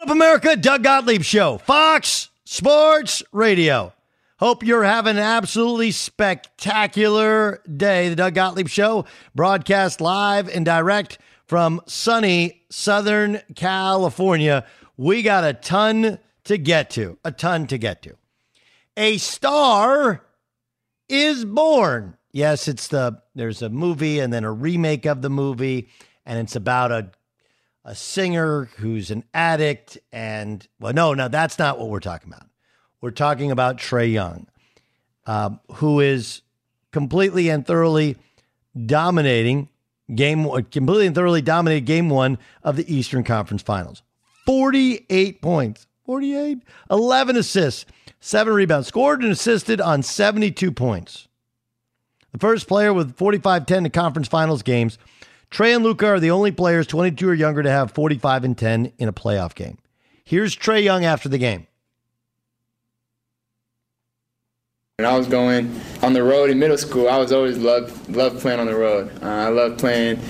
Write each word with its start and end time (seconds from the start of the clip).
Up 0.00 0.08
America, 0.08 0.56
Doug 0.56 0.82
Gottlieb 0.82 1.20
Show, 1.20 1.58
Fox 1.58 2.30
Sports 2.44 3.22
Radio. 3.32 3.92
Hope 4.38 4.64
you're 4.64 4.82
having 4.82 5.18
an 5.18 5.22
absolutely 5.22 5.90
spectacular 5.90 7.60
day. 7.76 8.08
The 8.08 8.16
Doug 8.16 8.34
Gottlieb 8.34 8.68
Show, 8.68 9.04
broadcast 9.34 10.00
live 10.00 10.48
and 10.48 10.64
direct 10.64 11.18
from 11.44 11.82
sunny 11.86 12.62
Southern 12.70 13.42
California. 13.54 14.64
We 14.96 15.20
got 15.20 15.44
a 15.44 15.52
ton 15.52 16.18
to 16.44 16.56
get 16.56 16.88
to, 16.90 17.18
a 17.22 17.30
ton 17.30 17.66
to 17.66 17.76
get 17.76 18.00
to. 18.04 18.16
A 18.96 19.18
star 19.18 20.24
is 21.10 21.44
born. 21.44 22.16
Yes, 22.32 22.68
it's 22.68 22.88
the 22.88 23.20
there's 23.34 23.60
a 23.60 23.68
movie 23.68 24.18
and 24.18 24.32
then 24.32 24.44
a 24.44 24.52
remake 24.52 25.04
of 25.04 25.20
the 25.20 25.28
movie, 25.28 25.90
and 26.24 26.38
it's 26.38 26.56
about 26.56 26.90
a 26.90 27.10
a 27.84 27.94
singer 27.94 28.66
who's 28.76 29.10
an 29.10 29.24
addict 29.32 29.98
and 30.12 30.66
well 30.78 30.92
no 30.92 31.14
no 31.14 31.28
that's 31.28 31.58
not 31.58 31.78
what 31.78 31.88
we're 31.88 32.00
talking 32.00 32.32
about. 32.32 32.46
We're 33.00 33.10
talking 33.10 33.50
about 33.50 33.78
Trae 33.78 34.12
Young 34.12 34.46
um, 35.26 35.60
who 35.74 36.00
is 36.00 36.42
completely 36.92 37.48
and 37.48 37.66
thoroughly 37.66 38.16
dominating 38.86 39.68
game 40.14 40.44
completely 40.70 41.06
and 41.06 41.14
thoroughly 41.14 41.42
dominated 41.42 41.86
game 41.86 42.08
one 42.08 42.38
of 42.62 42.76
the 42.76 42.94
eastern 42.94 43.24
conference 43.24 43.62
finals. 43.62 44.02
48 44.46 45.40
points. 45.40 45.86
48 46.06 46.62
11 46.90 47.36
assists 47.36 47.86
7 48.18 48.52
rebounds. 48.52 48.88
Scored 48.88 49.22
and 49.22 49.30
assisted 49.30 49.80
on 49.80 50.02
72 50.02 50.72
points. 50.72 51.28
The 52.32 52.38
first 52.38 52.66
player 52.66 52.92
with 52.92 53.16
45-10 53.16 53.86
in 53.86 53.90
conference 53.90 54.28
finals 54.28 54.62
games 54.62 54.98
Trae 55.50 55.74
and 55.74 55.82
Luka 55.82 56.06
are 56.06 56.20
the 56.20 56.30
only 56.30 56.52
players 56.52 56.86
22 56.86 57.28
or 57.28 57.34
younger 57.34 57.62
to 57.62 57.70
have 57.70 57.90
45 57.90 58.44
and 58.44 58.56
10 58.56 58.92
in 58.98 59.08
a 59.08 59.12
playoff 59.12 59.54
game. 59.54 59.78
Here's 60.24 60.54
Trae 60.54 60.82
Young 60.82 61.04
after 61.04 61.28
the 61.28 61.38
game. 61.38 61.66
When 64.98 65.06
I 65.06 65.16
was 65.16 65.26
going 65.26 65.80
on 66.02 66.12
the 66.12 66.22
road 66.22 66.50
in 66.50 66.58
middle 66.58 66.76
school, 66.78 67.08
I 67.08 67.16
was 67.16 67.32
always 67.32 67.56
loved 67.56 68.14
loved 68.14 68.40
playing 68.40 68.60
on 68.60 68.66
the 68.66 68.76
road. 68.76 69.10
Uh, 69.22 69.26
I 69.26 69.48
love 69.48 69.78
playing 69.78 70.20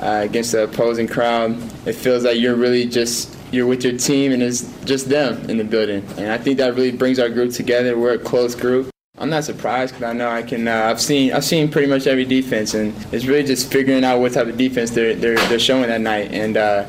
uh, 0.00 0.20
against 0.22 0.52
the 0.52 0.62
opposing 0.62 1.08
crowd. 1.08 1.60
It 1.84 1.94
feels 1.94 2.24
like 2.24 2.38
you're 2.38 2.54
really 2.54 2.86
just 2.86 3.36
you're 3.50 3.66
with 3.66 3.84
your 3.84 3.98
team 3.98 4.32
and 4.32 4.42
it's 4.42 4.62
just 4.84 5.08
them 5.08 5.50
in 5.50 5.58
the 5.58 5.64
building. 5.64 6.06
And 6.16 6.30
I 6.30 6.38
think 6.38 6.58
that 6.58 6.74
really 6.74 6.92
brings 6.92 7.18
our 7.18 7.28
group 7.28 7.52
together. 7.52 7.98
We're 7.98 8.14
a 8.14 8.18
close 8.18 8.54
group. 8.54 8.88
I'm 9.20 9.28
not 9.28 9.44
surprised 9.44 9.92
because 9.92 10.08
I 10.08 10.14
know 10.14 10.30
I 10.30 10.42
can. 10.42 10.66
Uh, 10.66 10.86
I've 10.86 11.00
seen 11.00 11.34
I've 11.34 11.44
seen 11.44 11.70
pretty 11.70 11.86
much 11.86 12.06
every 12.06 12.24
defense, 12.24 12.72
and 12.72 12.94
it's 13.12 13.26
really 13.26 13.44
just 13.44 13.70
figuring 13.70 14.02
out 14.02 14.18
what 14.18 14.32
type 14.32 14.46
of 14.46 14.56
defense 14.56 14.90
they're 14.92 15.14
they're, 15.14 15.36
they're 15.48 15.58
showing 15.58 15.88
that 15.88 16.00
night. 16.00 16.32
And 16.32 16.56
uh, 16.56 16.88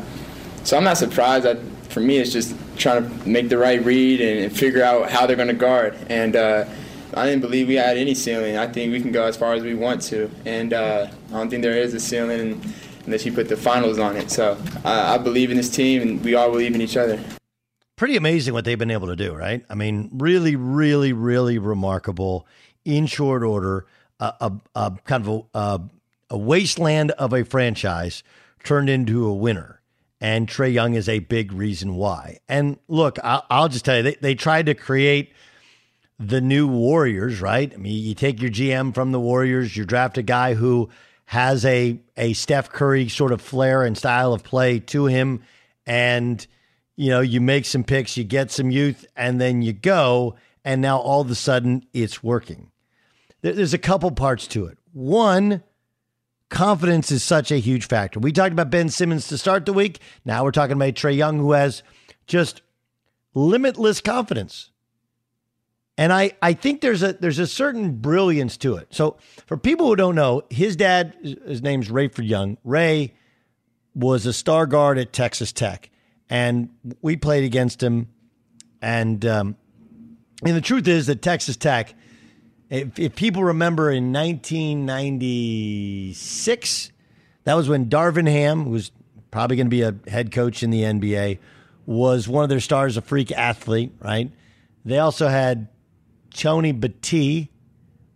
so 0.64 0.78
I'm 0.78 0.86
not 0.86 0.98
surprised. 0.98 1.46
I, 1.46 1.56
for 1.90 2.00
me, 2.00 2.20
it's 2.20 2.32
just 2.32 2.56
trying 2.78 3.04
to 3.04 3.30
make 3.30 3.50
the 3.50 3.58
right 3.58 3.84
read 3.84 4.22
and, 4.22 4.46
and 4.46 4.58
figure 4.58 4.82
out 4.82 5.12
how 5.12 5.28
they're 5.28 5.36
going 5.36 5.50
to 5.50 5.54
guard. 5.54 5.94
And 6.10 6.38
uh, 6.38 6.64
I 7.14 7.26
didn't 7.26 7.42
believe 7.42 7.68
we 7.68 7.76
had 7.76 7.98
any 7.98 8.16
ceiling. 8.16 8.58
I 8.58 8.66
think 8.66 8.94
we 8.94 9.02
can 9.02 9.12
go 9.12 9.26
as 9.26 9.36
far 9.36 9.54
as 9.54 9.62
we 9.62 9.74
want 9.74 10.02
to, 10.04 10.32
and 10.46 10.72
uh, 10.72 11.08
I 11.30 11.34
don't 11.34 11.50
think 11.50 11.64
there 11.64 11.78
is 11.78 11.94
a 11.94 12.00
ceiling 12.00 12.64
unless 13.06 13.26
you 13.26 13.34
put 13.34 13.50
the 13.50 13.58
finals 13.58 14.00
on 14.00 14.16
it. 14.16 14.32
So 14.32 14.58
I 14.86 15.18
believe 15.18 15.52
in 15.52 15.58
this 15.58 15.70
team, 15.70 16.02
and 16.02 16.24
we 16.24 16.36
all 16.36 16.50
believe 16.50 16.76
in 16.76 16.82
each 16.82 16.96
other. 16.96 17.20
Pretty 18.02 18.18
amazing 18.18 18.56
what 18.56 18.66
they've 18.66 18.80
been 18.80 18.90
able 18.90 19.10
to 19.10 19.16
do, 19.16 19.32
right? 19.32 19.64
I 19.70 19.76
mean, 19.76 20.10
really, 20.14 20.56
really, 20.56 21.14
really 21.14 21.60
remarkable 21.60 22.48
in 22.84 23.06
short 23.06 23.44
order. 23.44 23.86
A, 24.20 24.34
a, 24.42 24.52
a 24.74 24.92
kind 25.06 25.28
of 25.28 25.46
a, 25.54 25.82
a 26.32 26.36
wasteland 26.36 27.12
of 27.12 27.32
a 27.32 27.46
franchise 27.46 28.24
turned 28.64 28.90
into 28.90 29.28
a 29.28 29.34
winner. 29.36 29.82
And 30.20 30.48
Trae 30.48 30.74
Young 30.74 30.96
is 30.96 31.08
a 31.08 31.20
big 31.20 31.54
reason 31.54 31.94
why. 31.94 32.40
And 32.50 32.80
look, 32.88 33.20
I'll, 33.24 33.46
I'll 33.52 33.70
just 33.70 33.86
tell 33.86 33.98
you, 33.98 34.02
they, 34.02 34.16
they 34.16 34.34
tried 34.34 34.66
to 34.66 34.74
create 34.74 35.32
the 36.18 36.42
new 36.42 36.68
Warriors, 36.68 37.40
right? 37.40 37.72
I 37.72 37.78
mean, 37.78 38.04
you 38.04 38.16
take 38.16 38.42
your 38.42 38.50
GM 38.50 38.96
from 38.96 39.12
the 39.12 39.20
Warriors, 39.20 39.78
you 39.78 39.86
draft 39.86 40.18
a 40.18 40.24
guy 40.24 40.56
who 40.56 40.90
has 41.26 41.66
a 41.66 42.00
a 42.18 42.34
Steph 42.34 42.72
Curry 42.72 43.10
sort 43.10 43.32
of 43.32 43.42
flair 43.42 43.84
and 43.84 43.96
style 43.96 44.34
of 44.34 44.44
play 44.44 44.80
to 44.80 45.06
him, 45.06 45.44
and 45.86 46.48
you 46.96 47.10
know 47.10 47.22
you 47.22 47.42
make 47.42 47.66
some 47.66 47.84
picks, 47.84 48.18
you 48.18 48.24
get 48.24 48.52
some 48.52 48.72
youth, 48.72 49.06
and 49.16 49.40
then 49.40 49.62
you 49.62 49.74
go, 49.74 50.36
and 50.64 50.82
now 50.82 50.98
all 50.98 51.22
of 51.22 51.32
a 51.32 51.36
sudden 51.36 51.86
it's 51.94 52.24
working. 52.24 52.72
There's 53.42 53.74
a 53.74 53.80
couple 53.80 54.12
parts 54.12 54.46
to 54.48 54.66
it. 54.66 54.78
One, 54.94 55.64
confidence 56.50 57.12
is 57.12 57.24
such 57.24 57.52
a 57.52 57.58
huge 57.58 57.88
factor. 57.88 58.20
We 58.20 58.32
talked 58.32 58.52
about 58.52 58.70
Ben 58.70 58.90
Simmons 58.90 59.28
to 59.30 59.38
start 59.38 59.66
the 59.66 59.74
week. 59.74 60.00
Now 60.26 60.44
we're 60.44 60.52
talking 60.52 60.76
about 60.76 60.94
Trae 60.94 61.16
Young, 61.16 61.40
who 61.40 61.54
has 61.54 61.82
just 62.28 62.62
limitless 63.34 64.02
confidence. 64.02 64.70
And 65.98 66.14
I, 66.14 66.32
I 66.42 66.54
think 66.54 66.82
there's 66.82 67.04
a 67.04 67.14
there's 67.14 67.40
a 67.40 67.48
certain 67.48 67.98
brilliance 67.98 68.58
to 68.58 68.76
it. 68.76 68.88
So 68.92 69.18
for 69.46 69.58
people 69.58 69.88
who 69.88 69.96
don't 69.96 70.16
know, 70.16 70.44
his 70.50 70.76
dad, 70.76 71.16
his 71.22 71.62
name's 71.62 71.90
Rayford 71.90 72.28
Young. 72.28 72.58
Ray 72.64 73.14
was 73.94 74.26
a 74.26 74.34
star 74.34 74.66
guard 74.66 74.98
at 74.98 75.14
Texas 75.14 75.52
Tech, 75.52 75.90
and 76.32 76.70
we 77.02 77.18
played 77.18 77.44
against 77.44 77.84
him. 77.84 78.08
And 78.82 79.24
um, 79.26 79.58
and 80.44 80.56
the 80.56 80.62
truth 80.62 80.88
is 80.88 81.06
that 81.06 81.22
Texas 81.22 81.56
Tech, 81.58 81.94
if, 82.72 82.98
if 82.98 83.16
people 83.16 83.44
remember 83.44 83.92
in 83.92 84.12
1996, 84.12 86.92
that 87.44 87.54
was 87.54 87.70
when 87.70 87.86
Darvin 87.88 88.28
Ham, 88.28 88.64
who 88.64 88.72
was 88.72 88.92
probably 89.30 89.58
going 89.58 89.68
to 89.68 89.72
be 89.72 89.84
a 89.84 89.94
head 90.10 90.32
coach 90.32 90.64
in 90.64 90.72
the 90.72 90.82
NBA, 90.82 91.38
was 91.86 92.28
one 92.28 92.44
of 92.44 92.50
their 92.50 92.60
stars, 92.60 92.98
a 92.98 93.02
freak 93.02 93.32
athlete, 93.32 93.94
right? 94.00 94.32
They 94.84 94.98
also 94.98 95.28
had 95.28 95.68
Tony 96.34 96.74
Battie, 96.74 97.50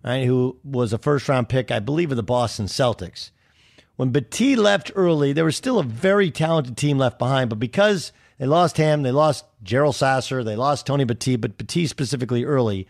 right, 0.03 0.25
who 0.25 0.57
was 0.63 0.93
a 0.93 0.97
first 0.97 1.29
round 1.29 1.47
pick, 1.47 1.69
I 1.69 1.77
believe, 1.79 2.09
of 2.09 2.17
the 2.17 2.23
Boston 2.23 2.65
Celtics. 2.65 3.29
When 3.95 4.11
Battie 4.11 4.57
left 4.57 4.91
early, 4.95 5.31
there 5.31 5.45
was 5.45 5.55
still 5.55 5.79
a 5.79 5.83
very 5.83 6.29
talented 6.31 6.75
team 6.75 6.97
left 6.97 7.17
behind, 7.17 7.49
but 7.49 7.59
because 7.59 8.11
they 8.37 8.45
lost 8.45 8.77
Ham, 8.77 9.03
they 9.03 9.11
lost 9.11 9.45
Gerald 9.63 9.95
Sasser, 9.95 10.43
they 10.43 10.55
lost 10.55 10.85
Tony 10.85 11.05
Battie, 11.05 11.39
but 11.39 11.57
Battie 11.57 11.87
specifically 11.87 12.43
early, 12.43 12.87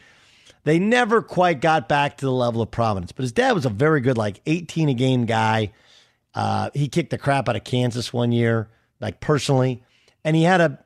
they 0.63 0.79
never 0.79 1.21
quite 1.21 1.61
got 1.61 1.87
back 1.87 2.17
to 2.17 2.25
the 2.25 2.31
level 2.31 2.61
of 2.61 2.71
prominence. 2.71 3.11
But 3.11 3.23
his 3.23 3.31
dad 3.31 3.53
was 3.53 3.65
a 3.65 3.69
very 3.69 4.01
good, 4.01 4.17
like 4.17 4.41
18 4.47 4.89
a 4.89 4.93
game 4.95 5.25
guy. 5.25 5.71
Uh, 6.33 6.71
he 6.73 6.87
kicked 6.87 7.11
the 7.11 7.19
crap 7.19 7.47
out 7.47 7.55
of 7.55 7.63
Kansas 7.63 8.11
one 8.11 8.31
year, 8.31 8.67
like 8.99 9.19
personally, 9.19 9.83
and 10.23 10.35
he 10.35 10.43
had 10.43 10.59
a 10.59 10.79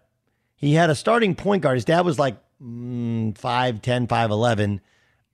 he 0.57 0.73
had 0.73 0.89
a 0.89 0.95
starting 0.95 1.33
point 1.33 1.63
guard. 1.63 1.77
His 1.77 1.85
dad 1.85 2.01
was 2.01 2.19
like 2.19 2.37
mm, 2.61 3.33
5'10, 3.33 4.07
5'11, 4.07 4.81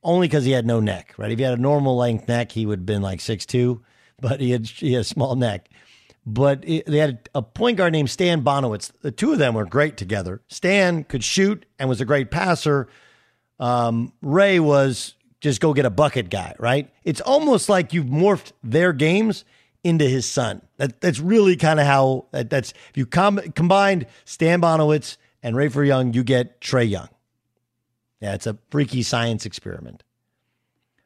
only 0.03 0.27
because 0.27 0.45
he 0.45 0.51
had 0.51 0.65
no 0.67 0.79
neck, 0.79 1.15
right? 1.17 1.31
If 1.31 1.39
he 1.39 1.43
had 1.43 1.57
a 1.57 1.61
normal 1.61 1.97
length 1.97 2.27
neck, 2.27 2.51
he 2.51 2.67
would 2.67 2.79
have 2.79 2.85
been 2.85 3.01
like 3.01 3.19
6'2, 3.19 3.81
but 4.19 4.39
he 4.39 4.51
had, 4.51 4.67
he 4.67 4.93
had 4.93 5.01
a 5.01 5.05
small 5.05 5.35
neck. 5.35 5.69
But 6.25 6.63
it, 6.67 6.85
they 6.87 6.97
had 6.97 7.29
a 7.35 7.41
point 7.41 7.77
guard 7.77 7.93
named 7.93 8.09
Stan 8.09 8.41
Bonewitz. 8.41 8.91
The 9.01 9.11
two 9.11 9.33
of 9.33 9.39
them 9.39 9.53
were 9.53 9.65
great 9.65 9.95
together. 9.95 10.41
Stan 10.47 11.03
could 11.03 11.23
shoot 11.23 11.65
and 11.77 11.87
was 11.87 12.01
a 12.01 12.05
great 12.05 12.31
passer. 12.31 12.87
Um, 13.59 14.11
Ray 14.21 14.59
was 14.59 15.13
just 15.39 15.61
go 15.61 15.73
get 15.73 15.85
a 15.85 15.91
bucket 15.91 16.29
guy, 16.29 16.55
right? 16.57 16.91
It's 17.03 17.21
almost 17.21 17.69
like 17.69 17.93
you've 17.93 18.07
morphed 18.07 18.53
their 18.63 18.91
games 18.91 19.45
into 19.83 20.05
his 20.05 20.25
son. 20.25 20.63
That, 20.77 20.99
that's 20.99 21.19
really 21.19 21.55
kind 21.55 21.79
of 21.79 21.85
how 21.85 22.25
that, 22.31 22.49
that's 22.49 22.71
if 22.89 22.97
you 22.97 23.05
com- 23.05 23.51
combined 23.53 24.07
Stan 24.25 24.59
Bonewitz 24.59 25.17
and 25.43 25.55
Rayford 25.55 25.85
Young, 25.85 26.13
you 26.13 26.23
get 26.23 26.59
Trae 26.59 26.89
Young. 26.89 27.09
Yeah, 28.19 28.33
it's 28.33 28.47
a 28.47 28.57
freaky 28.71 29.03
science 29.03 29.45
experiment. 29.45 30.01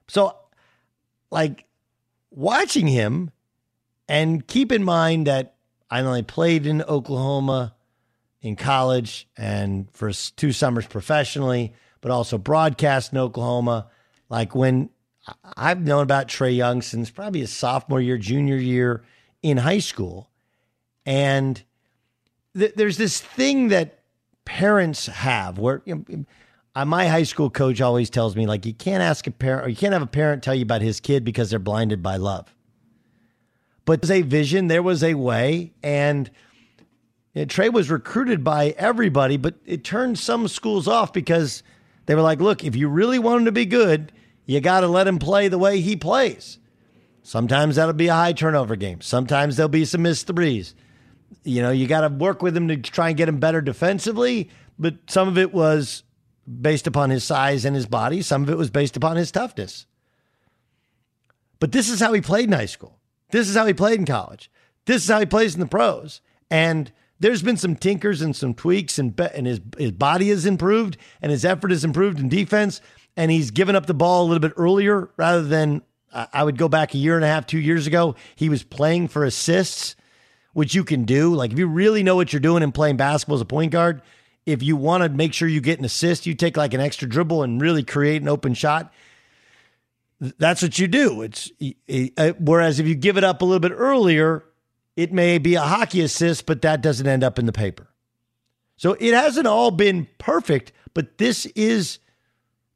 So, 0.08 0.38
like, 1.30 1.66
watching 2.32 2.88
him, 2.88 3.32
and 4.08 4.46
keep 4.48 4.72
in 4.72 4.84
mind 4.84 5.28
that 5.28 5.56
I 5.90 6.02
only 6.02 6.24
played 6.24 6.66
in 6.66 6.82
Oklahoma 6.84 7.76
in 8.42 8.56
college 8.56 9.28
and 9.38 9.90
for 9.92 10.12
two 10.12 10.52
summers 10.52 10.88
professionally, 10.88 11.74
but 12.02 12.12
also 12.12 12.38
broadcast 12.38 13.12
in 13.12 13.18
Oklahoma. 13.18 13.88
Like, 14.30 14.56
when 14.56 14.90
I've 15.56 15.82
known 15.82 16.04
about 16.04 16.28
Trae 16.28 16.56
Young 16.56 16.82
since 16.82 17.10
probably 17.10 17.42
his 17.42 17.52
sophomore 17.52 18.02
year, 18.02 18.18
junior 18.18 18.58
year 18.58 19.04
in 19.42 19.58
high 19.58 19.80
school. 19.80 20.30
And 21.06 21.62
th- 22.58 22.74
there's 22.76 22.98
this 22.98 23.20
thing 23.20 23.70
that 23.70 24.00
parents 24.46 25.08
have 25.08 25.58
where 25.58 25.82
you 25.86 26.06
know, 26.08 26.26
uh, 26.80 26.86
my 26.86 27.08
high 27.08 27.24
school 27.24 27.50
coach 27.50 27.82
always 27.82 28.10
tells 28.10 28.38
me 28.38 28.46
like 28.46 28.66
you 28.66 28.74
can't 28.74 29.04
ask 29.04 29.28
a 29.28 29.32
parent 29.32 29.66
or 29.66 29.70
you 29.70 29.76
can't 29.76 29.92
have 29.92 30.02
a 30.02 30.08
parent 30.08 30.42
tell 30.42 30.56
you 30.56 30.64
about 30.64 30.82
his 30.82 31.02
kid 31.02 31.26
because 31.26 31.50
they're 31.50 31.60
blinded 31.60 32.02
by 32.02 32.16
love. 32.16 32.56
But 33.84 34.02
there's 34.02 34.12
a 34.12 34.22
vision, 34.22 34.68
there 34.68 34.84
was 34.84 35.04
a 35.04 35.16
way, 35.16 35.74
and 35.84 36.30
you 37.34 37.42
know, 37.42 37.46
Trae 37.48 37.74
was 37.74 37.90
recruited 37.90 38.44
by 38.44 38.76
everybody, 38.78 39.36
but 39.36 39.56
it 39.66 39.84
turned 39.84 40.20
some 40.20 40.48
schools 40.48 40.88
off 40.88 41.12
because 41.12 41.64
they 42.06 42.16
were 42.16 42.22
like, 42.22 42.40
look, 42.40 42.64
if 42.64 42.76
you 42.76 42.88
really 42.88 43.20
want 43.20 43.40
him 43.40 43.46
to 43.46 43.52
be 43.52 43.66
good, 43.66 44.14
you 44.46 44.62
got 44.62 44.82
to 44.82 44.88
let 44.88 45.08
him 45.08 45.20
play 45.20 45.50
the 45.50 45.58
way 45.58 45.82
he 45.82 45.98
plays. 45.98 46.60
Sometimes 47.24 47.76
that'll 47.76 47.94
be 47.94 48.08
a 48.08 48.14
high 48.14 48.34
turnover 48.34 48.76
game. 48.76 49.02
Sometimes 49.02 49.58
there'll 49.58 49.70
be 49.70 49.86
some 49.86 50.04
missed 50.04 50.28
threes. 50.28 50.76
You 51.44 51.62
know, 51.62 51.72
you 51.72 51.88
got 51.88 52.02
to 52.02 52.10
work 52.10 52.42
with 52.42 52.56
him 52.56 52.70
to 52.70 52.78
try 52.78 53.10
and 53.10 53.18
get 53.18 53.28
him 53.28 53.40
better 53.40 53.60
defensively, 53.60 54.50
but 54.78 54.96
some 55.08 55.28
of 55.28 55.38
it 55.38 55.54
was 55.54 56.04
based 56.50 56.88
upon 56.88 57.10
his 57.10 57.24
size 57.24 57.66
and 57.66 57.76
his 57.76 57.86
body. 57.86 58.22
Some 58.22 58.44
of 58.44 58.50
it 58.50 58.58
was 58.58 58.70
based 58.70 58.98
upon 58.98 59.18
his 59.18 59.32
toughness. 59.32 59.86
But 61.60 61.72
this 61.72 61.90
is 61.90 62.00
how 62.00 62.14
he 62.14 62.22
played 62.22 62.46
in 62.46 62.54
high 62.54 62.66
school. 62.66 63.00
This 63.32 63.48
is 63.48 63.56
how 63.56 63.66
he 63.66 63.74
played 63.74 64.00
in 64.00 64.06
college. 64.06 64.50
This 64.86 65.04
is 65.04 65.10
how 65.10 65.20
he 65.20 65.26
plays 65.26 65.54
in 65.54 65.60
the 65.60 65.68
pros. 65.68 66.22
And 66.50 66.92
there's 67.20 67.44
been 67.44 67.58
some 67.58 67.76
tinkers 67.76 68.22
and 68.22 68.36
some 68.36 68.54
tweaks, 68.54 68.98
and, 68.98 69.16
be- 69.16 69.28
and 69.36 69.46
his, 69.46 69.60
his 69.78 69.92
body 69.92 70.30
has 70.30 70.46
improved, 70.46 70.98
and 71.22 71.32
his 71.32 71.46
effort 71.46 71.70
has 71.72 71.84
improved 71.84 72.20
in 72.20 72.30
defense. 72.30 72.82
And 73.16 73.30
he's 73.30 73.52
given 73.52 73.76
up 73.76 73.86
the 73.86 73.94
ball 73.94 74.24
a 74.24 74.28
little 74.28 74.40
bit 74.40 74.54
earlier 74.56 75.10
rather 75.18 75.44
than 75.44 75.82
uh, 76.12 76.28
I 76.32 76.44
would 76.44 76.58
go 76.58 76.70
back 76.70 76.94
a 76.94 76.98
year 76.98 77.16
and 77.16 77.26
a 77.26 77.28
half, 77.28 77.46
two 77.46 77.60
years 77.60 77.86
ago. 77.86 78.16
He 78.36 78.50
was 78.50 78.64
playing 78.64 79.10
for 79.10 79.26
assists, 79.26 79.96
which 80.54 80.74
you 80.74 80.84
can 80.84 81.04
do. 81.04 81.36
Like 81.36 81.52
if 81.52 81.60
you 81.60 81.68
really 81.68 82.02
know 82.02 82.16
what 82.16 82.32
you're 82.34 82.40
doing 82.40 82.64
and 82.64 82.74
playing 82.74 82.98
basketball 82.98 83.36
as 83.36 83.42
a 83.42 83.46
point 83.46 83.72
guard, 83.72 84.02
if 84.50 84.64
you 84.64 84.76
want 84.76 85.04
to 85.04 85.10
make 85.10 85.34
sure 85.34 85.48
you 85.48 85.62
get 85.62 85.80
an 85.80 85.86
assist, 85.86 86.26
you 86.26 86.34
take 86.34 86.58
like 86.58 86.74
an 86.74 86.82
extra 86.82 87.08
dribble 87.08 87.44
and 87.44 87.62
really 87.62 87.84
create 87.84 88.22
an 88.22 88.28
open 88.28 88.54
shot. 88.54 88.92
That's 90.20 90.62
what 90.62 90.78
you 90.80 90.88
do. 90.88 91.22
It's 91.22 91.52
uh, 92.18 92.34
whereas 92.40 92.80
if 92.80 92.88
you 92.88 92.96
give 92.96 93.18
it 93.18 93.24
up 93.24 93.42
a 93.42 93.46
little 93.46 93.60
bit 93.60 93.72
earlier, 93.72 94.44
it 94.96 95.14
may 95.14 95.38
be 95.38 95.56
a 95.56 95.62
hockey 95.62 96.02
assist, 96.02 96.46
but 96.46 96.62
that 96.64 96.82
doesn't 96.82 97.08
end 97.08 97.24
up 97.24 97.40
in 97.40 97.46
the 97.46 97.54
paper. 97.54 97.88
So 98.76 98.98
it 99.00 99.14
hasn't 99.14 99.48
all 99.48 99.72
been 99.72 100.08
perfect, 100.18 100.74
but 100.94 101.18
this 101.18 101.46
is 101.48 102.00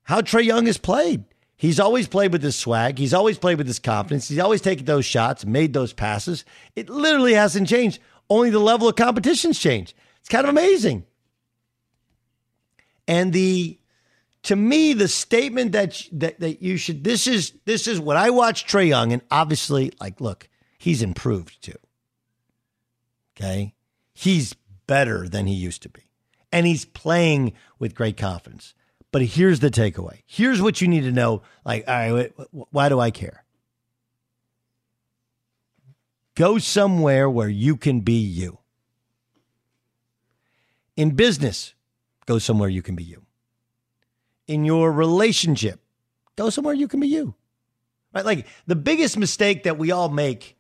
how 0.03 0.21
Trae 0.21 0.43
Young 0.43 0.67
has 0.67 0.77
played. 0.77 1.25
He's 1.55 1.79
always 1.79 2.07
played 2.07 2.31
with 2.33 2.43
his 2.43 2.55
swag. 2.57 2.97
He's 2.97 3.13
always 3.13 3.37
played 3.37 3.57
with 3.57 3.67
his 3.67 3.79
confidence. 3.79 4.27
He's 4.27 4.39
always 4.39 4.61
taken 4.61 4.85
those 4.85 5.05
shots, 5.05 5.45
made 5.45 5.73
those 5.73 5.93
passes. 5.93 6.45
It 6.75 6.89
literally 6.89 7.33
hasn't 7.33 7.69
changed. 7.69 7.99
Only 8.29 8.49
the 8.49 8.59
level 8.59 8.87
of 8.87 8.95
competition's 8.95 9.59
changed. 9.59 9.93
It's 10.19 10.29
kind 10.29 10.45
of 10.45 10.49
amazing. 10.49 11.05
And 13.07 13.33
the 13.33 13.79
to 14.43 14.55
me, 14.55 14.93
the 14.93 15.07
statement 15.07 15.71
that, 15.71 16.01
that 16.11 16.39
that 16.39 16.61
you 16.61 16.77
should 16.77 17.03
this 17.03 17.27
is 17.27 17.53
this 17.65 17.87
is 17.87 17.99
what 17.99 18.17
I 18.17 18.29
watch 18.29 18.65
Trae 18.65 18.87
Young, 18.87 19.13
and 19.13 19.21
obviously, 19.31 19.91
like, 19.99 20.19
look, 20.21 20.49
he's 20.77 21.01
improved 21.01 21.61
too. 21.63 21.77
Okay. 23.35 23.73
He's 24.13 24.53
better 24.87 25.27
than 25.27 25.47
he 25.47 25.53
used 25.53 25.81
to 25.83 25.89
be. 25.89 26.01
And 26.51 26.67
he's 26.67 26.85
playing 26.85 27.53
with 27.79 27.95
great 27.95 28.17
confidence. 28.17 28.75
But 29.11 29.23
here's 29.23 29.59
the 29.59 29.69
takeaway. 29.69 30.21
Here's 30.25 30.61
what 30.61 30.81
you 30.81 30.87
need 30.87 31.01
to 31.01 31.11
know. 31.11 31.41
Like, 31.65 31.83
all 31.87 32.13
right, 32.13 32.33
why 32.51 32.89
do 32.89 32.99
I 32.99 33.11
care? 33.11 33.43
Go 36.35 36.57
somewhere 36.57 37.29
where 37.29 37.49
you 37.49 37.75
can 37.77 38.01
be 38.01 38.19
you. 38.19 38.59
In 40.95 41.11
business, 41.11 41.73
go 42.25 42.39
somewhere 42.39 42.69
you 42.69 42.81
can 42.81 42.95
be 42.95 43.03
you. 43.03 43.23
In 44.47 44.65
your 44.65 44.91
relationship, 44.91 45.81
go 46.35 46.49
somewhere 46.49 46.73
you 46.73 46.87
can 46.87 46.99
be 46.99 47.07
you. 47.07 47.35
Right? 48.13 48.25
Like 48.25 48.47
the 48.67 48.75
biggest 48.75 49.17
mistake 49.17 49.63
that 49.63 49.77
we 49.77 49.91
all 49.91 50.09
make 50.09 50.57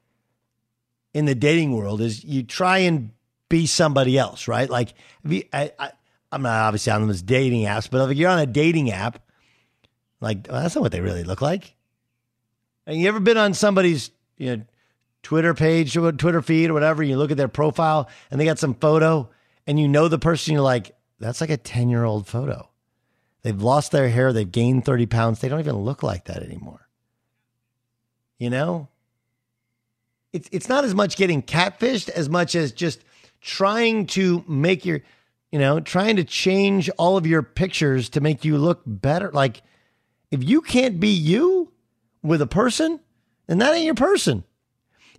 in 1.13 1.25
the 1.25 1.35
dating 1.35 1.75
world 1.75 2.01
is 2.01 2.23
you 2.23 2.43
try 2.43 2.79
and 2.79 3.11
be 3.49 3.67
somebody 3.67 4.17
else, 4.17 4.47
right? 4.47 4.69
Like 4.69 4.95
I, 5.29 5.71
I, 5.77 5.91
I'm 6.31 6.41
not 6.41 6.61
obviously 6.61 6.91
on 6.91 7.05
those 7.05 7.21
dating 7.21 7.65
apps, 7.65 7.89
but 7.89 8.09
if 8.09 8.17
you're 8.17 8.29
on 8.29 8.39
a 8.39 8.47
dating 8.47 8.91
app, 8.91 9.19
like 10.19 10.47
well, 10.49 10.61
that's 10.61 10.73
not 10.73 10.81
what 10.81 10.91
they 10.91 11.01
really 11.01 11.23
look 11.23 11.41
like. 11.41 11.75
And 12.87 12.99
you 12.99 13.07
ever 13.07 13.19
been 13.19 13.37
on 13.37 13.53
somebody's 13.53 14.09
you 14.37 14.57
know 14.57 14.63
Twitter 15.21 15.53
page 15.53 15.95
or 15.95 16.11
Twitter 16.11 16.41
feed 16.41 16.71
or 16.71 16.73
whatever? 16.73 17.03
You 17.03 17.17
look 17.17 17.29
at 17.29 17.37
their 17.37 17.47
profile 17.47 18.09
and 18.31 18.39
they 18.41 18.45
got 18.45 18.57
some 18.57 18.73
photo, 18.73 19.29
and 19.67 19.79
you 19.79 19.87
know 19.87 20.07
the 20.07 20.17
person. 20.17 20.53
You're 20.53 20.63
like, 20.63 20.95
that's 21.23 21.41
like 21.41 21.49
a 21.49 21.57
ten 21.57 21.89
year 21.89 22.03
old 22.03 22.27
photo. 22.27 22.69
They've 23.41 23.61
lost 23.61 23.91
their 23.91 24.09
hair. 24.09 24.33
They've 24.33 24.49
gained 24.49 24.85
thirty 24.85 25.05
pounds. 25.05 25.39
They 25.39 25.49
don't 25.49 25.59
even 25.59 25.77
look 25.77 26.03
like 26.03 26.25
that 26.25 26.43
anymore. 26.43 26.87
You 28.37 28.49
know, 28.49 28.89
it's 30.31 30.49
it's 30.51 30.69
not 30.69 30.83
as 30.83 30.95
much 30.95 31.15
getting 31.15 31.41
catfished 31.41 32.09
as 32.09 32.29
much 32.29 32.55
as 32.55 32.71
just 32.71 33.03
trying 33.41 34.05
to 34.07 34.43
make 34.47 34.85
your, 34.85 35.01
you 35.51 35.59
know, 35.59 35.79
trying 35.79 36.15
to 36.15 36.23
change 36.23 36.89
all 36.97 37.17
of 37.17 37.27
your 37.27 37.43
pictures 37.43 38.09
to 38.09 38.21
make 38.21 38.43
you 38.43 38.57
look 38.57 38.81
better. 38.85 39.31
Like 39.31 39.61
if 40.31 40.43
you 40.43 40.61
can't 40.61 40.99
be 40.99 41.09
you 41.09 41.71
with 42.21 42.41
a 42.41 42.47
person, 42.47 42.99
then 43.47 43.59
that 43.59 43.73
ain't 43.73 43.85
your 43.85 43.95
person. 43.95 44.43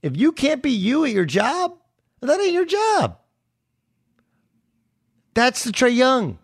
If 0.02 0.16
you 0.16 0.32
can't 0.32 0.62
be 0.62 0.70
you 0.70 1.04
at 1.04 1.12
your 1.12 1.24
job, 1.24 1.76
then 2.20 2.28
that 2.28 2.40
ain't 2.40 2.52
your 2.52 2.66
job. 2.66 3.18
That's 5.34 5.64
the 5.64 5.72
Trae 5.72 5.94
Young. 5.94 6.38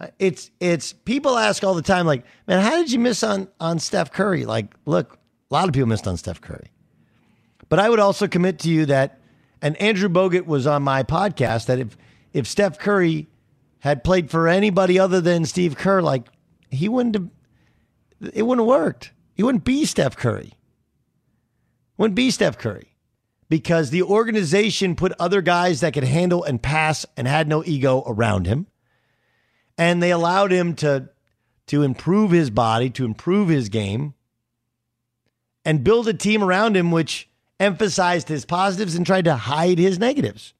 Uh, 0.00 0.08
it's 0.18 0.50
it's 0.60 0.92
people 0.92 1.38
ask 1.38 1.62
all 1.62 1.74
the 1.74 1.82
time, 1.82 2.06
like, 2.06 2.24
man, 2.46 2.60
how 2.60 2.70
did 2.76 2.90
you 2.90 2.98
miss 2.98 3.22
on 3.22 3.48
on 3.60 3.78
Steph 3.78 4.12
Curry? 4.12 4.44
Like, 4.44 4.74
look, 4.84 5.18
a 5.50 5.54
lot 5.54 5.68
of 5.68 5.74
people 5.74 5.88
missed 5.88 6.08
on 6.08 6.16
Steph 6.16 6.40
Curry. 6.40 6.70
But 7.68 7.78
I 7.78 7.88
would 7.88 8.00
also 8.00 8.28
commit 8.28 8.58
to 8.60 8.68
you 8.68 8.86
that, 8.86 9.20
and 9.62 9.76
Andrew 9.76 10.08
Bogut 10.08 10.46
was 10.46 10.66
on 10.66 10.82
my 10.82 11.04
podcast, 11.04 11.66
that 11.66 11.78
if 11.78 11.96
if 12.32 12.46
Steph 12.46 12.78
Curry 12.78 13.28
had 13.78 14.04
played 14.04 14.30
for 14.30 14.48
anybody 14.48 14.98
other 14.98 15.20
than 15.20 15.44
Steve 15.44 15.76
Kerr, 15.76 16.02
like 16.02 16.26
he 16.70 16.88
wouldn't 16.88 17.14
have, 17.14 17.28
it 18.34 18.42
wouldn't 18.42 18.66
have 18.66 18.80
worked. 18.80 19.12
He 19.34 19.42
wouldn't 19.42 19.64
be 19.64 19.84
Steph 19.84 20.16
Curry. 20.16 20.54
Wouldn't 21.96 22.16
be 22.16 22.30
Steph 22.30 22.58
Curry 22.58 22.91
because 23.52 23.90
the 23.90 24.02
organization 24.02 24.96
put 24.96 25.12
other 25.20 25.42
guys 25.42 25.80
that 25.80 25.92
could 25.92 26.04
handle 26.04 26.42
and 26.42 26.62
pass 26.62 27.04
and 27.18 27.28
had 27.28 27.46
no 27.46 27.62
ego 27.66 28.02
around 28.06 28.46
him, 28.46 28.66
and 29.76 30.02
they 30.02 30.10
allowed 30.10 30.50
him 30.50 30.74
to 30.74 31.10
to 31.66 31.82
improve 31.82 32.30
his 32.30 32.48
body, 32.48 32.88
to 32.88 33.04
improve 33.04 33.50
his 33.50 33.68
game, 33.68 34.14
and 35.66 35.84
build 35.84 36.08
a 36.08 36.14
team 36.14 36.42
around 36.42 36.78
him 36.78 36.90
which 36.90 37.28
emphasized 37.60 38.26
his 38.26 38.46
positives 38.46 38.94
and 38.94 39.04
tried 39.04 39.26
to 39.26 39.36
hide 39.36 39.78
his 39.78 39.98
negatives. 39.98 40.54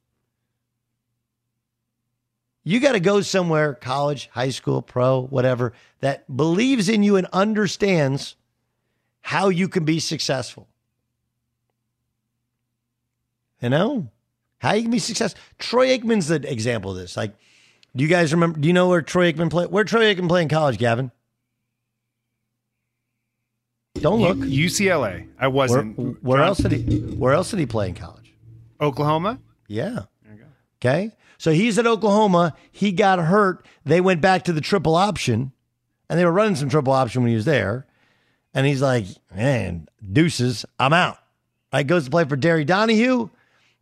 You 2.63 2.79
got 2.79 2.91
to 2.91 2.99
go 2.99 3.21
somewhere, 3.21 3.73
college, 3.73 4.29
high 4.33 4.51
school, 4.51 4.83
pro, 4.83 5.19
whatever, 5.19 5.73
that 6.01 6.37
believes 6.37 6.89
in 6.89 7.01
you 7.01 7.15
and 7.15 7.25
understands 7.33 8.35
how 9.21 9.49
you 9.49 9.67
can 9.67 9.83
be 9.83 9.99
successful. 9.99 10.67
You 13.63 13.69
know, 13.69 14.09
how 14.57 14.73
you 14.73 14.81
can 14.81 14.91
be 14.91 14.99
successful. 14.99 15.41
Troy 15.57 15.97
Aikman's 15.97 16.27
the 16.27 16.51
example 16.51 16.91
of 16.91 16.97
this. 16.97 17.15
Like, 17.15 17.33
do 17.95 18.03
you 18.03 18.09
guys 18.09 18.33
remember? 18.33 18.59
Do 18.59 18.67
you 18.67 18.73
know 18.73 18.89
where 18.89 19.01
Troy 19.01 19.31
Aikman 19.31 19.49
played? 19.49 19.71
Where 19.71 19.85
Troy 19.85 20.13
Aikman 20.13 20.27
played 20.27 20.41
in 20.43 20.49
college, 20.49 20.77
Gavin? 20.77 21.11
Don't 23.95 24.19
look. 24.19 24.37
U- 24.39 24.67
UCLA. 24.67 25.29
I 25.39 25.47
wasn't. 25.47 25.97
Where, 25.97 26.07
where 26.21 26.43
else 26.43 26.57
did 26.57 26.73
he? 26.73 26.97
Where 27.15 27.33
else 27.33 27.51
did 27.51 27.59
he 27.59 27.65
play 27.65 27.87
in 27.87 27.95
college? 27.95 28.33
Oklahoma. 28.81 29.39
Yeah. 29.69 30.01
Okay. 30.81 31.13
So 31.37 31.51
he's 31.53 31.79
at 31.79 31.87
Oklahoma. 31.87 32.55
He 32.69 32.91
got 32.91 33.19
hurt. 33.19 33.65
They 33.85 34.01
went 34.01 34.19
back 34.19 34.43
to 34.43 34.53
the 34.53 34.59
triple 34.59 34.95
option, 34.95 35.53
and 36.09 36.19
they 36.19 36.25
were 36.25 36.33
running 36.33 36.57
some 36.57 36.67
triple 36.67 36.91
option 36.91 37.21
when 37.21 37.29
he 37.29 37.35
was 37.35 37.45
there. 37.45 37.87
And 38.53 38.67
he's 38.67 38.81
like, 38.81 39.05
man, 39.33 39.87
deuces, 40.11 40.65
I'm 40.77 40.91
out. 40.91 41.17
Right, 41.71 41.87
goes 41.87 42.05
to 42.05 42.11
play 42.11 42.25
for 42.25 42.35
Terry 42.37 42.65
Donahue. 42.65 43.29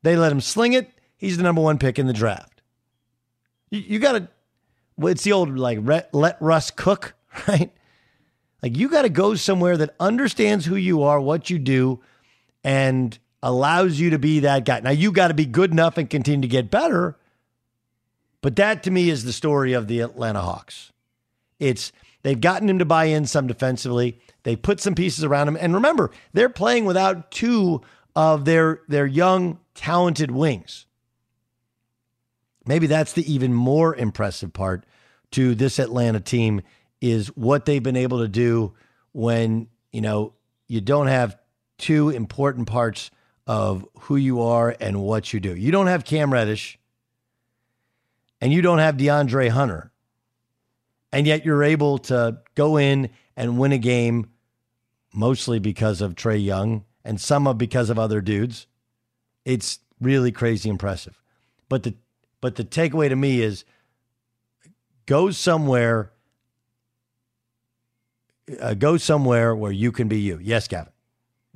They 0.03 0.15
let 0.15 0.31
him 0.31 0.41
sling 0.41 0.73
it. 0.73 0.91
He's 1.17 1.37
the 1.37 1.43
number 1.43 1.61
one 1.61 1.77
pick 1.77 1.99
in 1.99 2.07
the 2.07 2.13
draft. 2.13 2.61
You, 3.69 3.79
you 3.79 3.99
got 3.99 4.13
to, 4.13 4.27
well, 4.97 5.11
it's 5.11 5.23
the 5.23 5.33
old 5.33 5.57
like 5.57 5.79
let 6.11 6.37
Russ 6.41 6.71
cook, 6.71 7.13
right? 7.47 7.71
Like 8.61 8.77
you 8.77 8.89
got 8.89 9.03
to 9.03 9.09
go 9.09 9.35
somewhere 9.35 9.77
that 9.77 9.95
understands 9.99 10.65
who 10.65 10.75
you 10.75 11.03
are, 11.03 11.19
what 11.19 11.49
you 11.49 11.59
do, 11.59 11.99
and 12.63 13.17
allows 13.43 13.99
you 13.99 14.11
to 14.11 14.19
be 14.19 14.41
that 14.41 14.65
guy. 14.65 14.79
Now 14.79 14.91
you 14.91 15.11
got 15.11 15.29
to 15.29 15.33
be 15.33 15.45
good 15.45 15.71
enough 15.71 15.97
and 15.97 16.09
continue 16.09 16.41
to 16.41 16.47
get 16.47 16.69
better. 16.69 17.17
But 18.41 18.55
that 18.55 18.83
to 18.83 18.91
me 18.91 19.09
is 19.09 19.23
the 19.23 19.33
story 19.33 19.73
of 19.73 19.87
the 19.87 19.99
Atlanta 19.99 20.41
Hawks. 20.41 20.91
It's 21.59 21.91
they've 22.23 22.39
gotten 22.39 22.69
him 22.69 22.79
to 22.79 22.85
buy 22.85 23.05
in 23.05 23.25
some 23.25 23.47
defensively. 23.47 24.19
They 24.43 24.55
put 24.55 24.79
some 24.79 24.95
pieces 24.95 25.23
around 25.23 25.47
him. 25.47 25.57
And 25.59 25.75
remember, 25.75 26.11
they're 26.33 26.49
playing 26.49 26.85
without 26.85 27.31
two 27.31 27.81
of 28.15 28.45
their 28.45 28.81
their 28.87 29.05
young 29.05 29.59
talented 29.73 30.31
wings. 30.31 30.85
Maybe 32.65 32.87
that's 32.87 33.13
the 33.13 33.31
even 33.31 33.53
more 33.53 33.95
impressive 33.95 34.53
part 34.53 34.85
to 35.31 35.55
this 35.55 35.79
Atlanta 35.79 36.19
team 36.19 36.61
is 36.99 37.27
what 37.29 37.65
they've 37.65 37.81
been 37.81 37.95
able 37.95 38.19
to 38.19 38.27
do 38.27 38.73
when, 39.13 39.67
you 39.91 40.01
know, 40.01 40.33
you 40.67 40.81
don't 40.81 41.07
have 41.07 41.37
two 41.77 42.09
important 42.09 42.67
parts 42.67 43.09
of 43.47 43.85
who 44.01 44.15
you 44.15 44.41
are 44.41 44.75
and 44.79 45.01
what 45.01 45.33
you 45.33 45.39
do. 45.39 45.55
You 45.55 45.71
don't 45.71 45.87
have 45.87 46.05
Cam 46.05 46.31
Reddish 46.31 46.77
and 48.39 48.53
you 48.53 48.61
don't 48.61 48.79
have 48.79 48.97
DeAndre 48.97 49.49
Hunter. 49.49 49.91
And 51.11 51.27
yet 51.27 51.43
you're 51.43 51.63
able 51.63 51.97
to 51.99 52.39
go 52.55 52.77
in 52.77 53.09
and 53.35 53.57
win 53.57 53.71
a 53.71 53.77
game 53.77 54.29
mostly 55.13 55.59
because 55.59 55.99
of 56.01 56.15
Trae 56.15 56.43
Young 56.43 56.85
and 57.03 57.19
some 57.19 57.47
of 57.47 57.57
because 57.57 57.89
of 57.89 57.99
other 57.99 58.21
dudes. 58.21 58.67
It's 59.45 59.79
really 59.99 60.31
crazy 60.31 60.69
impressive. 60.69 61.21
But 61.69 61.83
the 61.83 61.95
but 62.41 62.55
the 62.55 62.63
takeaway 62.63 63.09
to 63.09 63.15
me 63.15 63.41
is 63.41 63.63
go 65.05 65.31
somewhere 65.31 66.11
uh, 68.59 68.73
go 68.73 68.97
somewhere 68.97 69.55
where 69.55 69.71
you 69.71 69.91
can 69.91 70.07
be 70.07 70.19
you. 70.19 70.39
Yes, 70.41 70.67
Gavin. 70.67 70.91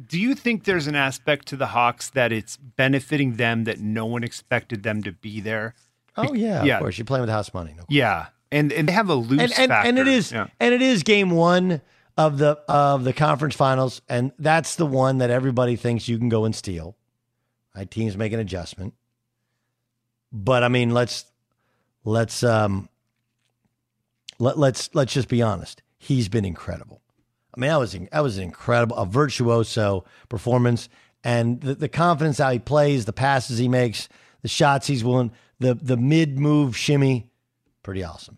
Do 0.04 0.20
you 0.20 0.36
think 0.36 0.66
there's 0.66 0.88
an 0.88 0.96
aspect 0.96 1.48
to 1.48 1.56
the 1.56 1.68
Hawks 1.68 2.10
that 2.12 2.32
it's 2.32 2.58
benefiting 2.58 3.38
them 3.38 3.64
that 3.64 3.80
no 3.80 4.06
one 4.06 4.24
expected 4.24 4.84
them 4.84 5.04
to 5.04 5.12
be 5.12 5.40
there? 5.40 5.74
Oh 6.18 6.34
yeah, 6.34 6.64
yeah. 6.64 6.76
of 6.76 6.82
course. 6.82 6.98
You're 6.98 7.06
playing 7.06 7.22
with 7.22 7.30
house 7.30 7.54
money. 7.54 7.74
No 7.78 7.84
yeah, 7.90 8.28
and 8.52 8.72
and 8.72 8.88
they 8.88 8.94
have 8.94 9.10
a 9.10 9.16
loose 9.16 9.40
and, 9.40 9.72
and, 9.72 9.72
and 9.72 10.00
it 10.00 10.08
is 10.08 10.32
yeah. 10.32 10.48
and 10.60 10.74
it 10.74 10.82
is 10.82 11.04
game 11.04 11.32
one 11.32 11.82
of 12.18 12.38
the 12.38 12.60
of 12.68 13.04
the 13.04 13.14
conference 13.14 13.56
finals, 13.56 14.02
and 14.10 14.32
that's 14.38 14.76
the 14.76 14.86
one 14.86 15.20
that 15.20 15.30
everybody 15.30 15.76
thinks 15.76 16.08
you 16.08 16.18
can 16.18 16.30
go 16.30 16.46
and 16.46 16.56
steal. 16.56 16.96
Right, 17.76 17.90
teams 17.90 18.16
make 18.16 18.32
an 18.32 18.40
adjustment, 18.40 18.94
but 20.32 20.64
I 20.64 20.70
mean, 20.70 20.92
let's 20.92 21.26
let's 22.06 22.42
um 22.42 22.88
let 24.40 24.58
let's 24.58 24.90
let's 24.94 25.14
just 25.14 25.28
be 25.28 25.42
honest. 25.42 25.82
He's 25.98 26.30
been 26.30 26.46
incredible. 26.46 27.02
I 27.56 27.60
mean, 27.60 27.70
that 27.70 27.80
was 27.80 27.98
that 28.12 28.24
was 28.24 28.38
an 28.38 28.44
incredible, 28.44 28.96
a 28.96 29.06
virtuoso 29.06 30.06
performance, 30.30 30.88
and 31.24 31.60
the, 31.60 31.76
the 31.76 31.90
confidence 31.90 32.38
how 32.38 32.52
he 32.52 32.60
plays, 32.60 33.06
the 33.06 33.14
passes 33.14 33.58
he 33.58 33.68
makes, 33.68 34.08
the 34.42 34.48
shots 34.48 34.88
he's 34.88 35.04
willing, 35.04 35.32
the 35.60 35.74
the 35.74 35.98
mid 35.98 36.40
move 36.40 36.78
shimmy, 36.78 37.30
pretty 37.84 38.04
awesome. 38.04 38.38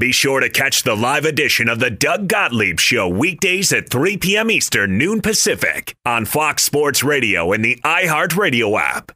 Be 0.00 0.12
sure 0.12 0.38
to 0.38 0.48
catch 0.48 0.84
the 0.84 0.94
live 0.94 1.24
edition 1.24 1.68
of 1.68 1.80
the 1.80 1.90
Doug 1.90 2.28
Gottlieb 2.28 2.78
Show 2.78 3.08
weekdays 3.08 3.72
at 3.72 3.90
3 3.90 4.16
p.m. 4.18 4.48
Eastern, 4.48 4.96
noon 4.96 5.20
Pacific 5.20 5.96
on 6.06 6.24
Fox 6.24 6.62
Sports 6.62 7.02
Radio 7.02 7.50
and 7.50 7.64
the 7.64 7.80
iHeartRadio 7.82 8.78
app. 8.80 9.10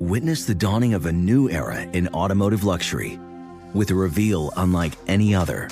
Witness 0.00 0.44
the 0.44 0.56
dawning 0.56 0.92
of 0.92 1.06
a 1.06 1.12
new 1.12 1.48
era 1.50 1.82
in 1.92 2.08
automotive 2.08 2.64
luxury 2.64 3.20
with 3.74 3.92
a 3.92 3.94
reveal 3.94 4.52
unlike 4.56 4.94
any 5.06 5.36
other 5.36 5.70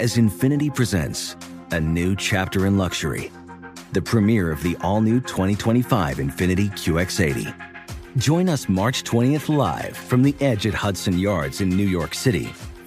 as 0.00 0.16
Infiniti 0.16 0.74
presents 0.74 1.36
a 1.72 1.80
new 1.80 2.16
chapter 2.16 2.64
in 2.64 2.78
luxury, 2.78 3.30
the 3.92 4.00
premiere 4.00 4.50
of 4.50 4.62
the 4.62 4.78
all 4.80 5.02
new 5.02 5.20
2025 5.20 6.16
Infiniti 6.16 6.70
QX80. 6.70 7.54
Join 8.16 8.48
us 8.48 8.66
March 8.66 9.04
20th 9.04 9.54
live 9.54 9.94
from 9.94 10.22
the 10.22 10.34
edge 10.40 10.66
at 10.66 10.72
Hudson 10.72 11.18
Yards 11.18 11.60
in 11.60 11.68
New 11.68 11.86
York 11.86 12.14
City 12.14 12.50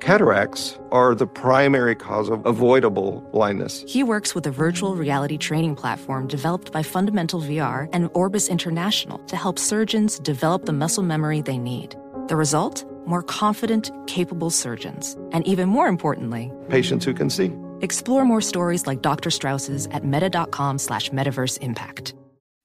Cataracts 0.00 0.78
are 0.92 1.14
the 1.14 1.26
primary 1.26 1.94
cause 1.94 2.28
of 2.28 2.44
avoidable 2.44 3.20
blindness. 3.32 3.84
He 3.86 4.02
works 4.02 4.34
with 4.34 4.46
a 4.46 4.50
virtual 4.50 4.96
reality 4.96 5.38
training 5.38 5.76
platform 5.76 6.26
developed 6.26 6.72
by 6.72 6.82
Fundamental 6.82 7.40
VR 7.40 7.88
and 7.92 8.10
Orbis 8.12 8.48
International 8.48 9.18
to 9.18 9.36
help 9.36 9.58
surgeons 9.58 10.18
develop 10.18 10.66
the 10.66 10.72
muscle 10.72 11.02
memory 11.02 11.40
they 11.40 11.58
need. 11.58 11.96
The 12.28 12.36
result? 12.36 12.84
More 13.06 13.22
confident, 13.22 13.90
capable 14.06 14.50
surgeons. 14.50 15.16
And 15.32 15.46
even 15.46 15.68
more 15.68 15.88
importantly, 15.88 16.52
patients 16.68 17.04
who 17.04 17.14
can 17.14 17.30
see. 17.30 17.52
Explore 17.80 18.24
more 18.24 18.40
stories 18.40 18.86
like 18.86 19.02
Dr. 19.02 19.30
Strauss's 19.30 19.86
at 19.88 20.04
meta.com 20.04 20.78
slash 20.78 21.10
metaverse 21.10 21.58
impact. 21.58 22.14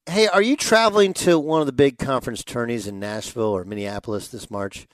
Hey, 0.05 0.27
are 0.27 0.41
you 0.41 0.57
traveling 0.57 1.13
to 1.15 1.37
one 1.37 1.59
of 1.61 1.67
the 1.67 1.73
big 1.73 1.97
conference 1.99 2.43
tourneys 2.43 2.87
in 2.87 2.99
Nashville 2.99 3.43
or 3.43 3.63
Minneapolis 3.63 4.29
this 4.29 4.49
March? 4.49 4.87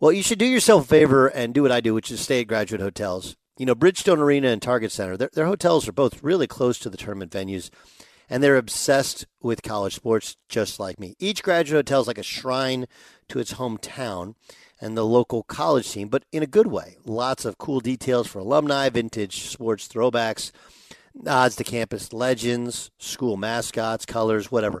Well, 0.00 0.12
you 0.12 0.22
should 0.22 0.38
do 0.38 0.46
yourself 0.46 0.84
a 0.84 0.86
favor 0.86 1.26
and 1.26 1.52
do 1.52 1.62
what 1.62 1.72
I 1.72 1.80
do, 1.80 1.92
which 1.92 2.12
is 2.12 2.20
stay 2.20 2.40
at 2.40 2.46
graduate 2.46 2.80
hotels. 2.80 3.36
You 3.56 3.66
know, 3.66 3.74
Bridgestone 3.74 4.18
Arena 4.18 4.46
and 4.46 4.62
Target 4.62 4.92
Center, 4.92 5.16
their, 5.16 5.30
their 5.32 5.46
hotels 5.46 5.88
are 5.88 5.92
both 5.92 6.22
really 6.22 6.46
close 6.46 6.78
to 6.78 6.88
the 6.88 6.96
tournament 6.96 7.32
venues, 7.32 7.68
and 8.30 8.40
they're 8.40 8.56
obsessed 8.56 9.26
with 9.42 9.64
college 9.64 9.96
sports 9.96 10.36
just 10.48 10.78
like 10.78 11.00
me. 11.00 11.16
Each 11.18 11.42
graduate 11.42 11.88
hotel 11.88 12.02
is 12.02 12.06
like 12.06 12.18
a 12.18 12.22
shrine 12.22 12.86
to 13.28 13.40
its 13.40 13.54
hometown 13.54 14.36
and 14.80 14.96
the 14.96 15.04
local 15.04 15.42
college 15.42 15.90
team, 15.90 16.06
but 16.06 16.24
in 16.30 16.44
a 16.44 16.46
good 16.46 16.68
way. 16.68 16.98
Lots 17.04 17.44
of 17.44 17.58
cool 17.58 17.80
details 17.80 18.28
for 18.28 18.38
alumni, 18.38 18.88
vintage 18.90 19.48
sports 19.48 19.88
throwbacks, 19.88 20.52
nods 21.12 21.56
to 21.56 21.64
campus 21.64 22.12
legends, 22.12 22.92
school 22.98 23.36
mascots, 23.36 24.06
colors, 24.06 24.52
whatever 24.52 24.80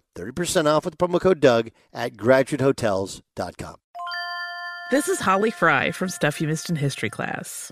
30% 0.15 0.65
off 0.65 0.85
with 0.85 0.97
the 0.97 1.07
promo 1.07 1.19
code 1.19 1.39
Doug 1.39 1.69
at 1.93 2.15
graduatehotels.com. 2.15 3.75
This 4.91 5.07
is 5.07 5.19
Holly 5.21 5.51
Fry 5.51 5.91
from 5.91 6.09
Stuff 6.09 6.41
You 6.41 6.47
Missed 6.47 6.69
in 6.69 6.75
History 6.75 7.09
class. 7.09 7.71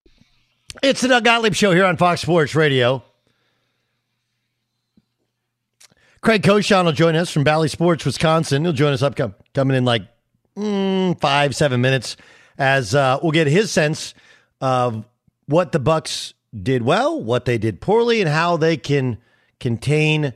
It's 0.81 1.01
the 1.01 1.09
Doug 1.09 1.25
Gottlieb 1.25 1.53
Show 1.53 1.73
here 1.73 1.85
on 1.85 1.97
Fox 1.97 2.21
Sports 2.21 2.55
Radio. 2.55 3.03
Craig 6.21 6.41
Coshun 6.41 6.85
will 6.85 6.91
join 6.91 7.15
us 7.15 7.29
from 7.29 7.43
Bally 7.43 7.67
Sports, 7.67 8.05
Wisconsin. 8.05 8.63
He'll 8.63 8.73
join 8.73 8.93
us 8.93 9.01
up 9.01 9.15
coming 9.53 9.77
in 9.77 9.85
like 9.85 10.03
mm, 10.55 11.19
five, 11.19 11.55
seven 11.55 11.81
minutes 11.81 12.15
as 12.57 12.95
uh, 12.95 13.19
we'll 13.21 13.31
get 13.31 13.47
his 13.47 13.69
sense 13.69 14.13
of 14.61 15.05
what 15.45 15.71
the 15.71 15.79
Bucks 15.79 16.33
did 16.57 16.83
well, 16.83 17.21
what 17.21 17.45
they 17.45 17.57
did 17.57 17.81
poorly, 17.81 18.21
and 18.21 18.29
how 18.29 18.55
they 18.57 18.77
can 18.77 19.17
contain 19.59 20.33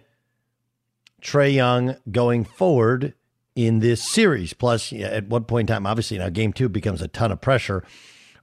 Trae 1.21 1.53
Young 1.53 1.95
going 2.11 2.43
forward 2.43 3.13
in 3.55 3.79
this 3.79 4.03
series. 4.03 4.53
Plus, 4.53 4.91
at 4.91 5.27
one 5.27 5.45
point 5.45 5.69
in 5.69 5.75
time, 5.75 5.87
obviously 5.87 6.17
now 6.17 6.29
game 6.29 6.51
two 6.51 6.67
becomes 6.67 7.01
a 7.01 7.07
ton 7.07 7.31
of 7.31 7.41
pressure 7.41 7.83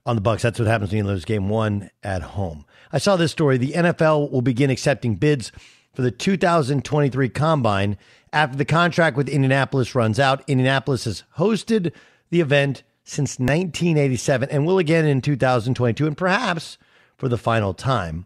on 0.05 0.15
the 0.15 0.21
Bucks. 0.21 0.43
That's 0.43 0.59
what 0.59 0.67
happens 0.67 0.91
when 0.91 0.99
you 0.99 1.03
lose 1.05 1.25
game 1.25 1.49
one 1.49 1.89
at 2.03 2.21
home. 2.21 2.65
I 2.91 2.97
saw 2.97 3.15
this 3.15 3.31
story. 3.31 3.57
The 3.57 3.73
NFL 3.73 4.31
will 4.31 4.41
begin 4.41 4.69
accepting 4.69 5.15
bids 5.15 5.51
for 5.93 6.01
the 6.01 6.11
2023 6.11 7.29
Combine 7.29 7.97
after 8.31 8.57
the 8.57 8.65
contract 8.65 9.15
with 9.15 9.29
Indianapolis 9.29 9.95
runs 9.95 10.19
out. 10.19 10.43
Indianapolis 10.47 11.05
has 11.05 11.23
hosted 11.37 11.91
the 12.29 12.41
event 12.41 12.83
since 13.03 13.39
1987 13.39 14.49
and 14.49 14.65
will 14.65 14.79
again 14.79 15.05
in 15.05 15.21
2022 15.21 16.07
and 16.07 16.17
perhaps 16.17 16.77
for 17.17 17.29
the 17.29 17.37
final 17.37 17.73
time. 17.73 18.25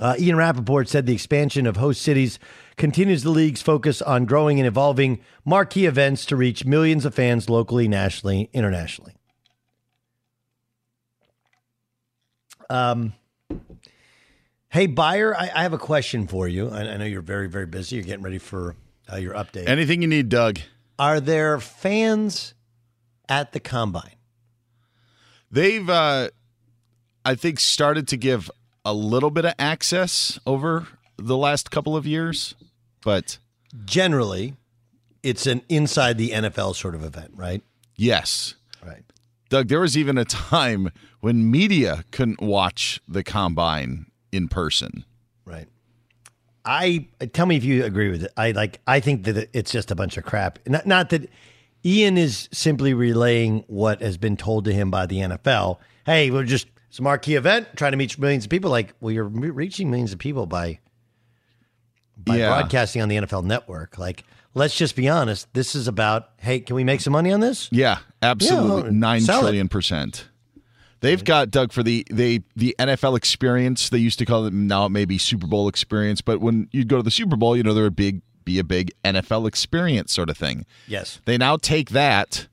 Uh, 0.00 0.14
Ian 0.18 0.36
Rapoport 0.36 0.88
said 0.88 1.04
the 1.04 1.12
expansion 1.12 1.66
of 1.66 1.76
host 1.76 2.00
cities 2.00 2.38
continues 2.76 3.22
the 3.22 3.30
league's 3.30 3.60
focus 3.60 4.00
on 4.00 4.24
growing 4.24 4.58
and 4.58 4.66
evolving 4.66 5.20
marquee 5.44 5.84
events 5.84 6.24
to 6.26 6.36
reach 6.36 6.64
millions 6.64 7.04
of 7.04 7.14
fans 7.14 7.50
locally, 7.50 7.88
nationally, 7.88 8.48
internationally. 8.54 9.14
Um, 12.72 13.12
hey, 14.70 14.86
buyer, 14.86 15.36
I, 15.36 15.50
I, 15.54 15.62
have 15.62 15.74
a 15.74 15.78
question 15.78 16.26
for 16.26 16.48
you. 16.48 16.70
I, 16.70 16.80
I, 16.80 16.96
know 16.96 17.04
you're 17.04 17.20
very, 17.20 17.46
very 17.46 17.66
busy. 17.66 17.96
You're 17.96 18.04
getting 18.06 18.22
ready 18.22 18.38
for 18.38 18.76
uh, 19.12 19.16
your 19.16 19.34
update. 19.34 19.68
Anything 19.68 20.00
you 20.00 20.08
need, 20.08 20.30
Doug. 20.30 20.58
Are 20.98 21.20
there 21.20 21.60
fans 21.60 22.54
at 23.28 23.52
the 23.52 23.60
combine? 23.60 24.16
They've, 25.50 25.86
uh, 25.86 26.30
I 27.26 27.34
think, 27.34 27.60
started 27.60 28.08
to 28.08 28.16
give 28.16 28.50
a 28.86 28.94
little 28.94 29.30
bit 29.30 29.44
of 29.44 29.52
access 29.58 30.40
over 30.46 30.88
the 31.18 31.36
last 31.36 31.70
couple 31.70 31.94
of 31.94 32.06
years, 32.06 32.54
but 33.04 33.36
generally, 33.84 34.54
it's 35.22 35.46
an 35.46 35.60
inside 35.68 36.16
the 36.16 36.30
NFL 36.30 36.74
sort 36.74 36.94
of 36.94 37.04
event, 37.04 37.32
right? 37.34 37.62
Yes. 37.96 38.54
Right. 38.82 39.04
Doug, 39.50 39.68
there 39.68 39.80
was 39.80 39.98
even 39.98 40.16
a 40.16 40.24
time 40.24 40.90
when 41.22 41.50
media 41.50 42.04
couldn't 42.10 42.42
watch 42.42 43.00
the 43.08 43.24
combine 43.24 44.06
in 44.30 44.48
person. 44.48 45.04
Right. 45.46 45.68
I 46.64 47.06
tell 47.32 47.46
me 47.46 47.56
if 47.56 47.64
you 47.64 47.84
agree 47.84 48.10
with 48.10 48.24
it. 48.24 48.32
I 48.36 48.50
like. 48.50 48.80
I 48.86 49.00
think 49.00 49.24
that 49.24 49.48
it's 49.52 49.72
just 49.72 49.90
a 49.90 49.94
bunch 49.94 50.16
of 50.18 50.24
crap. 50.24 50.58
Not, 50.66 50.86
not 50.86 51.10
that 51.10 51.28
Ian 51.84 52.16
is 52.18 52.48
simply 52.52 52.92
relaying 52.94 53.64
what 53.66 54.00
has 54.02 54.16
been 54.18 54.36
told 54.36 54.64
to 54.66 54.72
him 54.72 54.90
by 54.90 55.06
the 55.06 55.16
NFL. 55.18 55.78
Hey, 56.06 56.30
we're 56.30 56.44
just 56.44 56.66
it's 56.88 56.98
a 56.98 57.02
marquee 57.02 57.36
event, 57.36 57.68
trying 57.76 57.92
to 57.92 57.98
reach 57.98 58.18
millions 58.18 58.44
of 58.44 58.50
people. 58.50 58.70
Like, 58.70 58.94
well, 59.00 59.10
you're 59.12 59.24
reaching 59.24 59.90
millions 59.90 60.12
of 60.12 60.18
people 60.18 60.46
by 60.46 60.78
by 62.16 62.36
Yeah. 62.36 62.48
broadcasting 62.48 63.02
on 63.02 63.08
the 63.08 63.16
NFL 63.16 63.44
Network. 63.44 63.98
Like, 63.98 64.24
let's 64.54 64.76
just 64.76 64.94
be 64.94 65.08
honest. 65.08 65.52
This 65.54 65.74
is 65.74 65.88
about, 65.88 66.30
hey, 66.38 66.60
can 66.60 66.76
we 66.76 66.84
make 66.84 67.00
some 67.00 67.12
money 67.12 67.32
on 67.32 67.40
this? 67.40 67.68
Yeah, 67.72 67.98
absolutely. 68.22 68.90
Yeah, 68.92 68.98
Nine 68.98 69.20
sell 69.22 69.46
it. 69.46 69.70
percent. 69.70 70.28
They've 71.02 71.22
got 71.22 71.50
Doug 71.50 71.72
for 71.72 71.82
the 71.82 72.06
they 72.10 72.42
the 72.56 72.74
NFL 72.78 73.16
experience. 73.16 73.90
They 73.90 73.98
used 73.98 74.18
to 74.20 74.24
call 74.24 74.46
it 74.46 74.52
now 74.52 74.86
it 74.86 74.90
may 74.90 75.04
be 75.04 75.18
Super 75.18 75.46
Bowl 75.46 75.68
experience, 75.68 76.22
but 76.22 76.40
when 76.40 76.68
you'd 76.72 76.88
go 76.88 76.96
to 76.96 77.02
the 77.02 77.10
Super 77.10 77.36
Bowl, 77.36 77.56
you 77.56 77.62
know 77.62 77.74
they're 77.74 77.86
a 77.86 77.90
big 77.90 78.22
be 78.44 78.58
a 78.58 78.64
big 78.64 78.92
NFL 79.04 79.46
experience 79.46 80.12
sort 80.12 80.30
of 80.30 80.36
thing. 80.36 80.64
Yes. 80.86 81.20
They 81.24 81.36
now 81.36 81.56
take 81.56 81.90
that 81.90 82.48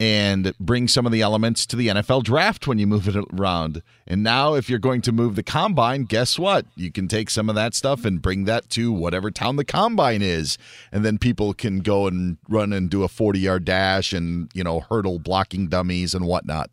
and 0.00 0.54
bring 0.60 0.86
some 0.86 1.06
of 1.06 1.12
the 1.12 1.22
elements 1.22 1.66
to 1.66 1.74
the 1.74 1.88
NFL 1.88 2.22
draft 2.22 2.68
when 2.68 2.78
you 2.78 2.86
move 2.86 3.08
it 3.08 3.16
around. 3.32 3.82
And 4.06 4.22
now 4.22 4.54
if 4.54 4.70
you're 4.70 4.78
going 4.78 5.00
to 5.02 5.12
move 5.12 5.34
the 5.34 5.42
combine, 5.42 6.04
guess 6.04 6.38
what? 6.38 6.66
You 6.76 6.92
can 6.92 7.08
take 7.08 7.30
some 7.30 7.48
of 7.48 7.56
that 7.56 7.74
stuff 7.74 8.04
and 8.04 8.22
bring 8.22 8.44
that 8.44 8.70
to 8.70 8.92
whatever 8.92 9.32
town 9.32 9.56
the 9.56 9.64
combine 9.64 10.22
is. 10.22 10.56
And 10.92 11.04
then 11.04 11.18
people 11.18 11.52
can 11.52 11.80
go 11.80 12.06
and 12.06 12.38
run 12.48 12.72
and 12.72 12.88
do 12.88 13.02
a 13.02 13.08
40-yard 13.08 13.64
dash 13.64 14.12
and, 14.12 14.50
you 14.54 14.62
know, 14.62 14.80
hurdle 14.80 15.18
blocking 15.18 15.66
dummies 15.66 16.14
and 16.14 16.26
whatnot. 16.26 16.70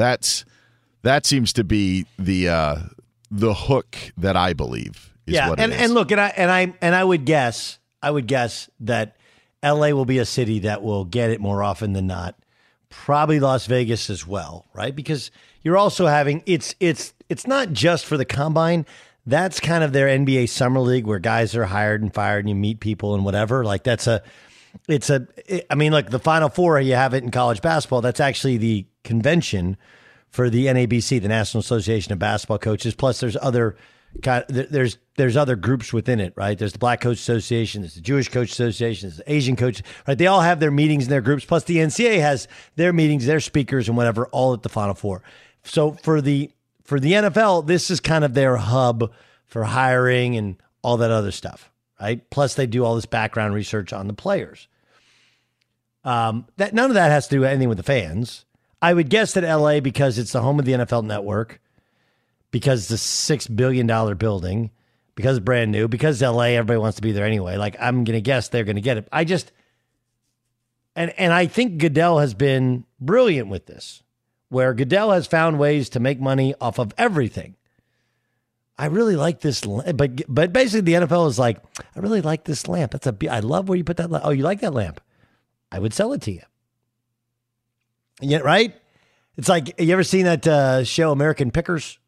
That's 0.00 0.46
that 1.02 1.26
seems 1.26 1.52
to 1.52 1.64
be 1.64 2.06
the 2.18 2.48
uh 2.48 2.76
the 3.30 3.52
hook 3.52 3.96
that 4.16 4.34
I 4.34 4.54
believe 4.54 5.12
is 5.26 5.34
yeah, 5.34 5.50
what 5.50 5.60
and, 5.60 5.72
is. 5.72 5.80
and 5.80 5.92
look, 5.92 6.10
and 6.10 6.20
I 6.20 6.28
and 6.28 6.50
I 6.50 6.72
and 6.80 6.94
I 6.94 7.04
would 7.04 7.26
guess, 7.26 7.78
I 8.02 8.10
would 8.10 8.26
guess 8.26 8.70
that 8.80 9.16
L.A. 9.62 9.92
will 9.92 10.06
be 10.06 10.16
a 10.18 10.24
city 10.24 10.60
that 10.60 10.82
will 10.82 11.04
get 11.04 11.28
it 11.28 11.38
more 11.38 11.62
often 11.62 11.92
than 11.92 12.06
not. 12.06 12.34
Probably 12.88 13.40
Las 13.40 13.66
Vegas 13.66 14.08
as 14.08 14.26
well, 14.26 14.66
right? 14.72 14.96
Because 14.96 15.30
you're 15.62 15.76
also 15.76 16.06
having 16.06 16.42
it's 16.46 16.74
it's 16.80 17.12
it's 17.28 17.46
not 17.46 17.72
just 17.72 18.06
for 18.06 18.16
the 18.16 18.24
combine. 18.24 18.86
That's 19.26 19.60
kind 19.60 19.84
of 19.84 19.92
their 19.92 20.08
NBA 20.08 20.48
summer 20.48 20.80
league 20.80 21.06
where 21.06 21.18
guys 21.18 21.54
are 21.54 21.66
hired 21.66 22.00
and 22.00 22.12
fired 22.12 22.40
and 22.40 22.48
you 22.48 22.54
meet 22.54 22.80
people 22.80 23.14
and 23.14 23.22
whatever. 23.22 23.64
Like 23.66 23.84
that's 23.84 24.06
a 24.06 24.22
it's 24.88 25.10
a 25.10 25.26
I 25.70 25.74
mean, 25.74 25.92
like 25.92 26.10
the 26.10 26.18
Final 26.18 26.48
Four, 26.48 26.80
you 26.80 26.94
have 26.94 27.14
it 27.14 27.24
in 27.24 27.30
college 27.30 27.60
basketball. 27.60 28.00
That's 28.00 28.20
actually 28.20 28.56
the 28.56 28.86
convention 29.04 29.76
for 30.28 30.48
the 30.48 30.66
NABC, 30.66 31.20
the 31.20 31.28
National 31.28 31.60
Association 31.60 32.12
of 32.12 32.18
Basketball 32.18 32.58
Coaches. 32.58 32.94
Plus, 32.94 33.20
there's 33.20 33.36
other 33.40 33.76
there's 34.48 34.98
there's 35.16 35.36
other 35.36 35.56
groups 35.56 35.92
within 35.92 36.20
it, 36.20 36.32
right? 36.36 36.58
There's 36.58 36.72
the 36.72 36.78
Black 36.78 37.00
Coach 37.00 37.18
Association, 37.18 37.82
there's 37.82 37.94
the 37.94 38.00
Jewish 38.00 38.28
Coach 38.28 38.50
Association, 38.50 39.08
there's 39.08 39.18
the 39.18 39.32
Asian 39.32 39.56
Coach, 39.56 39.82
right? 40.06 40.18
They 40.18 40.26
all 40.26 40.40
have 40.40 40.60
their 40.60 40.70
meetings 40.70 41.04
and 41.04 41.12
their 41.12 41.20
groups. 41.20 41.44
Plus, 41.44 41.64
the 41.64 41.76
NCAA 41.76 42.20
has 42.20 42.48
their 42.76 42.92
meetings, 42.92 43.26
their 43.26 43.40
speakers, 43.40 43.88
and 43.88 43.96
whatever, 43.96 44.26
all 44.28 44.54
at 44.54 44.62
the 44.62 44.68
Final 44.68 44.94
Four. 44.94 45.22
So 45.62 45.92
for 45.92 46.20
the 46.20 46.50
for 46.84 46.98
the 46.98 47.12
NFL, 47.12 47.66
this 47.66 47.90
is 47.90 48.00
kind 48.00 48.24
of 48.24 48.34
their 48.34 48.56
hub 48.56 49.12
for 49.46 49.64
hiring 49.64 50.36
and 50.36 50.56
all 50.82 50.96
that 50.96 51.10
other 51.10 51.30
stuff, 51.30 51.69
right? 52.00 52.28
Plus, 52.30 52.54
they 52.54 52.66
do 52.66 52.84
all 52.84 52.94
this 52.94 53.06
background 53.06 53.54
research 53.54 53.92
on 53.92 54.06
the 54.06 54.14
players. 54.14 54.68
Um, 56.04 56.46
that 56.56 56.74
none 56.74 56.90
of 56.90 56.94
that 56.94 57.10
has 57.10 57.28
to 57.28 57.36
do 57.36 57.44
anything 57.44 57.68
with 57.68 57.78
the 57.78 57.84
fans. 57.84 58.44
I 58.80 58.94
would 58.94 59.10
guess 59.10 59.34
that 59.34 59.44
LA 59.44 59.80
because 59.80 60.18
it's 60.18 60.32
the 60.32 60.40
home 60.40 60.58
of 60.58 60.64
the 60.64 60.72
NFL 60.72 61.04
Network, 61.04 61.60
because 62.50 62.84
it's 62.84 62.90
a 62.90 62.98
six 62.98 63.46
billion 63.46 63.86
dollar 63.86 64.14
building, 64.14 64.70
because 65.14 65.36
it's 65.36 65.44
brand 65.44 65.70
new, 65.70 65.88
because 65.88 66.22
LA 66.22 66.44
everybody 66.44 66.78
wants 66.78 66.96
to 66.96 67.02
be 67.02 67.12
there 67.12 67.26
anyway. 67.26 67.56
Like 67.56 67.76
I'm 67.78 68.04
gonna 68.04 68.20
guess 68.20 68.48
they're 68.48 68.64
gonna 68.64 68.80
get 68.80 68.96
it. 68.96 69.08
I 69.12 69.24
just 69.24 69.52
and 70.96 71.12
and 71.18 71.32
I 71.32 71.46
think 71.46 71.78
Goodell 71.78 72.18
has 72.18 72.32
been 72.32 72.84
brilliant 72.98 73.48
with 73.48 73.66
this, 73.66 74.02
where 74.48 74.72
Goodell 74.72 75.10
has 75.10 75.26
found 75.26 75.58
ways 75.58 75.90
to 75.90 76.00
make 76.00 76.18
money 76.18 76.54
off 76.60 76.78
of 76.78 76.94
everything. 76.96 77.56
I 78.80 78.86
really 78.86 79.14
like 79.16 79.40
this, 79.40 79.66
la- 79.66 79.92
but 79.92 80.22
but 80.26 80.52
basically 80.52 80.80
the 80.92 81.06
NFL 81.06 81.28
is 81.28 81.38
like, 81.38 81.58
I 81.94 81.98
really 82.00 82.22
like 82.22 82.44
this 82.44 82.66
lamp. 82.66 82.92
That's 82.92 83.06
a, 83.06 83.16
I 83.30 83.40
love 83.40 83.68
where 83.68 83.76
you 83.76 83.84
put 83.84 83.98
that. 83.98 84.10
lamp. 84.10 84.24
Oh, 84.26 84.30
you 84.30 84.42
like 84.42 84.60
that 84.60 84.72
lamp? 84.72 85.00
I 85.70 85.78
would 85.78 85.92
sell 85.92 86.12
it 86.14 86.22
to 86.22 86.32
you. 86.32 86.40
Yeah, 88.20 88.38
right. 88.38 88.74
It's 89.36 89.48
like 89.48 89.78
you 89.80 89.92
ever 89.92 90.02
seen 90.02 90.24
that 90.24 90.46
uh, 90.46 90.84
show 90.84 91.12
American 91.12 91.50
Pickers? 91.50 91.98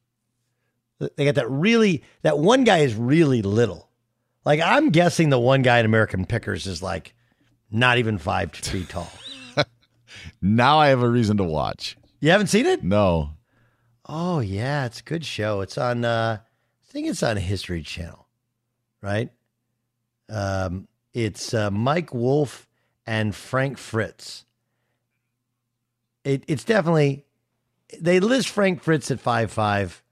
They 1.17 1.25
got 1.25 1.35
that 1.35 1.51
really. 1.51 2.05
That 2.23 2.39
one 2.39 2.65
guy 2.65 2.79
is 2.79 2.95
really 2.95 3.43
little. 3.43 3.89
Like 4.45 4.61
I'm 4.61 4.91
guessing 4.91 5.29
the 5.31 5.39
one 5.39 5.63
guy 5.63 5.79
in 5.79 5.85
American 5.87 6.25
Pickers 6.27 6.67
is 6.67 6.83
like 6.83 7.15
not 7.71 7.99
even 7.99 8.19
five 8.19 8.53
feet 8.55 8.89
tall. 8.89 9.11
now 10.41 10.79
I 10.79 10.89
have 10.89 11.03
a 11.03 11.09
reason 11.09 11.37
to 11.37 11.45
watch. 11.45 11.97
You 12.21 12.31
haven't 12.31 12.47
seen 12.49 12.67
it? 12.67 12.83
No. 12.83 13.31
Oh 14.07 14.41
yeah, 14.41 14.87
it's 14.87 15.01
a 15.01 15.05
good 15.05 15.25
show. 15.25 15.61
It's 15.61 15.77
on. 15.77 16.05
uh 16.05 16.39
think 16.93 17.09
it's 17.09 17.23
on 17.23 17.39
History 17.39 17.83
Channel, 17.83 18.27
right? 19.01 19.31
Um, 20.29 20.87
it's 21.15 21.55
uh, 21.55 21.71
Mike 21.71 22.13
Wolfe 22.13 22.69
and 23.07 23.35
Frank 23.35 23.79
Fritz. 23.79 24.45
It, 26.23 26.45
it's 26.47 26.65
definitely 26.65 27.25
they 27.99 28.21
list 28.21 28.51
Frank 28.51 28.83
Fritz 28.83 29.11
at 29.11 29.21
five 29.21 29.51
five. 29.51 30.03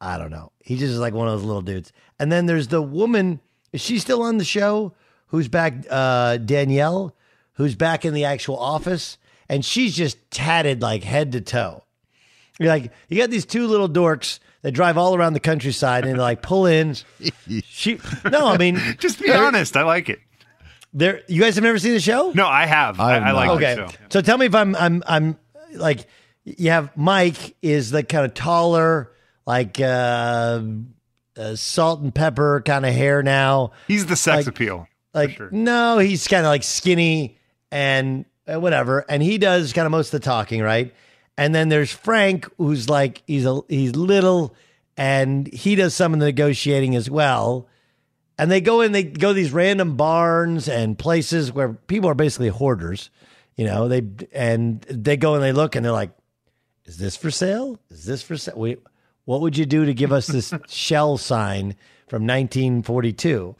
I 0.00 0.18
don't 0.18 0.30
know. 0.30 0.50
He's 0.58 0.80
just 0.80 0.96
like 0.96 1.14
one 1.14 1.28
of 1.28 1.34
those 1.34 1.46
little 1.46 1.62
dudes. 1.62 1.92
And 2.18 2.30
then 2.30 2.46
there's 2.46 2.68
the 2.68 2.82
woman. 2.82 3.40
Is 3.72 3.80
she 3.80 3.98
still 3.98 4.22
on 4.22 4.38
the 4.38 4.44
show? 4.44 4.94
Who's 5.28 5.46
back? 5.46 5.74
Uh, 5.88 6.38
Danielle, 6.38 7.14
who's 7.54 7.76
back 7.76 8.04
in 8.04 8.14
the 8.14 8.24
actual 8.24 8.58
office, 8.58 9.16
and 9.48 9.64
she's 9.64 9.94
just 9.94 10.18
tatted 10.30 10.82
like 10.82 11.04
head 11.04 11.32
to 11.32 11.40
toe. 11.40 11.84
You're 12.58 12.68
like, 12.68 12.92
you 13.08 13.16
got 13.16 13.30
these 13.30 13.46
two 13.46 13.66
little 13.68 13.88
dorks 13.88 14.40
that 14.62 14.72
drive 14.72 14.98
all 14.98 15.14
around 15.14 15.32
the 15.32 15.40
countryside 15.40 16.04
and 16.04 16.14
they 16.14 16.18
like 16.20 16.42
pull 16.42 16.66
in. 16.66 16.96
She 17.64 17.98
no, 18.30 18.48
I 18.48 18.58
mean, 18.58 18.78
Just 18.98 19.20
be 19.20 19.32
honest. 19.32 19.76
I 19.76 19.82
like 19.82 20.08
it. 20.08 20.20
There, 20.92 21.22
you 21.28 21.40
guys 21.40 21.54
have 21.54 21.64
never 21.64 21.78
seen 21.78 21.92
the 21.92 22.00
show? 22.00 22.32
No, 22.34 22.46
I 22.46 22.66
have. 22.66 22.98
I, 22.98 23.18
I, 23.18 23.30
like 23.32 23.50
okay. 23.50 23.74
the 23.76 23.88
show. 23.88 23.96
So 24.10 24.20
tell 24.20 24.38
me 24.38 24.46
if 24.46 24.54
I'm 24.54 24.74
I'm 24.76 25.02
I'm 25.06 25.38
like 25.72 26.06
you 26.44 26.70
have 26.70 26.96
Mike 26.96 27.56
is 27.62 27.90
the 27.90 28.02
kind 28.02 28.24
of 28.24 28.34
taller, 28.34 29.12
like 29.46 29.80
uh, 29.80 30.62
uh 31.36 31.56
salt 31.56 32.00
and 32.00 32.14
pepper 32.14 32.62
kind 32.64 32.84
of 32.84 32.92
hair 32.92 33.22
now. 33.22 33.72
He's 33.88 34.06
the 34.06 34.16
sex 34.16 34.38
Like- 34.38 34.46
appeal. 34.48 34.86
Like 35.12 35.40
no, 35.50 35.98
he's 35.98 36.28
kind 36.28 36.46
of 36.46 36.50
like 36.50 36.62
skinny 36.62 37.36
and 37.72 38.24
uh, 38.46 38.60
whatever, 38.60 39.04
and 39.08 39.20
he 39.20 39.38
does 39.38 39.72
kind 39.72 39.84
of 39.86 39.90
most 39.90 40.14
of 40.14 40.20
the 40.20 40.24
talking, 40.24 40.62
right? 40.62 40.94
And 41.36 41.54
then 41.54 41.68
there's 41.68 41.92
Frank, 41.92 42.48
who's 42.58 42.88
like 42.88 43.22
he's 43.26 43.46
a 43.46 43.60
he's 43.68 43.96
little, 43.96 44.54
and 44.96 45.46
he 45.46 45.74
does 45.74 45.94
some 45.94 46.12
of 46.12 46.20
the 46.20 46.26
negotiating 46.26 46.94
as 46.94 47.08
well. 47.08 47.66
And 48.38 48.50
they 48.50 48.60
go 48.60 48.80
in, 48.80 48.92
they 48.92 49.02
go 49.02 49.28
to 49.28 49.34
these 49.34 49.52
random 49.52 49.96
barns 49.96 50.68
and 50.68 50.98
places 50.98 51.52
where 51.52 51.74
people 51.74 52.08
are 52.08 52.14
basically 52.14 52.48
hoarders, 52.48 53.10
you 53.56 53.66
know. 53.66 53.88
They 53.88 54.02
and 54.32 54.82
they 54.82 55.16
go 55.16 55.34
and 55.34 55.42
they 55.42 55.52
look 55.52 55.76
and 55.76 55.84
they're 55.84 55.92
like, 55.92 56.12
"Is 56.84 56.98
this 56.98 57.16
for 57.16 57.30
sale? 57.30 57.78
Is 57.90 58.04
this 58.04 58.22
for 58.22 58.36
sale? 58.36 58.54
Wait, 58.56 58.82
what 59.24 59.40
would 59.40 59.56
you 59.56 59.66
do 59.66 59.86
to 59.86 59.94
give 59.94 60.12
us 60.12 60.26
this 60.26 60.52
shell 60.68 61.16
sign 61.18 61.74
from 62.08 62.26
1942?" 62.26 63.56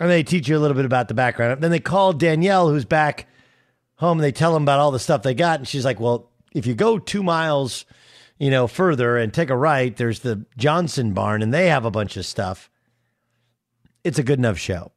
And 0.00 0.10
they 0.10 0.24
teach 0.24 0.48
you 0.48 0.56
a 0.56 0.60
little 0.60 0.76
bit 0.76 0.84
about 0.84 1.06
the 1.06 1.14
background. 1.14 1.60
Then 1.60 1.70
they 1.70 1.78
call 1.78 2.12
Danielle, 2.12 2.68
who's 2.68 2.84
back 2.84 3.28
home. 3.96 4.18
And 4.18 4.24
they 4.24 4.32
tell 4.32 4.52
them 4.52 4.64
about 4.64 4.80
all 4.80 4.90
the 4.90 4.98
stuff 4.98 5.22
they 5.22 5.34
got, 5.34 5.60
and 5.60 5.68
she's 5.68 5.84
like, 5.84 6.00
"Well, 6.00 6.28
if 6.54 6.66
you 6.66 6.74
go 6.74 6.98
two 6.98 7.22
miles, 7.22 7.84
you 8.38 8.50
know, 8.50 8.66
further 8.66 9.16
and 9.16 9.32
take 9.32 9.50
a 9.50 9.56
right, 9.56 9.96
there's 9.96 10.20
the 10.20 10.46
Johnson 10.56 11.12
barn, 11.12 11.42
and 11.42 11.52
they 11.52 11.68
have 11.68 11.84
a 11.84 11.90
bunch 11.90 12.16
of 12.16 12.26
stuff." 12.26 12.70
It's 14.04 14.18
a 14.18 14.24
good 14.24 14.38
enough 14.38 14.58
show. 14.58 14.90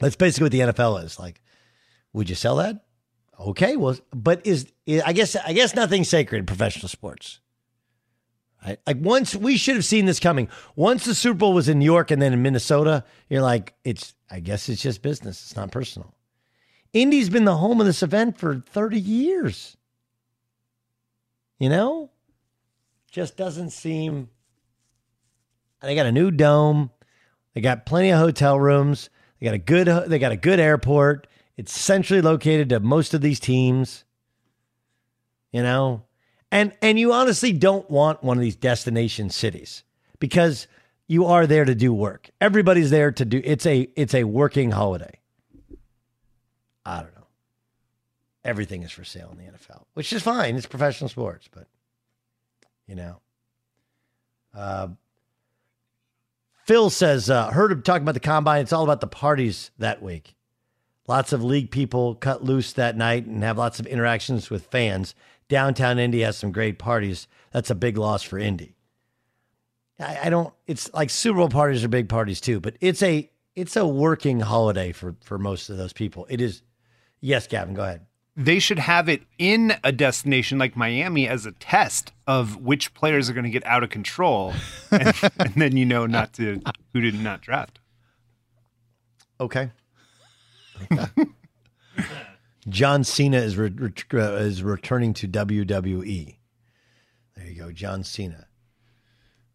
That's 0.00 0.16
basically 0.16 0.44
what 0.44 0.52
the 0.52 0.72
NFL 0.72 1.04
is 1.04 1.18
like. 1.18 1.40
Would 2.12 2.28
you 2.28 2.34
sell 2.34 2.56
that? 2.56 2.84
Okay, 3.38 3.76
well, 3.76 3.96
but 4.12 4.46
is 4.46 4.72
I 5.04 5.12
guess 5.12 5.36
I 5.36 5.52
guess 5.52 5.74
nothing's 5.74 6.08
sacred 6.08 6.38
in 6.38 6.46
professional 6.46 6.88
sports. 6.88 7.40
Right? 8.64 8.78
Like 8.86 8.96
once 9.00 9.36
we 9.36 9.56
should 9.56 9.76
have 9.76 9.84
seen 9.84 10.06
this 10.06 10.18
coming. 10.18 10.48
Once 10.74 11.04
the 11.04 11.14
Super 11.14 11.38
Bowl 11.38 11.52
was 11.52 11.68
in 11.68 11.78
New 11.78 11.84
York 11.84 12.10
and 12.10 12.20
then 12.20 12.32
in 12.32 12.42
Minnesota, 12.42 13.04
you're 13.28 13.42
like, 13.42 13.74
it's 13.84 14.14
I 14.30 14.40
guess 14.40 14.68
it's 14.68 14.82
just 14.82 15.02
business. 15.02 15.42
It's 15.42 15.56
not 15.56 15.70
personal. 15.70 16.14
Indy's 16.92 17.28
been 17.28 17.44
the 17.44 17.56
home 17.56 17.80
of 17.80 17.86
this 17.86 18.02
event 18.02 18.38
for 18.38 18.56
30 18.56 18.98
years. 18.98 19.76
You 21.58 21.68
know? 21.68 22.10
Just 23.10 23.36
doesn't 23.36 23.70
seem 23.70 24.28
they 25.82 25.94
got 25.94 26.06
a 26.06 26.12
new 26.12 26.30
dome. 26.30 26.90
They 27.54 27.60
got 27.60 27.86
plenty 27.86 28.10
of 28.10 28.18
hotel 28.18 28.58
rooms. 28.58 29.10
They 29.38 29.44
got 29.44 29.54
a 29.54 29.58
good 29.58 30.10
they 30.10 30.18
got 30.18 30.32
a 30.32 30.36
good 30.36 30.60
airport. 30.60 31.26
It's 31.56 31.72
centrally 31.72 32.22
located 32.22 32.68
to 32.70 32.80
most 32.80 33.14
of 33.14 33.20
these 33.20 33.40
teams. 33.40 34.04
You 35.52 35.62
know? 35.62 36.04
And 36.50 36.72
and 36.82 36.98
you 36.98 37.12
honestly 37.12 37.52
don't 37.52 37.88
want 37.90 38.22
one 38.22 38.36
of 38.36 38.42
these 38.42 38.56
destination 38.56 39.30
cities 39.30 39.84
because 40.18 40.66
you 41.06 41.26
are 41.26 41.46
there 41.46 41.64
to 41.64 41.74
do 41.74 41.92
work. 41.92 42.30
Everybody's 42.40 42.90
there 42.90 43.12
to 43.12 43.24
do 43.24 43.40
it's 43.44 43.66
a 43.66 43.88
it's 43.96 44.14
a 44.14 44.24
working 44.24 44.72
holiday. 44.72 45.20
I 46.84 47.02
don't 47.02 47.14
know. 47.14 47.17
Everything 48.48 48.82
is 48.82 48.90
for 48.90 49.04
sale 49.04 49.30
in 49.30 49.38
the 49.38 49.52
NFL, 49.52 49.84
which 49.92 50.12
is 50.12 50.22
fine. 50.22 50.56
It's 50.56 50.66
professional 50.66 51.10
sports, 51.10 51.48
but 51.52 51.66
you 52.86 52.94
know. 52.94 53.20
Uh, 54.54 54.88
Phil 56.64 56.90
says, 56.90 57.30
uh, 57.30 57.50
heard 57.50 57.72
him 57.72 57.82
talking 57.82 58.02
about 58.02 58.14
the 58.14 58.20
combine. 58.20 58.62
It's 58.62 58.72
all 58.72 58.84
about 58.84 59.00
the 59.00 59.06
parties 59.06 59.70
that 59.78 60.02
week. 60.02 60.34
Lots 61.06 61.32
of 61.32 61.44
league 61.44 61.70
people 61.70 62.14
cut 62.14 62.42
loose 62.42 62.72
that 62.72 62.96
night 62.96 63.26
and 63.26 63.42
have 63.42 63.56
lots 63.56 63.80
of 63.80 63.86
interactions 63.86 64.50
with 64.50 64.66
fans. 64.66 65.14
Downtown 65.48 65.98
Indy 65.98 66.20
has 66.20 66.36
some 66.36 66.52
great 66.52 66.78
parties. 66.78 67.28
That's 67.52 67.70
a 67.70 67.74
big 67.74 67.96
loss 67.96 68.22
for 68.22 68.38
Indy. 68.38 68.76
I, 69.98 70.18
I 70.24 70.30
don't. 70.30 70.52
It's 70.66 70.92
like 70.92 71.10
Super 71.10 71.38
Bowl 71.38 71.48
parties 71.48 71.84
are 71.84 71.88
big 71.88 72.08
parties 72.08 72.40
too, 72.40 72.60
but 72.60 72.76
it's 72.80 73.02
a 73.02 73.30
it's 73.56 73.76
a 73.76 73.86
working 73.86 74.40
holiday 74.40 74.92
for 74.92 75.16
for 75.22 75.38
most 75.38 75.70
of 75.70 75.76
those 75.78 75.92
people. 75.92 76.26
It 76.28 76.40
is. 76.40 76.62
Yes, 77.20 77.46
Gavin, 77.46 77.74
go 77.74 77.82
ahead. 77.82 78.06
They 78.38 78.60
should 78.60 78.78
have 78.78 79.08
it 79.08 79.22
in 79.36 79.74
a 79.82 79.90
destination 79.90 80.58
like 80.58 80.76
Miami 80.76 81.26
as 81.26 81.44
a 81.44 81.50
test 81.50 82.12
of 82.24 82.56
which 82.58 82.94
players 82.94 83.28
are 83.28 83.32
going 83.32 83.42
to 83.44 83.50
get 83.50 83.66
out 83.66 83.82
of 83.82 83.90
control, 83.90 84.54
and, 84.92 85.12
and 85.40 85.54
then 85.56 85.76
you 85.76 85.84
know 85.84 86.06
not 86.06 86.34
to 86.34 86.62
who 86.92 87.00
did 87.00 87.20
not 87.20 87.40
draft. 87.40 87.80
Okay. 89.40 89.72
John 92.68 93.02
Cena 93.02 93.38
is 93.38 93.56
re- 93.56 93.70
re- 93.70 93.92
uh, 94.14 94.34
is 94.34 94.62
returning 94.62 95.14
to 95.14 95.26
WWE. 95.26 96.36
There 97.36 97.46
you 97.46 97.54
go, 97.54 97.72
John 97.72 98.04
Cena. 98.04 98.46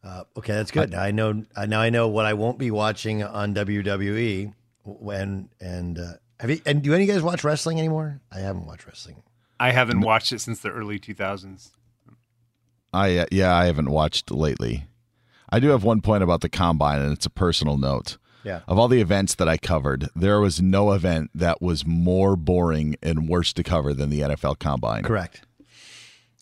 Uh, 0.04 0.24
okay, 0.38 0.54
that's 0.54 0.72
good. 0.72 0.94
I 0.94 1.12
know. 1.12 1.46
I 1.56 1.66
now 1.68 1.80
I 1.80 1.90
know 1.90 2.10
what 2.10 2.26
I 2.26 2.34
won't 2.34 2.58
be 2.58 2.72
watching 2.72 3.24
on 3.24 3.54
WWE. 3.54 4.54
When 4.84 5.48
and 5.62 5.98
uh, 5.98 6.14
have 6.44 6.50
you? 6.52 6.62
And 6.66 6.82
do 6.84 6.94
any 6.94 7.04
of 7.04 7.08
you 7.08 7.14
guys 7.16 7.24
watch 7.24 7.44
wrestling 7.44 7.80
anymore? 7.80 8.20
I 8.32 8.40
haven't 8.40 8.66
watched 8.66 8.86
wrestling. 8.86 9.24
I 9.60 9.72
haven't 9.72 10.02
watched 10.02 10.32
it 10.34 10.40
since 10.42 10.60
the 10.60 10.70
early 10.70 11.00
2000s. 11.00 11.70
I 12.94 13.18
uh, 13.20 13.26
yeah, 13.32 13.56
I 13.56 13.66
haven't 13.66 13.90
watched 13.90 14.30
lately. 14.30 14.86
I 15.50 15.60
do 15.60 15.70
have 15.70 15.84
one 15.84 16.02
point 16.02 16.22
about 16.24 16.42
the 16.42 16.50
combine, 16.50 17.00
and 17.02 17.12
it's 17.14 17.26
a 17.26 17.30
personal 17.30 17.78
note. 17.78 18.18
Yeah. 18.44 18.60
Of 18.68 18.78
all 18.78 18.90
the 18.90 19.00
events 19.00 19.36
that 19.36 19.48
I 19.48 19.58
covered, 19.58 20.10
there 20.16 20.42
was 20.42 20.62
no 20.62 20.92
event 20.92 21.32
that 21.34 21.62
was 21.62 21.86
more 21.86 22.36
boring 22.36 22.98
and 23.02 23.30
worse 23.30 23.54
to 23.54 23.64
cover 23.64 23.94
than 23.94 24.10
the 24.10 24.20
NFL 24.20 24.60
combine. 24.60 25.04
Correct. 25.04 25.46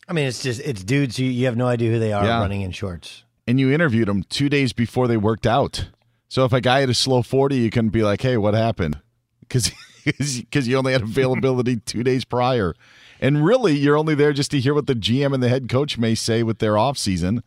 I 0.07 0.13
mean, 0.13 0.25
it's 0.27 0.41
just 0.41 0.61
it's 0.61 0.83
dudes 0.83 1.19
you, 1.19 1.29
you 1.29 1.45
have 1.45 1.55
no 1.55 1.67
idea 1.67 1.91
who 1.91 1.99
they 1.99 2.11
are 2.11 2.25
Yeah. 2.25 2.39
running 2.39 2.61
in 2.61 2.71
shorts. 2.71 3.23
And 3.47 3.59
you 3.59 3.71
interviewed 3.71 4.07
them 4.07 4.23
two 4.23 4.49
days 4.49 4.73
before 4.73 5.07
they 5.07 5.17
worked 5.17 5.45
out. 5.45 5.89
So 6.27 6.43
if 6.45 6.53
a 6.53 6.61
guy 6.61 6.79
had 6.79 6.89
a 6.89 6.93
slow 6.93 7.21
40, 7.21 7.55
you 7.57 7.69
couldn't 7.69 7.89
be 7.89 8.03
like, 8.03 8.21
hey, 8.21 8.37
what 8.37 8.53
happened? 8.55 8.99
Because 9.41 9.71
because 10.05 10.67
you 10.67 10.77
only 10.77 10.93
had 10.93 11.03
availability 11.03 11.77
two 11.85 12.03
days 12.03 12.25
prior. 12.25 12.73
And 13.19 13.45
really, 13.45 13.77
you're 13.77 13.97
only 13.97 14.15
there 14.15 14.33
just 14.33 14.51
to 14.51 14.59
hear 14.59 14.73
what 14.73 14.87
the 14.87 14.95
GM 14.95 15.33
and 15.33 15.43
the 15.43 15.49
head 15.49 15.69
coach 15.69 15.97
may 15.97 16.15
say 16.15 16.43
with 16.43 16.59
their 16.59 16.73
offseason. 16.73 17.41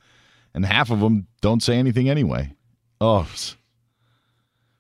And 0.55 0.65
half 0.65 0.91
of 0.91 1.01
them 1.01 1.27
don't 1.41 1.63
say 1.63 1.77
anything 1.77 2.09
anyway. 2.09 2.55
Oh, 3.01 3.29
it's, 3.33 3.57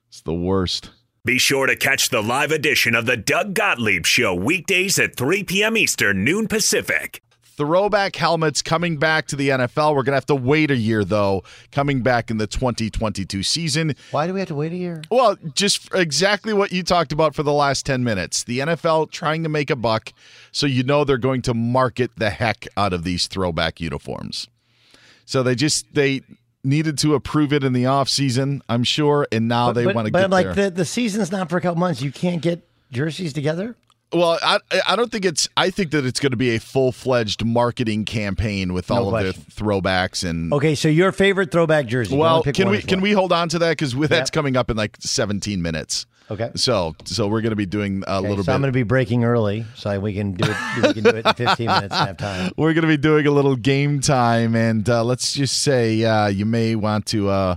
it's 0.09 0.23
the 0.23 0.35
worst. 0.35 0.91
Be 1.25 1.39
sure 1.39 1.67
to 1.67 1.75
catch 1.75 2.11
the 2.11 2.23
live 2.23 2.53
edition 2.53 2.95
of 2.95 3.07
the 3.07 3.17
Doug 3.17 3.55
Gottlieb 3.55 4.07
Show 4.07 4.35
weekdays 4.35 4.99
at 4.99 5.17
3 5.17 5.43
p.m. 5.45 5.77
Eastern, 5.77 6.23
noon 6.23 6.47
Pacific. 6.47 7.24
Throwback 7.57 8.17
helmets 8.17 8.63
coming 8.63 8.97
back 8.97 9.29
to 9.29 9.37
the 9.37 9.51
NFL. 9.51 9.95
We're 9.95 10.03
going 10.03 10.13
to 10.13 10.17
have 10.17 10.27
to 10.27 10.35
wait 10.35 10.71
a 10.71 10.77
year, 10.77 11.05
though, 11.05 11.45
coming 11.71 12.03
back 12.03 12.31
in 12.31 12.39
the 12.39 12.49
2022 12.49 13.43
season. 13.43 13.95
Why 14.11 14.27
do 14.27 14.35
we 14.35 14.41
have 14.41 14.49
to 14.49 14.55
wait 14.55 14.73
a 14.73 14.77
year? 14.77 15.03
Well, 15.11 15.37
just 15.55 15.89
exactly 15.95 16.53
what 16.53 16.73
you 16.73 16.83
talked 16.83 17.13
about 17.13 17.35
for 17.35 17.45
the 17.45 17.53
last 17.53 17.87
10 17.87 18.03
minutes. 18.03 18.43
The 18.43 18.59
NFL 18.59 19.13
trying 19.13 19.45
to 19.45 19.49
make 19.49 19.71
a 19.71 19.77
buck, 19.77 20.13
so 20.51 20.67
you 20.67 20.83
know 20.83 21.05
they're 21.05 21.17
going 21.17 21.43
to 21.43 21.55
market 21.55 22.11
the 22.17 22.31
heck 22.31 22.67
out 22.77 22.93
of 22.93 23.05
these 23.05 23.29
throwback 23.29 23.81
uniforms. 23.81 24.49
So 25.25 25.43
they 25.43 25.55
just 25.55 25.95
they 25.95 26.23
needed 26.65 26.99
to 26.99 27.15
approve 27.15 27.53
it 27.53 27.63
in 27.63 27.73
the 27.73 27.85
offseason, 27.85 28.61
I'm 28.69 28.85
sure, 28.85 29.29
and 29.31 29.47
now 29.47 29.73
they 29.73 29.85
but, 29.85 29.95
want 29.95 30.07
to 30.07 30.13
but 30.13 30.21
get 30.23 30.31
like 30.31 30.55
there. 30.55 30.71
the 30.71 30.77
the 30.79 30.85
season's 30.85 31.31
not 31.31 31.49
for 31.49 31.57
a 31.57 31.61
couple 31.61 31.79
months. 31.79 32.03
You 32.03 32.11
can't 32.11 32.43
get 32.43 32.67
jerseys 32.91 33.33
together. 33.33 33.77
Well, 34.15 34.39
I 34.43 34.59
I 34.87 34.97
don't 34.97 35.11
think 35.11 35.25
it's. 35.25 35.49
I 35.57 35.71
think 35.71 35.91
that 35.91 36.07
it's 36.07 36.21
going 36.21 36.31
to 36.31 36.37
be 36.37 36.55
a 36.55 36.61
full 36.61 36.93
fledged 36.93 37.45
marketing 37.45 38.05
campaign 38.05 38.73
with 38.73 38.91
No 38.91 38.97
all 38.97 39.07
of 39.09 39.11
question. 39.11 39.45
the 39.47 39.53
throwbacks 39.63 40.29
and. 40.29 40.53
Okay, 40.53 40.75
so 40.75 40.89
your 40.89 41.13
favorite 41.13 41.51
throwback 41.51 41.87
jersey? 41.87 42.17
Well, 42.17 42.43
can 42.43 42.69
we 42.71 42.81
can 42.83 43.01
we 43.01 43.13
hold 43.13 43.33
on 43.33 43.49
to 43.51 43.59
that 43.59 43.71
because 43.71 43.95
that's 43.95 44.29
Yep. 44.29 44.33
coming 44.33 44.57
up 44.57 44.71
in 44.71 44.77
like 44.77 44.97
17 45.01 45.61
minutes. 45.61 46.07
Okay. 46.31 46.51
So 46.55 46.95
so 47.05 47.29
we're 47.29 47.43
going 47.43 47.51
to 47.51 47.57
be 47.57 47.67
doing 47.67 48.03
a 48.07 48.17
Okay, 48.19 48.29
little 48.29 48.45
so 48.45 48.47
bit. 48.53 48.55
I'm 48.55 48.61
going 48.63 48.73
to 48.73 48.77
be 48.77 48.83
breaking 48.83 49.25
early, 49.25 49.67
so 49.75 49.99
we 50.01 50.15
can 50.15 50.33
do 50.33 50.49
it. 50.51 50.57
We 50.87 50.95
can 50.95 51.03
do 51.05 51.11
it 51.19 51.27
in 51.27 51.35
15 51.35 51.67
minutes 51.67 51.95
and 51.95 52.07
have 52.09 52.17
time. 52.17 52.53
We're 52.57 52.73
going 52.73 52.83
to 52.83 52.89
be 52.89 52.97
doing 52.97 53.27
a 53.27 53.31
little 53.31 53.57
game 53.57 54.01
time, 54.01 54.55
and 54.57 54.89
uh, 54.89 55.05
let's 55.05 55.35
just 55.35 55.61
say 55.61 56.03
uh, 56.03 56.29
you 56.29 56.47
may 56.47 56.77
want 56.77 57.05
to 57.07 57.29
uh, 57.29 57.57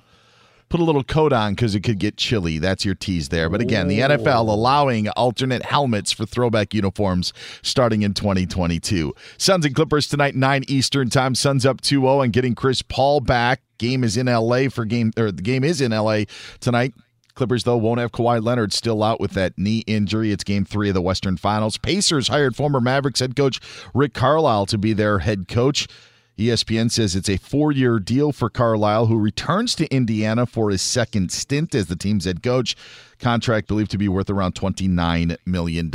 put 0.69 0.79
a 0.79 0.83
little 0.83 1.03
coat 1.03 1.33
on 1.33 1.53
because 1.53 1.75
it 1.75 1.81
could 1.81 1.99
get 1.99 2.17
chilly. 2.17 2.59
That's 2.59 2.85
your 2.85 2.95
tease 2.95 3.29
there. 3.29 3.49
But 3.49 3.61
again, 3.61 3.87
the 3.87 3.99
NFL 3.99 4.47
allowing 4.47 5.09
alternate 5.09 5.63
helmets 5.63 6.11
for 6.11 6.25
throwback 6.25 6.73
uniforms 6.73 7.33
starting 7.61 8.01
in 8.01 8.13
2022. 8.13 9.13
Suns 9.37 9.65
and 9.65 9.75
Clippers 9.75 10.07
tonight, 10.07 10.35
9 10.35 10.63
Eastern 10.67 11.09
time. 11.09 11.35
Suns 11.35 11.65
up 11.65 11.81
2 11.81 12.01
0 12.01 12.21
and 12.21 12.33
getting 12.33 12.55
Chris 12.55 12.81
Paul 12.81 13.21
back. 13.21 13.61
Game 13.77 14.03
is 14.03 14.17
in 14.17 14.25
LA 14.25 14.69
for 14.69 14.85
game, 14.85 15.11
or 15.17 15.31
the 15.31 15.41
game 15.41 15.63
is 15.63 15.81
in 15.81 15.91
LA 15.91 16.23
tonight. 16.59 16.93
Clippers, 17.37 17.65
though, 17.65 17.77
won't 17.77 17.99
have 17.99 18.11
Kawhi 18.11 18.43
Leonard 18.43 18.73
still 18.73 19.03
out 19.03 19.19
with 19.19 19.31
that 19.33 19.53
knee 19.57 19.83
injury. 19.85 20.31
It's 20.31 20.43
game 20.43 20.65
three 20.65 20.89
of 20.89 20.95
the 20.95 21.03
Western 21.03 21.37
Finals. 21.37 21.77
Pacers 21.77 22.29
hired 22.29 22.55
former 22.55 22.81
Mavericks 22.81 23.19
head 23.19 23.35
coach 23.35 23.59
Rick 23.93 24.15
Carlisle 24.15 24.65
to 24.65 24.77
be 24.79 24.91
their 24.91 25.19
head 25.19 25.47
coach. 25.47 25.87
ESPN 26.37 26.91
says 26.91 27.15
it's 27.15 27.29
a 27.29 27.37
four 27.37 27.71
year 27.71 27.97
deal 27.97 28.31
for 28.31 28.49
Carlisle, 28.49 29.07
who 29.07 29.17
returns 29.17 29.73
to 29.75 29.91
Indiana 29.93 30.45
for 30.45 30.69
his 30.69 30.83
second 30.83 31.31
stint 31.31 31.73
as 31.73 31.87
the 31.87 31.95
team's 31.95 32.25
head 32.25 32.43
coach. 32.43 32.75
Contract 33.19 33.67
believed 33.67 33.91
to 33.91 33.97
be 33.97 34.07
worth 34.07 34.29
around 34.29 34.55
$29 34.55 35.37
million. 35.45 35.91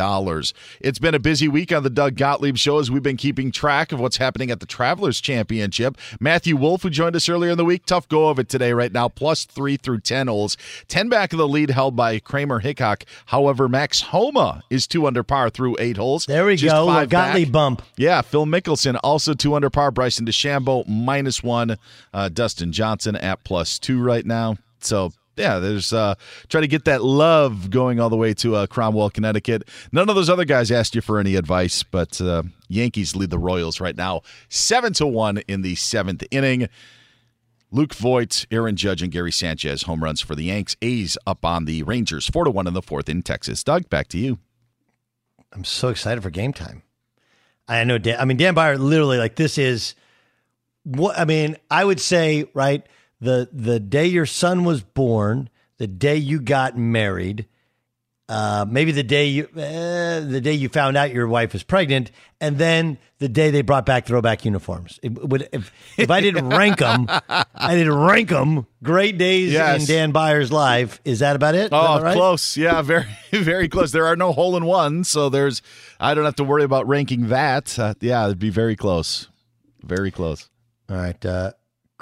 It's 0.81 0.99
been 0.99 1.15
a 1.15 1.19
busy 1.19 1.49
week 1.49 1.73
on 1.73 1.83
the 1.83 1.91
Doug 1.91 2.17
Gottlieb 2.17 2.57
Show 2.57 2.79
as 2.79 2.91
we've 2.91 3.03
been 3.03 3.17
keeping 3.17 3.53
track 3.53 3.93
of 3.93 4.01
what's 4.01 4.17
happening 4.17 4.51
at 4.51 4.61
the 4.61 4.67
Travelers 4.67 5.21
Championship. 5.21 5.97
Matthew 6.21 6.57
Wolff, 6.57 6.83
who 6.83 6.91
joined 6.91 7.17
us 7.17 7.29
earlier 7.29 7.51
in 7.51 7.59
the 7.59 7.65
week, 7.65 7.87
tough 7.87 8.09
go 8.09 8.29
of 8.29 8.39
it 8.39 8.49
today, 8.49 8.73
right 8.73 8.93
now, 8.93 9.09
plus 9.09 9.45
three 9.45 9.77
through 9.77 10.01
10 10.01 10.27
holes. 10.27 10.57
10 10.89 11.09
back 11.09 11.33
of 11.33 11.39
the 11.39 11.49
lead 11.49 11.71
held 11.71 11.95
by 11.97 12.19
Kramer 12.19 12.59
Hickok. 12.61 13.05
However, 13.27 13.69
Max 13.69 14.01
Homa 14.03 14.63
is 14.71 14.87
two 14.87 15.07
under 15.07 15.23
par 15.23 15.51
through 15.51 15.77
eight 15.79 15.97
holes. 15.97 16.27
There 16.27 16.47
we 16.47 16.57
Just 16.57 16.75
go. 16.75 16.87
five 16.87 17.09
Gottlieb 17.09 17.49
back. 17.49 17.53
bump. 17.53 17.83
Yeah, 17.97 18.23
Phil 18.23 18.47
Mickelson 18.47 18.99
also 19.03 19.35
two 19.35 19.55
under 19.55 19.71
par. 19.71 19.91
Bryson 19.91 20.27
DeChambeau 20.27 20.87
minus 20.89 21.43
one. 21.43 21.77
Uh, 22.13 22.29
Dustin 22.29 22.73
Johnson 22.73 23.17
at 23.17 23.45
plus 23.45 23.79
two 23.79 24.03
right 24.03 24.27
now. 24.27 24.57
So 24.81 25.13
yeah, 25.37 25.59
there's 25.59 25.92
uh 25.92 26.14
try 26.49 26.61
to 26.61 26.66
get 26.66 26.85
that 26.85 27.03
love 27.03 27.71
going 27.71 28.01
all 28.01 28.11
the 28.11 28.16
way 28.16 28.35
to 28.35 28.57
uh, 28.57 28.66
Cromwell, 28.66 29.11
Connecticut. 29.11 29.68
None 29.90 30.09
of 30.09 30.14
those 30.14 30.31
other 30.31 30.45
guys 30.45 30.71
asked 30.71 30.95
you 30.95 31.01
for 31.01 31.18
any 31.18 31.37
advice, 31.37 31.83
but 31.83 32.21
uh, 32.21 32.42
Yankees 32.68 33.16
lead 33.16 33.31
the 33.31 33.38
Royals 33.38 33.81
right 33.81 33.97
now, 33.97 34.23
seven 34.49 34.92
to 34.95 35.07
one 35.07 35.38
in 35.49 35.62
the 35.62 35.75
seventh 35.75 36.25
inning. 36.31 36.68
Luke 37.75 37.95
Voit, 37.95 38.45
Aaron 38.51 38.77
Judge, 38.77 39.01
and 39.03 39.11
Gary 39.11 39.33
Sanchez 39.33 39.85
home 39.85 40.05
runs 40.05 40.21
for 40.21 40.35
the 40.35 40.45
Yanks. 40.45 40.77
A's 40.83 41.16
up 41.27 41.42
on 41.45 41.64
the 41.64 41.83
Rangers, 41.85 42.29
four 42.29 42.45
to 42.45 42.51
one 42.51 42.66
in 42.66 42.75
the 42.75 42.83
fourth 42.83 43.09
in 43.09 43.23
Texas. 43.23 43.64
Doug, 43.64 43.88
back 43.88 44.09
to 44.09 44.18
you. 44.18 44.38
I'm 45.55 45.64
so 45.64 45.88
excited 45.88 46.23
for 46.23 46.29
game 46.31 46.53
time. 46.53 46.83
I 47.68 47.85
know. 47.85 47.97
Dan, 47.97 48.18
I 48.21 48.27
mean, 48.27 48.37
Dan 48.37 48.55
Byer 48.55 48.79
literally 48.79 49.18
like 49.18 49.37
this 49.37 49.57
is 49.57 49.95
what 50.85 51.18
I 51.18 51.25
mean. 51.25 51.57
I 51.71 51.85
would 51.85 52.01
say 52.01 52.45
right 52.53 52.85
the 53.23 53.49
the 53.53 53.81
day 53.81 54.07
your 54.07 54.27
son 54.27 54.65
was 54.65 54.83
born, 54.83 55.49
the 55.79 55.87
day 55.87 56.17
you 56.17 56.41
got 56.41 56.77
married, 56.77 57.47
uh, 58.29 58.67
maybe 58.69 58.93
the 58.93 59.03
day 59.03 59.27
you 59.27 59.45
uh, 59.57 60.21
the 60.21 60.41
day 60.43 60.53
you 60.53 60.69
found 60.69 60.97
out 60.97 61.13
your 61.13 61.27
wife 61.29 61.53
was 61.53 61.63
pregnant, 61.63 62.11
and 62.41 62.59
then 62.59 62.99
the 63.19 63.29
day 63.29 63.51
they 63.51 63.63
brought 63.63 63.87
back 63.87 64.05
throwback 64.07 64.45
uniforms. 64.45 64.99
It 65.03 65.11
would 65.29 65.49
if 65.53 65.73
if 65.97 66.11
I 66.11 66.21
didn't 66.21 66.49
rank 66.49 66.79
them, 66.79 67.07
I 67.29 67.75
didn't 67.77 67.95
rank 67.97 68.31
them. 68.31 68.67
Great 68.83 69.19
days 69.19 69.53
Yes. 69.53 69.83
in 69.83 69.87
Dan 69.87 70.11
Byer's 70.13 70.51
life. 70.51 71.01
Is 71.05 71.21
that 71.21 71.37
about 71.37 71.55
it? 71.55 71.69
Oh, 71.73 72.01
right? 72.01 72.15
close. 72.17 72.57
Yeah, 72.57 72.83
very, 72.83 73.07
very 73.33 73.69
close. 73.69 73.93
There 73.93 74.07
are 74.07 74.17
no 74.17 74.33
hole 74.33 74.57
in 74.57 74.65
ones, 74.65 75.09
so 75.09 75.29
there's. 75.29 75.63
I 76.01 76.15
don't 76.15 76.25
have 76.25 76.37
to 76.37 76.45
worry 76.45 76.65
about 76.65 76.89
ranking 76.89 77.29
that. 77.29 77.79
Uh, 77.79 77.95
yeah, 78.01 78.25
it'd 78.25 78.41
be 78.41 78.51
very 78.51 78.75
close. 78.75 79.29
Very 79.85 80.11
close. 80.11 80.49
All 80.91 80.97
right. 80.97 81.25
Uh, 81.25 81.53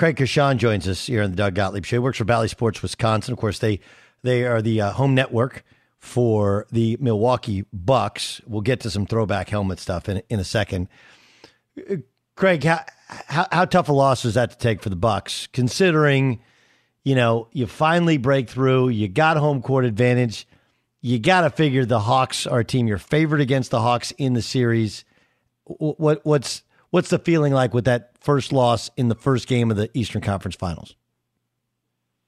Craig 0.01 0.17
Coshun 0.17 0.57
joins 0.57 0.89
us 0.89 1.09
here 1.09 1.23
on 1.23 1.29
the 1.29 1.37
Doug 1.37 1.55
Gottlieb 1.55 1.85
Show. 1.85 1.97
He 1.97 1.99
works 1.99 2.17
for 2.17 2.25
Bally 2.25 2.49
Sports 2.49 2.81
Wisconsin. 2.81 3.35
Of 3.35 3.39
course, 3.39 3.59
they 3.59 3.81
they 4.23 4.47
are 4.47 4.63
the 4.63 4.81
uh, 4.81 4.93
home 4.93 5.15
network 5.15 5.63
for 5.99 6.67
the 6.73 6.97
Milwaukee 7.01 7.67
Bucks. 7.71 8.41
We'll 8.47 8.63
get 8.63 8.81
to 8.81 8.91
some 8.91 9.05
throwback 9.05 9.51
helmet 9.51 9.79
stuff 9.79 10.09
in 10.09 10.23
in 10.31 10.41
a 10.41 10.45
second. 10.45 10.89
Craig, 12.35 12.65
how, 12.65 12.81
how 13.27 13.47
how 13.53 13.65
tough 13.67 13.91
a 13.91 13.93
loss 13.93 14.25
was 14.25 14.33
that 14.37 14.53
to 14.53 14.57
take 14.57 14.81
for 14.81 14.89
the 14.89 14.97
Bucks, 14.97 15.49
considering 15.53 16.41
you 17.05 17.15
know 17.15 17.49
you 17.53 17.67
finally 17.67 18.17
break 18.17 18.49
through, 18.49 18.89
you 18.89 19.07
got 19.07 19.37
home 19.37 19.61
court 19.61 19.85
advantage. 19.85 20.47
you 21.03 21.19
got 21.19 21.43
to 21.43 21.51
figure 21.51 21.85
the 21.85 22.01
Hawks 22.01 22.47
are 22.47 22.61
a 22.61 22.65
team 22.65 22.89
you're 22.89 22.97
favored 22.97 23.43
against 23.43 23.71
the 23.71 23.83
Hawks 23.83 24.13
in 24.13 24.33
the 24.33 24.41
series. 24.41 25.05
What 25.67 26.25
what's 26.25 26.63
what's 26.91 27.11
the 27.11 27.19
feeling 27.19 27.53
like 27.53 27.75
with 27.75 27.85
that 27.85 28.13
first 28.19 28.53
loss 28.53 28.91
in 28.97 29.09
the 29.09 29.15
first 29.15 29.49
game 29.49 29.71
of 29.71 29.77
the 29.77 29.91
Eastern 29.95 30.21
Conference 30.21 30.57
Finals? 30.57 30.95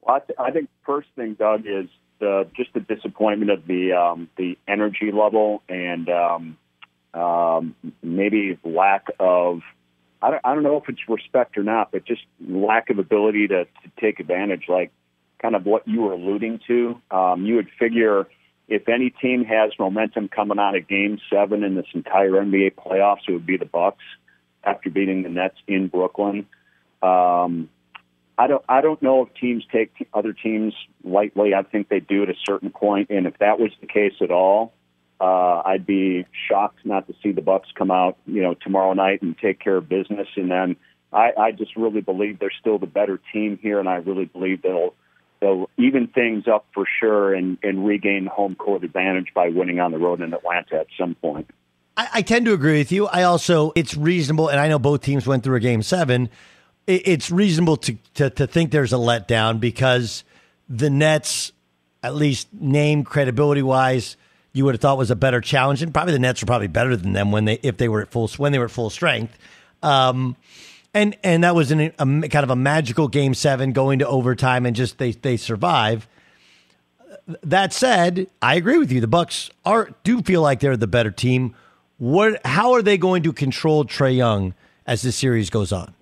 Well, 0.01 0.17
I, 0.17 0.19
th- 0.21 0.39
I 0.39 0.51
think 0.51 0.69
first 0.85 1.09
thing, 1.15 1.35
Doug, 1.35 1.63
is 1.67 1.89
the 2.19 2.49
just 2.57 2.73
the 2.73 2.81
disappointment 2.81 3.51
of 3.51 3.67
the 3.67 3.93
um, 3.93 4.29
the 4.37 4.59
energy 4.67 5.13
level 5.13 5.63
and 5.69 6.09
um, 6.09 6.59
um, 7.15 7.75
maybe 8.03 8.59
lack 8.65 9.07
of 9.21 9.61
I 10.23 10.31
don't, 10.31 10.41
I 10.45 10.55
don't 10.55 10.63
know 10.63 10.77
if 10.77 10.89
it's 10.89 11.01
respect 11.09 11.59
or 11.59 11.65
not, 11.65 11.91
but 11.91 12.05
just 12.05 12.23
lack 12.49 12.91
of 12.91 12.99
ability 12.99 13.49
to, 13.49 13.65
to 13.65 13.91
take 14.01 14.21
advantage, 14.21 14.65
like 14.69 14.93
kind 15.41 15.57
of 15.57 15.67
what 15.67 15.87
you 15.87 16.03
were 16.03 16.13
alluding 16.13 16.61
to. 16.69 17.01
Um, 17.11 17.45
you 17.45 17.57
would 17.57 17.69
figure 17.79 18.29
if 18.69 18.89
any 18.89 19.11
team 19.11 19.45
has 19.45 19.73
momentum 19.79 20.29
coming 20.29 20.61
out 20.61 20.77
of 20.77 20.87
Game 20.87 21.19
Seven 21.29 21.65
in 21.65 21.75
this 21.75 21.87
entire 21.93 22.31
NBA 22.31 22.75
playoffs, 22.77 23.29
it 23.29 23.33
would 23.33 23.47
be 23.47 23.57
the 23.57 23.67
Bucks 23.67 24.05
after 24.65 24.91
beating 24.91 25.23
the 25.23 25.29
Nets 25.29 25.57
in 25.67 25.89
Brooklyn. 25.89 26.47
Um, 27.03 27.69
I 28.39 28.47
don't. 28.47 28.65
I 28.69 28.81
don't 28.81 29.01
know 29.03 29.23
if 29.23 29.35
teams 29.35 29.65
take 29.71 30.09
other 30.15 30.33
teams 30.33 30.75
lightly. 31.05 31.55
I 31.55 31.63
think 31.63 31.89
they 31.89 32.01
do 32.01 32.23
at 32.23 32.31
a 32.31 32.35
certain 32.47 32.71
point. 32.71 32.83
point, 32.83 33.11
and 33.11 33.27
if 33.27 33.39
that 33.39 33.61
was 33.61 33.71
the 33.81 33.87
case 33.87 34.15
at 34.21 34.31
all, 34.31 34.73
uh, 35.21 35.63
I'd 35.65 35.87
be 35.87 36.27
shocked 36.49 36.85
not 36.85 37.07
to 37.07 37.15
see 37.23 37.31
the 37.31 37.43
Bucks 37.43 37.69
come 37.77 37.93
out, 37.93 38.17
you 38.27 38.43
know, 38.43 38.55
tomorrow 38.55 38.93
night 38.93 39.23
and 39.23 39.39
take 39.39 39.61
care 39.61 39.77
of 39.77 39.89
business. 39.89 40.27
And 40.37 40.51
then 40.51 40.77
I, 41.13 41.31
I 41.39 41.53
just 41.53 41.77
really 41.77 42.01
believe 42.01 42.41
they're 42.41 42.51
still 42.59 42.79
the 42.79 42.87
better 42.87 43.21
team 43.33 43.59
here, 43.63 43.79
and 43.79 43.89
I 43.89 43.97
really 43.97 44.25
believe 44.25 44.63
they'll 44.63 44.95
they'll 45.41 45.71
even 45.77 46.09
things 46.09 46.49
up 46.49 46.67
for 46.75 46.85
sure 47.01 47.35
and, 47.35 47.59
and 47.63 47.87
regain 47.87 48.27
home 48.27 48.55
court 48.55 48.83
advantage 48.83 49.29
by 49.35 49.49
winning 49.49 49.79
on 49.79 49.93
the 49.93 49.99
road 49.99 50.21
in 50.21 50.35
Atlanta 50.35 50.81
at 50.81 50.87
some 50.99 51.15
point. 51.15 51.49
I, 52.03 52.09
I 52.19 52.23
tend 52.23 52.47
to 52.47 52.53
agree 52.53 52.79
with 52.79 52.93
you. 52.93 53.07
I 53.07 53.23
also 53.23 53.73
it's 53.77 53.97
reasonable, 53.97 54.49
and 54.49 54.59
I 54.59 54.69
know 54.69 54.79
both 54.79 55.03
teams 55.03 55.27
went 55.27 55.45
through 55.45 55.57
a 55.57 55.61
game 55.61 55.83
seven. 55.83 56.29
It, 56.87 57.07
it's 57.07 57.31
reasonable 57.31 57.77
to, 57.79 57.97
to 58.15 58.31
to 58.31 58.47
think 58.47 58.71
there's 58.71 58.93
a 58.93 58.97
letdown 58.97 59.61
because 59.61 60.25
the 60.69 60.91
Nets, 60.91 61.53
at 62.03 62.15
least 62.15 62.49
name 62.53 63.05
credibility 63.05 63.63
wise 63.63 64.17
you 64.53 64.65
would 64.65 64.75
have 64.75 64.81
thought 64.81 64.99
was 64.99 65.11
a 65.11 65.17
better 65.17 65.41
challenge, 65.41 65.83
and 65.83 65.95
probably 65.95 66.13
the 66.13 66.19
Nets 66.19 66.43
were 66.43 66.47
probably 66.47 66.67
better 66.67 66.97
than 66.97 67.13
them 67.13 67.33
when 67.33 67.45
they 67.45 67.59
if 67.63 67.77
they 67.77 67.89
were 67.89 68.03
at 68.03 68.11
full 68.11 68.29
when 68.37 68.53
they 68.53 68.59
were 68.59 68.67
at 68.67 68.71
full 68.71 68.91
strength. 68.91 69.39
Um, 69.83 70.37
and 70.95 71.17
and 71.23 71.45
that 71.45 71.55
was 71.55 71.71
an, 71.71 71.81
a 71.81 72.05
kind 72.29 72.45
of 72.45 72.51
a 72.51 72.57
magical 72.57 73.09
game 73.09 73.35
seven 73.35 73.73
going 73.73 74.01
to 74.01 74.09
overtime, 74.09 74.67
and 74.67 74.77
just 74.77 74.99
they 74.99 75.13
they 75.13 75.37
survive. 75.37 76.07
That 77.45 77.73
said, 77.73 78.27
I 78.43 78.57
agree 78.57 78.79
with 78.79 78.91
you. 78.91 79.01
The 79.01 79.07
Bucks 79.07 79.51
are 79.65 79.91
do 80.03 80.21
feel 80.23 80.43
like 80.43 80.61
they're 80.61 80.77
the 80.77 80.89
better 80.89 81.11
team. 81.11 81.55
What? 82.03 82.45
How 82.45 82.73
are 82.73 82.83
they 82.83 82.99
going 82.99 83.23
to 83.23 83.33
control 83.33 83.85
Trae 83.85 84.17
Young 84.17 84.55
as 84.89 85.03
the 85.03 85.13
series 85.13 85.51
goes 85.51 85.73
on? 85.73 85.95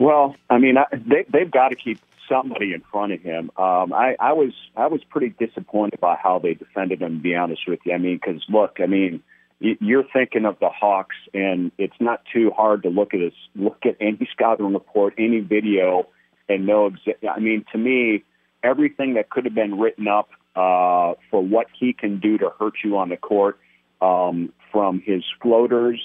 Well, 0.00 0.34
I 0.50 0.58
mean, 0.58 0.76
I, 0.76 0.86
they 0.90 1.24
they've 1.32 1.48
got 1.48 1.68
to 1.68 1.76
keep 1.76 2.00
somebody 2.28 2.72
in 2.72 2.82
front 2.90 3.12
of 3.12 3.20
him. 3.20 3.52
Um, 3.56 3.92
I, 3.92 4.16
I 4.18 4.32
was 4.32 4.52
I 4.76 4.88
was 4.88 5.00
pretty 5.04 5.28
disappointed 5.28 6.00
by 6.00 6.16
how 6.20 6.40
they 6.40 6.54
defended 6.54 7.02
him. 7.02 7.18
To 7.18 7.22
be 7.22 7.36
honest 7.36 7.62
with 7.68 7.78
you, 7.84 7.92
I 7.92 7.98
mean, 7.98 8.18
because 8.20 8.42
look, 8.48 8.78
I 8.82 8.86
mean, 8.86 9.22
you're 9.60 10.06
thinking 10.12 10.44
of 10.44 10.58
the 10.58 10.70
Hawks, 10.70 11.14
and 11.32 11.70
it's 11.78 12.00
not 12.00 12.22
too 12.32 12.50
hard 12.50 12.82
to 12.82 12.88
look 12.88 13.14
at 13.14 13.20
this, 13.20 13.34
look 13.54 13.78
at 13.84 13.96
any 14.00 14.28
scouting 14.32 14.72
report, 14.72 15.14
any 15.18 15.38
video, 15.38 16.08
and 16.48 16.66
know. 16.66 16.90
Exa- 16.90 17.28
I 17.30 17.38
mean, 17.38 17.64
to 17.70 17.78
me, 17.78 18.24
everything 18.64 19.14
that 19.14 19.30
could 19.30 19.44
have 19.44 19.54
been 19.54 19.78
written 19.78 20.08
up 20.08 20.30
uh, 20.56 21.14
for 21.30 21.40
what 21.40 21.68
he 21.78 21.92
can 21.92 22.18
do 22.18 22.38
to 22.38 22.50
hurt 22.58 22.74
you 22.82 22.98
on 22.98 23.08
the 23.08 23.16
court, 23.16 23.60
um, 24.02 24.52
from 24.72 25.00
his 25.00 25.22
floaters 25.40 26.00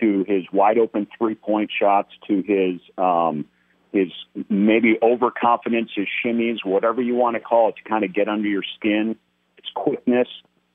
to 0.00 0.24
his 0.26 0.44
wide 0.52 0.78
open 0.78 1.06
three 1.16 1.34
point 1.34 1.70
shots 1.78 2.10
to 2.26 2.42
his 2.42 2.80
um, 2.98 3.46
his 3.92 4.08
maybe 4.48 4.98
overconfidence, 5.00 5.90
his 5.94 6.08
shimmies, 6.24 6.64
whatever 6.64 7.00
you 7.00 7.14
want 7.14 7.36
to 7.36 7.40
call 7.40 7.68
it, 7.68 7.76
to 7.76 7.88
kind 7.88 8.04
of 8.04 8.12
get 8.12 8.28
under 8.28 8.48
your 8.48 8.64
skin. 8.76 9.16
His 9.56 9.70
quickness. 9.74 10.28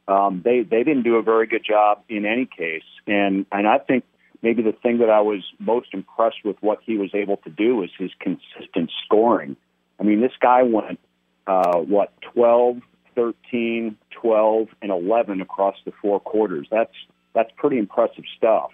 Um, 0.07 0.41
they 0.43 0.61
they 0.61 0.83
didn't 0.83 1.03
do 1.03 1.15
a 1.15 1.21
very 1.21 1.47
good 1.47 1.63
job 1.67 2.03
in 2.07 2.25
any 2.25 2.45
case, 2.45 2.83
and 3.05 3.45
and 3.51 3.67
I 3.67 3.79
think 3.79 4.05
maybe 4.41 4.63
the 4.63 4.71
thing 4.71 4.99
that 4.99 5.09
I 5.09 5.21
was 5.21 5.43
most 5.59 5.89
impressed 5.93 6.43
with 6.45 6.55
what 6.61 6.79
he 6.85 6.97
was 6.97 7.11
able 7.13 7.37
to 7.37 7.49
do 7.49 7.83
is 7.83 7.89
his 7.97 8.11
consistent 8.19 8.91
scoring. 9.05 9.57
I 9.99 10.03
mean, 10.03 10.21
this 10.21 10.31
guy 10.39 10.63
went 10.63 10.99
uh, 11.45 11.77
what 11.79 12.13
12, 12.33 12.77
13, 13.19 13.97
12, 14.11 14.67
and 14.81 14.91
11 14.91 15.41
across 15.41 15.75
the 15.83 15.91
four 16.01 16.21
quarters. 16.21 16.67
That's 16.71 16.93
that's 17.35 17.51
pretty 17.57 17.77
impressive 17.77 18.23
stuff. 18.37 18.71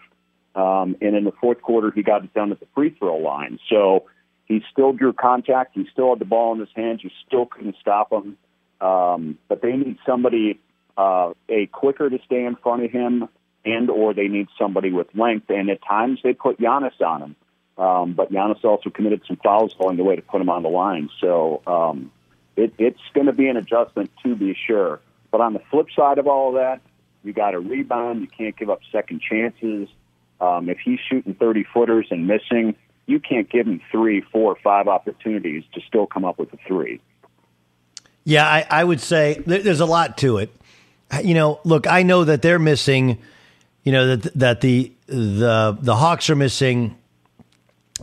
Um, 0.53 0.95
and 1.01 1.15
in 1.15 1.23
the 1.23 1.33
fourth 1.41 1.61
quarter, 1.61 1.91
he 1.91 2.03
got 2.03 2.23
it 2.23 2.33
done 2.33 2.51
at 2.51 2.59
the 2.59 2.67
free 2.75 2.91
throw 2.91 3.17
line. 3.17 3.59
So 3.69 4.05
he 4.45 4.61
still 4.71 4.93
drew 4.93 5.13
contact. 5.13 5.71
He 5.73 5.87
still 5.91 6.11
had 6.11 6.19
the 6.19 6.25
ball 6.25 6.53
in 6.53 6.59
his 6.59 6.69
hands. 6.75 7.03
You 7.03 7.09
still 7.25 7.47
couldn't 7.47 7.75
stop 7.81 8.13
him. 8.13 8.37
Um, 8.79 9.39
but 9.49 9.63
they 9.63 9.73
need 9.73 9.97
somebody 10.05 10.59
uh, 10.95 11.33
a 11.49 11.65
quicker 11.65 12.09
to 12.09 12.19
stay 12.25 12.45
in 12.45 12.55
front 12.55 12.85
of 12.85 12.91
him, 12.91 13.27
and 13.65 13.89
or 13.89 14.13
they 14.13 14.27
need 14.27 14.47
somebody 14.59 14.91
with 14.91 15.07
length. 15.15 15.49
And 15.49 15.69
at 15.71 15.79
times 15.83 16.19
they 16.23 16.33
put 16.33 16.59
Giannis 16.59 17.01
on 17.01 17.21
him. 17.23 17.35
Um, 17.77 18.13
but 18.13 18.31
Giannis 18.31 18.63
also 18.63 18.91
committed 18.91 19.23
some 19.27 19.37
fouls 19.43 19.75
along 19.79 19.97
the 19.97 20.03
way 20.03 20.15
to 20.15 20.21
put 20.21 20.39
him 20.39 20.49
on 20.49 20.61
the 20.61 20.69
line. 20.69 21.09
So 21.19 21.61
um, 21.65 22.11
it, 22.55 22.73
it's 22.77 22.99
going 23.13 23.27
to 23.27 23.33
be 23.33 23.47
an 23.47 23.57
adjustment 23.57 24.11
to 24.23 24.35
be 24.35 24.55
sure. 24.67 24.99
But 25.31 25.41
on 25.41 25.53
the 25.53 25.61
flip 25.71 25.87
side 25.95 26.17
of 26.17 26.27
all 26.27 26.49
of 26.49 26.55
that, 26.55 26.81
you 27.23 27.33
got 27.33 27.51
to 27.51 27.59
rebound. 27.59 28.21
You 28.21 28.27
can't 28.27 28.55
give 28.55 28.69
up 28.69 28.79
second 28.91 29.21
chances. 29.21 29.89
Um, 30.39 30.69
if 30.69 30.77
he's 30.79 30.99
shooting 31.09 31.33
30 31.33 31.65
footers 31.73 32.07
and 32.11 32.27
missing, 32.27 32.75
you 33.05 33.19
can't 33.19 33.49
give 33.49 33.67
him 33.67 33.81
three, 33.91 34.21
four, 34.21 34.57
five 34.63 34.87
opportunities 34.87 35.63
to 35.73 35.81
still 35.81 36.07
come 36.07 36.25
up 36.25 36.37
with 36.37 36.53
a 36.53 36.57
three. 36.67 37.01
Yeah, 38.23 38.47
I, 38.47 38.65
I 38.69 38.83
would 38.83 39.01
say 39.01 39.41
there's 39.45 39.79
a 39.79 39.85
lot 39.85 40.17
to 40.19 40.37
it. 40.37 40.49
You 41.23 41.35
know, 41.35 41.59
look, 41.63 41.85
I 41.87 42.03
know 42.03 42.23
that 42.23 42.41
they're 42.41 42.59
missing. 42.59 43.19
You 43.83 43.91
know 43.91 44.15
that 44.15 44.33
that 44.33 44.61
the 44.61 44.91
the 45.05 45.77
the 45.79 45.95
Hawks 45.95 46.29
are 46.31 46.35
missing. 46.35 46.97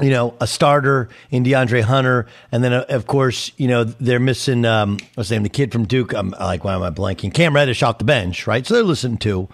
You 0.00 0.10
know, 0.10 0.34
a 0.40 0.46
starter 0.46 1.10
in 1.30 1.44
DeAndre 1.44 1.82
Hunter, 1.82 2.26
and 2.50 2.64
then 2.64 2.72
uh, 2.72 2.86
of 2.88 3.06
course, 3.06 3.52
you 3.58 3.68
know 3.68 3.84
they're 3.84 4.18
missing. 4.18 4.64
Um, 4.64 4.92
what's 5.14 5.28
his 5.28 5.32
name? 5.32 5.42
The 5.42 5.50
kid 5.50 5.70
from 5.70 5.84
Duke. 5.84 6.14
I'm 6.14 6.30
like, 6.30 6.64
why 6.64 6.74
am 6.74 6.82
I 6.82 6.90
blanking? 6.90 7.34
Cam 7.34 7.54
Reddish 7.54 7.82
off 7.82 7.98
the 7.98 8.04
bench, 8.04 8.46
right? 8.46 8.66
So 8.66 8.74
they're 8.74 8.82
listening 8.84 9.18
to. 9.18 9.48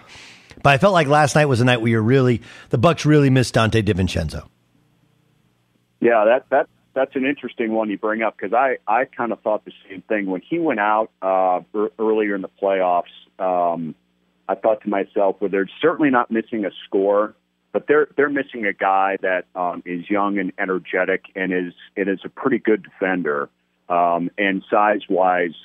But 0.63 0.71
I 0.71 0.77
felt 0.77 0.93
like 0.93 1.07
last 1.07 1.35
night 1.35 1.45
was 1.45 1.61
a 1.61 1.65
night 1.65 1.81
where 1.81 1.89
you're 1.89 2.01
really 2.01 2.41
the 2.69 2.77
Bucks 2.77 3.05
really 3.05 3.29
missed 3.29 3.55
Donte 3.55 3.83
DiVincenzo. 3.83 4.47
Yeah, 5.99 6.23
that 6.25 6.45
that 6.49 6.69
that's 6.93 7.15
an 7.15 7.25
interesting 7.25 7.73
one 7.73 7.89
you 7.89 7.97
bring 7.97 8.21
up 8.21 8.35
because 8.37 8.53
I 8.53 8.77
I 8.87 9.05
kind 9.05 9.31
of 9.31 9.41
thought 9.41 9.65
the 9.65 9.73
same 9.89 10.01
thing 10.03 10.25
when 10.25 10.41
he 10.41 10.59
went 10.59 10.79
out 10.79 11.11
uh, 11.21 11.61
earlier 11.97 12.35
in 12.35 12.41
the 12.41 12.49
playoffs. 12.61 13.03
Um, 13.37 13.95
I 14.47 14.55
thought 14.55 14.81
to 14.81 14.89
myself, 14.89 15.37
well, 15.39 15.49
they're 15.49 15.69
certainly 15.81 16.09
not 16.09 16.31
missing 16.31 16.65
a 16.65 16.71
score, 16.85 17.35
but 17.71 17.87
they're 17.87 18.07
they're 18.15 18.29
missing 18.29 18.65
a 18.65 18.73
guy 18.73 19.17
that 19.21 19.45
um, 19.55 19.83
is 19.85 20.09
young 20.09 20.37
and 20.37 20.51
energetic 20.57 21.25
and 21.35 21.53
is 21.53 21.73
it 21.95 22.07
is 22.07 22.19
a 22.23 22.29
pretty 22.29 22.59
good 22.59 22.83
defender 22.83 23.49
um, 23.89 24.29
and 24.37 24.63
size 24.69 25.01
wise 25.09 25.55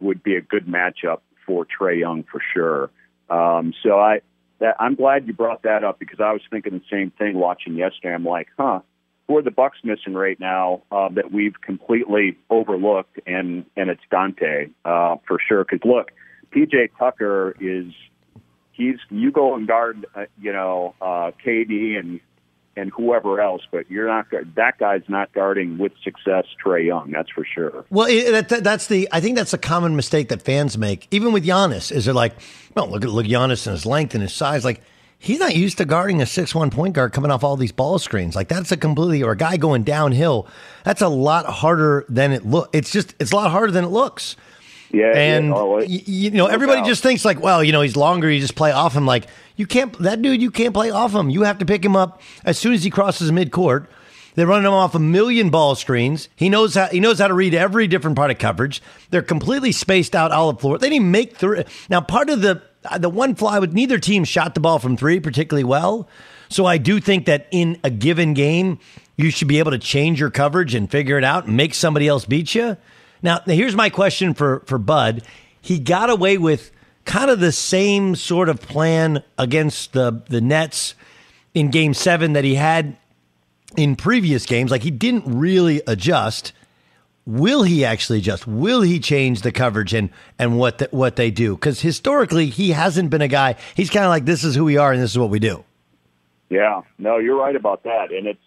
would 0.00 0.22
be 0.22 0.36
a 0.36 0.40
good 0.40 0.66
matchup 0.66 1.20
for 1.46 1.66
Trae 1.66 1.98
Young 1.98 2.24
for 2.24 2.40
sure. 2.54 2.90
Um, 3.30 3.74
so 3.82 3.98
I 3.98 4.20
that 4.60 4.76
I'm 4.78 4.94
glad 4.94 5.26
you 5.26 5.32
brought 5.32 5.62
that 5.62 5.84
up 5.84 5.98
because 5.98 6.20
I 6.20 6.32
was 6.32 6.42
thinking 6.50 6.72
the 6.72 6.82
same 6.90 7.10
thing 7.12 7.36
watching 7.36 7.74
yesterday. 7.74 8.14
I'm 8.14 8.24
like, 8.24 8.48
huh 8.58 8.80
who 9.28 9.36
are 9.36 9.42
the 9.42 9.50
Bucks 9.50 9.78
missing 9.84 10.14
right 10.14 10.40
now 10.40 10.82
uh, 10.90 11.10
that 11.10 11.30
we've 11.30 11.60
completely 11.60 12.36
overlooked, 12.50 13.20
and 13.26 13.66
and 13.76 13.90
it's 13.90 14.00
Donte 14.10 14.70
uh, 14.84 15.16
for 15.26 15.38
sure. 15.46 15.64
Because 15.64 15.84
look, 15.84 16.10
PJ 16.50 16.90
Tucker 16.98 17.54
is 17.60 17.92
he's 18.78 18.96
you 19.10 19.30
go 19.30 19.54
and 19.54 19.66
guard 19.66 20.06
uh, 20.14 20.24
you 20.40 20.52
know 20.52 20.94
uh, 21.02 21.32
KD 21.44 21.98
and 21.98 22.20
and 22.76 22.92
whoever 22.92 23.40
else, 23.40 23.62
but 23.70 23.90
you're 23.90 24.06
not 24.06 24.26
that 24.54 24.78
guy's 24.78 25.02
not 25.08 25.32
guarding 25.32 25.76
with 25.76 25.92
success 26.02 26.46
Trae 26.64 26.86
Young. 26.86 27.10
That's 27.10 27.28
for 27.30 27.44
sure. 27.44 27.84
Well, 27.90 28.06
it, 28.08 28.48
that, 28.48 28.64
that's 28.64 28.86
the 28.86 29.08
I 29.12 29.20
think 29.20 29.36
that's 29.36 29.52
a 29.52 29.58
common 29.58 29.96
mistake 29.96 30.28
that 30.30 30.40
fans 30.40 30.78
make, 30.78 31.08
even 31.10 31.32
with 31.32 31.44
Giannis. 31.44 31.92
Is 31.92 32.06
they're 32.06 32.14
like, 32.14 32.34
well, 32.74 32.88
look 32.88 33.04
at 33.04 33.10
look 33.10 33.26
Giannis 33.26 33.66
and 33.66 33.74
his 33.74 33.84
length 33.84 34.14
and 34.14 34.22
his 34.22 34.32
size, 34.32 34.64
like 34.64 34.80
he's 35.18 35.40
not 35.40 35.56
used 35.56 35.78
to 35.78 35.84
guarding 35.84 36.22
a 36.22 36.26
six 36.26 36.54
one 36.54 36.70
point 36.70 36.94
guard 36.94 37.12
coming 37.12 37.30
off 37.30 37.42
all 37.42 37.56
these 37.56 37.72
ball 37.72 37.98
screens. 37.98 38.36
Like 38.36 38.48
that's 38.48 38.72
a 38.72 38.76
completely 38.76 39.22
or 39.22 39.32
a 39.32 39.36
guy 39.36 39.56
going 39.56 39.82
downhill. 39.82 40.46
That's 40.84 41.02
a 41.02 41.08
lot 41.08 41.46
harder 41.46 42.06
than 42.08 42.32
it 42.32 42.46
look. 42.46 42.70
It's 42.72 42.92
just 42.92 43.14
it's 43.18 43.32
a 43.32 43.36
lot 43.36 43.50
harder 43.50 43.72
than 43.72 43.84
it 43.84 43.88
looks. 43.88 44.36
Yeah, 44.90 45.12
and 45.14 45.48
yeah, 45.48 45.54
oh, 45.54 45.80
you, 45.80 46.00
you 46.06 46.30
know 46.30 46.46
everybody 46.46 46.82
just 46.82 47.02
thinks 47.02 47.24
like, 47.24 47.40
well, 47.40 47.62
you 47.62 47.72
know 47.72 47.82
he's 47.82 47.96
longer. 47.96 48.30
You 48.30 48.40
just 48.40 48.54
play 48.54 48.72
off 48.72 48.94
him. 48.94 49.06
Like 49.06 49.26
you 49.56 49.66
can't 49.66 49.96
that 50.00 50.22
dude. 50.22 50.40
You 50.40 50.50
can't 50.50 50.72
play 50.72 50.90
off 50.90 51.14
him. 51.14 51.30
You 51.30 51.42
have 51.42 51.58
to 51.58 51.66
pick 51.66 51.84
him 51.84 51.96
up 51.96 52.22
as 52.44 52.58
soon 52.58 52.72
as 52.72 52.84
he 52.84 52.90
crosses 52.90 53.30
mid 53.30 53.52
court. 53.52 53.90
They're 54.34 54.46
running 54.46 54.66
him 54.66 54.72
off 54.72 54.94
a 54.94 55.00
million 55.00 55.50
ball 55.50 55.74
screens. 55.74 56.28
He 56.36 56.48
knows 56.48 56.74
how 56.74 56.86
he 56.86 57.00
knows 57.00 57.18
how 57.18 57.28
to 57.28 57.34
read 57.34 57.54
every 57.54 57.86
different 57.86 58.16
part 58.16 58.30
of 58.30 58.38
coverage. 58.38 58.80
They're 59.10 59.20
completely 59.20 59.72
spaced 59.72 60.14
out 60.14 60.30
all 60.30 60.52
the 60.52 60.60
floor. 60.60 60.78
They 60.78 60.90
didn't 60.90 61.10
make 61.10 61.36
three. 61.36 61.64
Now, 61.90 62.00
part 62.00 62.30
of 62.30 62.40
the 62.40 62.62
the 62.98 63.10
one 63.10 63.34
fly 63.34 63.58
with 63.58 63.72
neither 63.72 63.98
team 63.98 64.24
shot 64.24 64.54
the 64.54 64.60
ball 64.60 64.78
from 64.78 64.96
three 64.96 65.20
particularly 65.20 65.64
well. 65.64 66.08
So 66.48 66.64
I 66.64 66.78
do 66.78 67.00
think 67.00 67.26
that 67.26 67.46
in 67.50 67.78
a 67.84 67.90
given 67.90 68.32
game, 68.32 68.78
you 69.16 69.30
should 69.30 69.48
be 69.48 69.58
able 69.58 69.72
to 69.72 69.78
change 69.78 70.20
your 70.20 70.30
coverage 70.30 70.74
and 70.74 70.90
figure 70.90 71.18
it 71.18 71.24
out 71.24 71.46
and 71.46 71.56
make 71.56 71.74
somebody 71.74 72.08
else 72.08 72.24
beat 72.24 72.54
you. 72.54 72.76
Now, 73.22 73.40
here's 73.44 73.74
my 73.74 73.90
question 73.90 74.34
for 74.34 74.60
for 74.66 74.78
Bud. 74.78 75.22
He 75.60 75.78
got 75.78 76.10
away 76.10 76.38
with 76.38 76.70
kind 77.04 77.30
of 77.30 77.40
the 77.40 77.52
same 77.52 78.14
sort 78.14 78.48
of 78.48 78.60
plan 78.60 79.22
against 79.38 79.92
the 79.92 80.22
the 80.28 80.40
Nets 80.40 80.94
in 81.54 81.70
game 81.70 81.94
7 81.94 82.34
that 82.34 82.44
he 82.44 82.54
had 82.54 82.96
in 83.76 83.96
previous 83.96 84.46
games. 84.46 84.70
Like 84.70 84.82
he 84.82 84.90
didn't 84.90 85.24
really 85.26 85.82
adjust. 85.86 86.52
Will 87.26 87.62
he 87.62 87.84
actually 87.84 88.18
adjust? 88.18 88.46
Will 88.46 88.82
he 88.82 89.00
change 89.00 89.42
the 89.42 89.52
coverage 89.52 89.92
and 89.92 90.10
and 90.38 90.58
what 90.58 90.78
the, 90.78 90.88
what 90.90 91.16
they 91.16 91.30
do? 91.30 91.56
Cuz 91.56 91.80
historically 91.80 92.46
he 92.46 92.70
hasn't 92.70 93.10
been 93.10 93.22
a 93.22 93.28
guy. 93.28 93.56
He's 93.74 93.90
kind 93.90 94.04
of 94.04 94.10
like 94.10 94.24
this 94.24 94.44
is 94.44 94.54
who 94.54 94.64
we 94.64 94.76
are 94.76 94.92
and 94.92 95.02
this 95.02 95.10
is 95.10 95.18
what 95.18 95.30
we 95.30 95.38
do. 95.38 95.64
Yeah, 96.50 96.82
no, 96.98 97.18
you're 97.18 97.36
right 97.36 97.54
about 97.54 97.82
that, 97.82 98.10
and 98.10 98.26
it's 98.26 98.40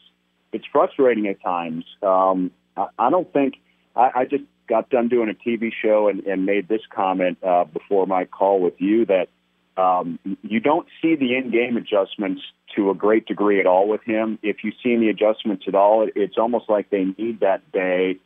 it's 0.52 0.66
frustrating 0.72 1.28
at 1.28 1.42
times. 1.42 1.86
Um, 2.02 2.52
I, 2.76 2.88
I 2.98 3.10
don't 3.10 3.32
think 3.32 3.56
I, 3.96 4.12
I 4.16 4.26
just 4.26 4.44
got 4.72 4.90
done 4.90 5.10
doing 5.10 5.30
a 5.30 5.34
TV 5.34 5.70
show 5.84 6.08
and, 6.08 6.26
and 6.26 6.46
made 6.46 6.70
this 6.70 6.80
comment 6.96 7.38
uh, 7.44 7.66
before 7.66 8.08
my 8.08 8.24
call 8.24 8.62
with 8.62 8.76
you 8.78 9.06
that 9.06 9.28
um, 9.76 10.18
you 10.44 10.62
don't 10.62 10.88
see 11.02 11.16
the 11.16 11.36
in-game 11.36 11.76
adjustments 11.76 12.42
to 12.78 12.90
a 12.90 12.96
great 12.96 13.26
degree 13.26 13.60
at 13.60 13.66
all 13.66 13.90
with 13.90 14.02
him. 14.06 14.40
If 14.42 14.64
you 14.64 14.72
see 14.82 14.94
any 14.94 15.10
adjustments 15.10 15.66
at 15.68 15.76
all, 15.76 16.08
it's 16.16 16.38
almost 16.38 16.70
like 16.70 16.90
they 16.90 17.04
need 17.04 17.42
that 17.42 17.70
day 17.74 18.18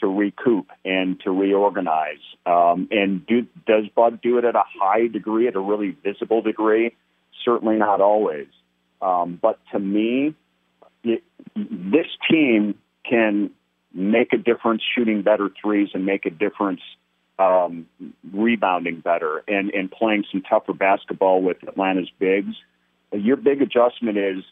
to 0.00 0.06
recoup 0.06 0.70
and 0.84 1.18
to 1.24 1.32
reorganize. 1.32 2.22
Um, 2.46 2.86
and 2.92 3.26
do, 3.26 3.48
does 3.66 3.88
Bud 3.92 4.20
do 4.22 4.38
it 4.38 4.44
at 4.44 4.54
a 4.54 4.62
high 4.80 5.08
degree, 5.08 5.48
at 5.48 5.56
a 5.56 5.60
really 5.60 5.96
visible 6.04 6.42
degree? 6.42 6.94
Certainly 7.44 7.78
not 7.78 8.00
always. 8.00 8.46
Um, 9.00 9.36
but 9.42 9.58
to 9.72 9.80
me, 9.80 10.36
it, 11.02 11.24
this 11.56 12.06
team 12.30 12.76
can 13.08 13.50
make 13.94 14.32
a 14.32 14.38
difference 14.38 14.82
shooting 14.94 15.22
better 15.22 15.50
threes 15.62 15.88
and 15.94 16.06
make 16.06 16.26
a 16.26 16.30
difference 16.30 16.80
um, 17.38 17.86
rebounding 18.32 19.00
better 19.00 19.42
and, 19.48 19.70
and 19.70 19.90
playing 19.90 20.24
some 20.30 20.42
tougher 20.42 20.72
basketball 20.72 21.42
with 21.42 21.56
Atlanta's 21.66 22.10
bigs. 22.18 22.54
Your 23.12 23.36
big 23.36 23.62
adjustment 23.62 24.16
is 24.16 24.44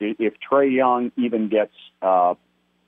if 0.00 0.34
Trae 0.50 0.72
Young 0.72 1.12
even 1.16 1.48
gets 1.48 1.72
uh, 2.00 2.34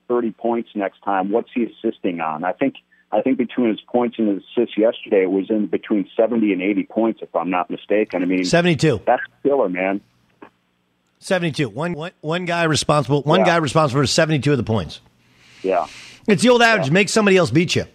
30 0.07 0.31
points 0.31 0.69
next 0.75 1.01
time, 1.03 1.31
what's 1.31 1.49
he 1.53 1.65
assisting 1.65 2.19
on? 2.19 2.43
I 2.43 2.53
think 2.53 2.75
I 3.11 3.21
think 3.21 3.37
between 3.37 3.69
his 3.69 3.81
points 3.81 4.17
and 4.19 4.29
his 4.29 4.43
assists 4.55 4.77
yesterday, 4.77 5.23
it 5.23 5.31
was 5.31 5.49
in 5.49 5.67
between 5.67 6.09
70 6.15 6.53
and 6.53 6.61
80 6.61 6.83
points, 6.83 7.19
if 7.21 7.35
I'm 7.35 7.49
not 7.49 7.69
mistaken. 7.69 8.23
I 8.23 8.25
mean, 8.25 8.45
72. 8.45 9.01
That's 9.05 9.21
killer, 9.43 9.67
man. 9.67 9.99
72. 11.19 11.69
One, 11.69 11.93
one, 11.93 12.11
one 12.21 12.45
guy 12.45 12.63
responsible. 12.63 13.21
One 13.23 13.41
yeah. 13.41 13.47
guy 13.47 13.55
responsible 13.57 14.01
for 14.01 14.07
72 14.07 14.51
of 14.51 14.57
the 14.57 14.63
points. 14.63 15.01
Yeah. 15.63 15.87
It's 16.27 16.43
the 16.43 16.49
old 16.49 16.61
adage: 16.61 16.87
yeah. 16.87 16.93
make 16.93 17.09
somebody 17.09 17.37
else 17.37 17.51
beat 17.51 17.75
you. 17.75 17.85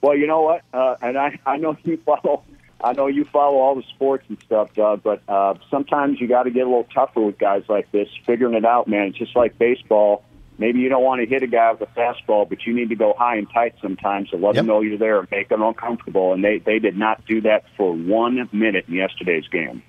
Well, 0.00 0.16
you 0.16 0.26
know 0.26 0.42
what? 0.42 0.62
Uh, 0.72 0.96
and 1.00 1.16
I, 1.16 1.38
I 1.46 1.56
know 1.56 1.76
you 1.84 1.96
follow. 1.98 2.42
I 2.82 2.92
know 2.92 3.06
you 3.06 3.24
follow 3.24 3.58
all 3.58 3.76
the 3.76 3.84
sports 3.94 4.24
and 4.28 4.36
stuff, 4.44 4.74
Doug. 4.74 5.02
But 5.02 5.22
uh, 5.28 5.54
sometimes 5.70 6.20
you 6.20 6.26
got 6.26 6.44
to 6.44 6.50
get 6.50 6.62
a 6.62 6.68
little 6.68 6.88
tougher 6.92 7.20
with 7.20 7.38
guys 7.38 7.62
like 7.68 7.90
this, 7.92 8.08
figuring 8.26 8.54
it 8.54 8.64
out, 8.64 8.88
man. 8.88 9.08
It's 9.08 9.18
just 9.18 9.36
like 9.36 9.56
baseball. 9.58 10.24
Maybe 10.58 10.80
you 10.80 10.88
don't 10.88 11.02
want 11.02 11.20
to 11.20 11.26
hit 11.26 11.42
a 11.42 11.46
guy 11.46 11.72
with 11.72 11.88
a 11.88 11.92
fastball, 11.98 12.48
but 12.48 12.66
you 12.66 12.74
need 12.74 12.90
to 12.90 12.94
go 12.94 13.14
high 13.16 13.36
and 13.36 13.48
tight 13.50 13.74
sometimes 13.80 14.30
to 14.30 14.36
let 14.36 14.54
yep. 14.54 14.56
them 14.56 14.66
know 14.66 14.80
you're 14.80 14.98
there 14.98 15.20
and 15.20 15.30
make 15.30 15.48
them 15.48 15.62
uncomfortable. 15.62 16.32
And 16.32 16.44
they 16.44 16.58
they 16.58 16.78
did 16.78 16.96
not 16.96 17.24
do 17.26 17.40
that 17.42 17.64
for 17.76 17.92
one 17.92 18.48
minute 18.52 18.86
in 18.88 18.94
yesterday's 18.94 19.46
game. 19.48 19.82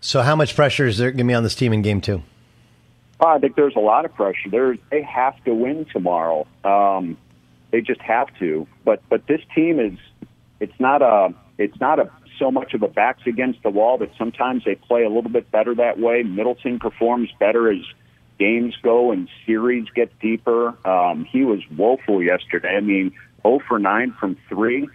So, 0.00 0.20
how 0.22 0.36
much 0.36 0.54
pressure 0.54 0.86
is 0.86 0.98
there 0.98 1.10
going 1.10 1.18
to 1.18 1.24
be 1.24 1.34
on 1.34 1.44
this 1.44 1.54
team 1.54 1.72
in 1.72 1.82
game 1.82 2.00
two? 2.00 2.22
I 3.26 3.38
think 3.38 3.56
there's 3.56 3.76
a 3.76 3.80
lot 3.80 4.04
of 4.04 4.14
pressure. 4.14 4.50
There's, 4.50 4.78
they 4.90 5.02
have 5.02 5.42
to 5.44 5.54
win 5.54 5.86
tomorrow. 5.92 6.46
Um, 6.64 7.16
they 7.70 7.80
just 7.80 8.00
have 8.02 8.28
to. 8.38 8.66
But 8.84 9.02
but 9.08 9.26
this 9.26 9.40
team 9.54 9.80
is 9.80 9.98
it's 10.60 10.78
not 10.78 11.02
a 11.02 11.34
it's 11.58 11.78
not 11.80 11.98
a 11.98 12.10
so 12.38 12.50
much 12.50 12.74
of 12.74 12.82
a 12.82 12.88
backs 12.88 13.22
against 13.26 13.62
the 13.62 13.70
wall 13.70 13.98
that 13.98 14.10
sometimes 14.18 14.64
they 14.64 14.74
play 14.74 15.04
a 15.04 15.08
little 15.08 15.30
bit 15.30 15.50
better 15.50 15.74
that 15.74 15.98
way. 15.98 16.22
Middleton 16.22 16.78
performs 16.78 17.30
better 17.38 17.70
as 17.70 17.80
games 18.38 18.76
go 18.82 19.12
and 19.12 19.28
series 19.46 19.88
get 19.94 20.18
deeper. 20.18 20.74
Um, 20.86 21.24
he 21.24 21.44
was 21.44 21.60
woeful 21.76 22.22
yesterday. 22.22 22.76
I 22.76 22.80
mean, 22.80 23.12
0 23.42 23.60
for 23.68 23.78
9 23.78 24.12
from 24.18 24.36
three. 24.48 24.88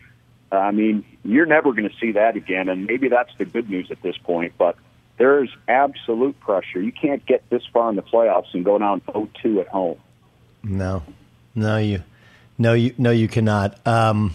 I 0.51 0.71
mean, 0.71 1.05
you're 1.23 1.45
never 1.45 1.71
going 1.71 1.87
to 1.87 1.95
see 2.01 2.13
that 2.13 2.35
again, 2.35 2.69
and 2.69 2.85
maybe 2.87 3.07
that's 3.07 3.31
the 3.37 3.45
good 3.45 3.69
news 3.69 3.91
at 3.91 4.01
this 4.01 4.17
point. 4.17 4.53
But 4.57 4.75
there's 5.19 5.55
absolute 5.67 6.39
pressure. 6.39 6.81
You 6.81 6.93
can't 6.93 7.23
get 7.25 7.47
this 7.49 7.61
far 7.71 7.89
in 7.89 7.97
the 7.97 8.01
playoffs 8.01 8.53
and 8.53 8.65
go 8.65 8.79
down 8.79 9.01
0-2 9.01 9.59
at 9.59 9.67
home. 9.67 9.99
No, 10.63 11.03
no, 11.53 11.77
you, 11.77 12.01
no, 12.57 12.73
you, 12.73 12.95
no, 12.97 13.11
you 13.11 13.27
cannot. 13.27 13.85
Um, 13.85 14.33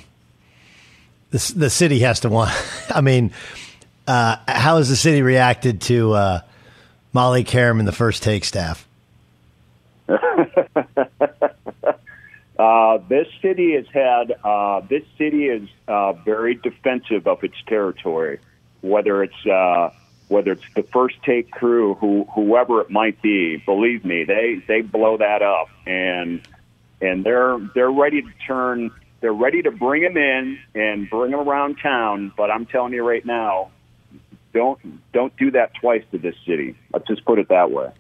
the 1.31 1.53
the 1.57 1.71
city 1.71 1.99
has 2.01 2.21
to 2.21 2.29
want. 2.29 2.53
I 2.91 3.01
mean, 3.01 3.33
uh, 4.07 4.37
how 4.47 4.77
has 4.77 4.89
the 4.89 4.97
city 4.97 5.23
reacted 5.23 5.81
to 5.83 6.13
uh, 6.13 6.41
Molly 7.13 7.45
Qerim 7.45 7.79
and 7.79 7.89
the 7.89 7.93
first 7.93 8.23
take 8.23 8.45
staff? 8.45 8.87
uh, 10.09 10.19
this 13.09 13.27
city 13.43 13.75
has 13.75 13.87
had. 13.93 14.35
Uh, 14.45 14.81
this 14.89 15.03
city 15.19 15.47
is 15.47 15.69
uh, 15.89 16.13
very 16.13 16.55
defensive 16.55 17.27
of 17.27 17.43
its 17.43 17.57
territory, 17.67 18.39
whether 18.83 19.23
it's 19.23 19.47
uh, 19.47 19.91
whether 20.29 20.53
it's 20.53 20.65
the 20.75 20.83
first 20.83 21.17
take 21.25 21.51
crew, 21.51 21.95
who 21.95 22.25
whoever 22.35 22.81
it 22.81 22.91
might 22.91 23.21
be, 23.23 23.57
believe 23.59 24.05
me, 24.05 24.25
they 24.25 24.63
they 24.67 24.81
blow 24.81 25.17
that 25.19 25.43
up, 25.43 25.69
and 25.87 26.41
and 27.01 27.25
they're 27.25 27.59
they're 27.75 27.91
ready 27.91 28.23
to 28.23 28.31
turn. 28.47 28.91
They're 29.21 29.33
ready 29.33 29.63
to 29.63 29.71
bring 29.71 30.03
him 30.03 30.19
in 30.19 30.59
and 30.75 31.09
bring 31.09 31.33
him 31.33 31.41
around 31.41 31.77
town. 31.77 32.33
But 32.37 32.51
I'm 32.51 32.67
telling 32.67 32.93
you 32.93 33.03
right 33.03 33.25
now, 33.25 33.71
don't 34.53 34.79
don't 35.13 35.37
do 35.37 35.51
that 35.53 35.73
twice 35.75 36.03
to 36.13 36.19
this 36.19 36.35
city. 36.47 36.77
Let's 36.93 37.07
just 37.07 37.25
put 37.25 37.39
it 37.39 37.49
that 37.49 37.71
way. 37.71 37.91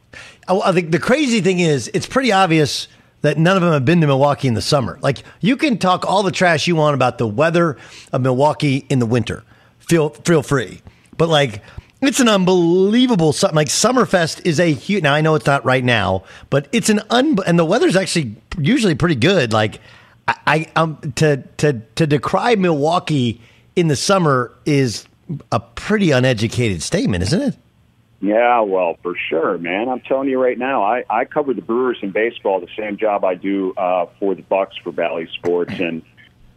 Oh, 0.49 0.63
I 0.63 0.73
think 0.73 0.91
the 0.91 0.99
crazy 0.99 1.41
thing 1.41 1.61
is, 1.61 1.91
it's 1.95 2.07
pretty 2.07 2.33
obvious 2.33 2.89
that 3.23 3.39
none 3.39 3.57
of 3.57 3.63
them 3.63 3.73
have 3.73 3.87
been 3.87 4.03
to 4.03 4.07
Milwaukee 4.07 4.49
in 4.49 4.55
the 4.55 4.63
summer. 4.63 4.99
Like 5.01 5.25
you 5.41 5.57
can 5.57 5.79
talk 5.79 6.05
all 6.07 6.23
the 6.23 6.31
trash 6.31 6.67
you 6.67 6.77
want 6.77 6.95
about 6.95 7.19
the 7.19 7.27
weather 7.27 7.77
of 8.13 8.21
Milwaukee 8.21 8.87
in 8.89 8.99
the 8.99 9.07
winter. 9.07 9.45
Feel 9.79 10.11
feel 10.11 10.43
free, 10.43 10.83
but 11.17 11.29
like 11.29 11.63
it's 12.09 12.21
an 12.21 12.29
unbelievable 12.29 13.33
something. 13.33 13.57
Like 13.57 13.69
Summerfest 13.69 14.45
is 14.47 14.59
a 14.61 14.73
huge. 14.73 15.03
Now 15.03 15.15
I 15.15 15.21
know 15.21 15.35
it's 15.35 15.47
not 15.47 15.65
right 15.65 15.85
now, 15.85 16.25
but 16.51 16.69
it's 16.73 16.89
an 16.89 17.01
un. 17.11 17.39
And 17.47 17.59
the 17.59 17.65
weather's 17.65 17.97
actually 17.97 18.37
usually 18.59 18.95
pretty 18.95 19.17
good. 19.17 19.53
Like 19.53 19.81
I, 20.27 20.37
I 20.47 20.67
um 20.77 21.13
to 21.17 21.39
to 21.59 21.81
to 21.95 22.07
decry 22.07 22.55
Milwaukee 22.57 23.41
in 23.77 23.89
the 23.89 23.97
summer 23.97 24.53
is 24.65 25.07
a 25.51 25.61
pretty 25.61 26.11
uneducated 26.11 26.83
statement, 26.83 27.23
isn't 27.25 27.41
it? 27.41 27.57
Yeah, 28.21 28.61
well, 28.61 28.97
for 29.03 29.15
sure, 29.29 29.59
man. 29.59 29.89
I'm 29.89 30.01
telling 30.01 30.31
you 30.31 30.43
right 30.43 30.57
now, 30.57 30.83
I, 30.83 31.05
I 31.11 31.27
cover 31.27 31.53
the 31.53 31.61
Brewers 31.61 31.99
in 32.01 32.11
baseball, 32.11 32.59
the 32.59 32.69
same 32.75 32.97
job 32.97 33.23
I 33.23 33.35
do 33.35 33.75
uh, 33.77 34.07
for 34.19 34.35
the 34.35 34.41
Bucks 34.41 34.77
for 34.83 34.93
Bally 34.93 35.29
Sports, 35.35 35.75
and 35.79 36.03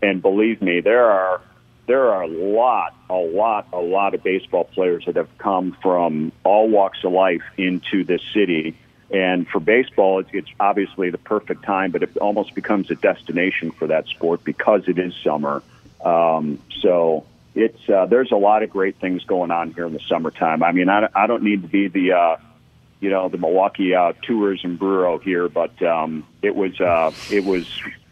and 0.02 0.22
believe 0.22 0.62
me, 0.62 0.80
there 0.80 1.06
are 1.06 1.42
there 1.88 2.12
are 2.12 2.24
a 2.24 2.28
lot, 2.28 2.94
a 3.10 3.16
lot, 3.16 3.68
a 3.74 3.80
lot 3.80 4.14
of 4.14 4.22
baseball 4.22 4.66
players 4.66 5.06
that 5.06 5.16
have 5.16 5.36
come 5.38 5.76
from 5.82 6.32
all 6.44 6.70
walks 6.70 7.04
of 7.04 7.14
life 7.14 7.42
into 7.58 8.04
this 8.04 8.22
city. 8.34 8.78
And 9.10 9.48
for 9.48 9.62
baseball, 9.62 10.20
it's, 10.20 10.30
it's 10.34 10.50
obviously 10.60 11.10
the 11.10 11.18
perfect 11.18 11.64
time, 11.64 11.92
but 11.92 12.04
it 12.04 12.18
almost 12.18 12.54
becomes 12.54 12.92
a 12.92 12.96
destination 12.96 13.72
for 13.72 13.88
that 13.88 14.08
sport 14.08 14.44
because 14.44 14.84
it 14.88 15.00
is 15.00 15.16
summer. 15.24 15.64
Um, 16.04 16.60
so 16.82 17.26
it's 17.56 17.90
uh, 17.90 18.06
there's 18.06 18.32
a 18.32 18.36
lot 18.36 18.64
of 18.64 18.70
great 18.70 18.98
things 18.98 19.24
going 19.24 19.50
on 19.50 19.72
here 19.72 19.86
in 19.86 19.94
the 19.94 20.02
summertime. 20.02 20.64
I 20.64 20.74
mean, 20.74 20.90
I, 20.90 21.08
I 21.16 21.26
don't 21.26 21.44
need 21.44 21.62
to 21.62 21.68
be 21.70 21.88
the 21.88 22.12
uh, 22.12 22.38
you 23.00 23.10
know 23.10 23.30
the 23.30 23.38
Milwaukee 23.38 23.96
uh, 23.96 24.12
Tourism 24.22 24.76
Bureau 24.76 25.18
here, 25.20 25.48
but 25.48 25.82
um, 25.82 26.28
it 26.42 26.56
was 26.56 26.80
uh, 26.80 27.12
it 27.32 27.46
was 27.46 27.66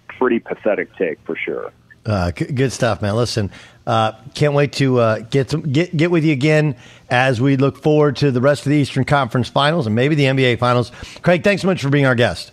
pretty 0.07 0.39
pathetic 0.39 0.95
take 0.95 1.19
for 1.25 1.35
sure. 1.35 1.73
Uh, 2.05 2.31
good 2.31 2.71
stuff, 2.71 3.01
man. 3.01 3.15
Listen, 3.15 3.49
uh, 3.87 4.13
can't 4.33 4.53
wait 4.53 4.73
to 4.73 4.99
uh, 4.99 5.19
get 5.19 5.49
some, 5.49 5.61
get 5.61 5.95
get 5.95 6.11
with 6.11 6.23
you 6.23 6.33
again 6.33 6.75
as 7.09 7.41
we 7.41 7.57
look 7.57 7.81
forward 7.81 8.15
to 8.17 8.31
the 8.31 8.41
rest 8.41 8.65
of 8.65 8.69
the 8.69 8.75
Eastern 8.75 9.05
Conference 9.05 9.49
Finals 9.49 9.87
and 9.87 9.95
maybe 9.95 10.15
the 10.15 10.25
NBA 10.25 10.59
Finals. 10.59 10.91
Craig, 11.21 11.43
thanks 11.43 11.61
so 11.61 11.67
much 11.67 11.81
for 11.81 11.89
being 11.89 12.05
our 12.05 12.15
guest. 12.15 12.51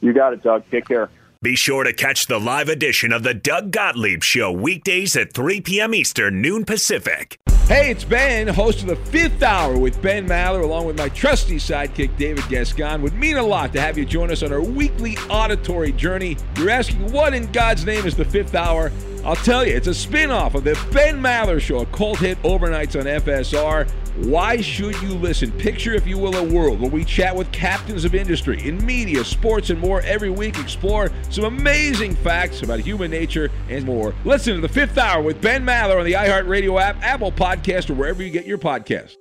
You 0.00 0.12
got 0.12 0.32
it, 0.32 0.42
Doug. 0.42 0.64
Take 0.70 0.86
care. 0.88 1.10
Be 1.42 1.54
sure 1.54 1.84
to 1.84 1.92
catch 1.92 2.26
the 2.26 2.40
live 2.40 2.68
edition 2.68 3.12
of 3.12 3.22
the 3.22 3.34
Doug 3.34 3.70
Gottlieb 3.70 4.22
Show 4.22 4.50
weekdays 4.50 5.16
at 5.16 5.32
3 5.32 5.60
p.m. 5.60 5.94
Eastern, 5.94 6.40
noon 6.40 6.64
Pacific. 6.64 7.38
Hey, 7.68 7.90
it's 7.90 8.04
Ben, 8.04 8.46
host 8.46 8.82
of 8.82 8.86
the 8.86 8.94
fifth 8.94 9.42
hour 9.42 9.76
with 9.76 10.00
Ben 10.00 10.24
Maller, 10.28 10.62
along 10.62 10.86
with 10.86 10.96
my 10.96 11.08
trusty 11.08 11.56
sidekick, 11.56 12.16
David 12.16 12.44
Gascon. 12.48 13.02
Would 13.02 13.14
mean 13.14 13.38
a 13.38 13.42
lot 13.42 13.72
to 13.72 13.80
have 13.80 13.98
you 13.98 14.04
join 14.04 14.30
us 14.30 14.44
on 14.44 14.52
our 14.52 14.62
weekly 14.62 15.16
auditory 15.28 15.90
journey. 15.90 16.36
You're 16.56 16.70
asking, 16.70 17.10
what 17.10 17.34
in 17.34 17.50
God's 17.50 17.84
name 17.84 18.06
is 18.06 18.14
the 18.14 18.24
fifth 18.24 18.54
hour? 18.54 18.92
I'll 19.26 19.34
tell 19.34 19.66
you, 19.66 19.74
it's 19.74 19.88
a 19.88 19.94
spin 19.94 20.30
off 20.30 20.54
of 20.54 20.62
the 20.62 20.78
Ben 20.92 21.20
Maller 21.20 21.60
Show, 21.60 21.80
a 21.80 21.86
cult 21.86 22.20
hit 22.20 22.40
overnights 22.44 22.96
on 22.96 23.06
FSR. 23.06 23.90
Why 24.24 24.60
should 24.60 24.94
you 25.02 25.14
listen? 25.14 25.50
Picture, 25.50 25.94
if 25.94 26.06
you 26.06 26.16
will, 26.16 26.36
a 26.36 26.44
world 26.44 26.80
where 26.80 26.88
we 26.88 27.04
chat 27.04 27.34
with 27.34 27.50
captains 27.50 28.04
of 28.04 28.14
industry 28.14 28.64
in 28.64 28.86
media, 28.86 29.24
sports, 29.24 29.70
and 29.70 29.80
more 29.80 30.00
every 30.02 30.30
week. 30.30 30.60
Explore 30.60 31.10
some 31.28 31.42
amazing 31.44 32.14
facts 32.14 32.62
about 32.62 32.78
human 32.78 33.10
nature 33.10 33.50
and 33.68 33.84
more. 33.84 34.14
Listen 34.24 34.54
to 34.54 34.60
the 34.60 34.68
fifth 34.68 34.96
hour 34.96 35.20
with 35.20 35.40
Ben 35.40 35.66
Maller 35.66 35.98
on 35.98 36.04
the 36.04 36.12
iHeartRadio 36.12 36.80
app, 36.80 36.96
Apple 37.02 37.32
Podcast, 37.32 37.90
or 37.90 37.94
wherever 37.94 38.22
you 38.22 38.30
get 38.30 38.46
your 38.46 38.58
podcasts. 38.58 39.16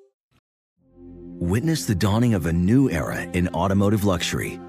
Witness 0.94 1.86
the 1.86 1.96
dawning 1.96 2.36
of 2.36 2.46
a 2.46 2.54
new 2.54 2.92
era 2.92 3.24
in 3.34 3.48
automotive 3.56 4.04
luxury 4.04 4.60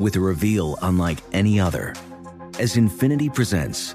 with 0.00 0.16
a 0.16 0.20
reveal 0.20 0.76
unlike 0.82 1.20
any 1.32 1.60
other 1.60 1.94
as 2.58 2.74
Infiniti 2.74 3.32
presents 3.32 3.94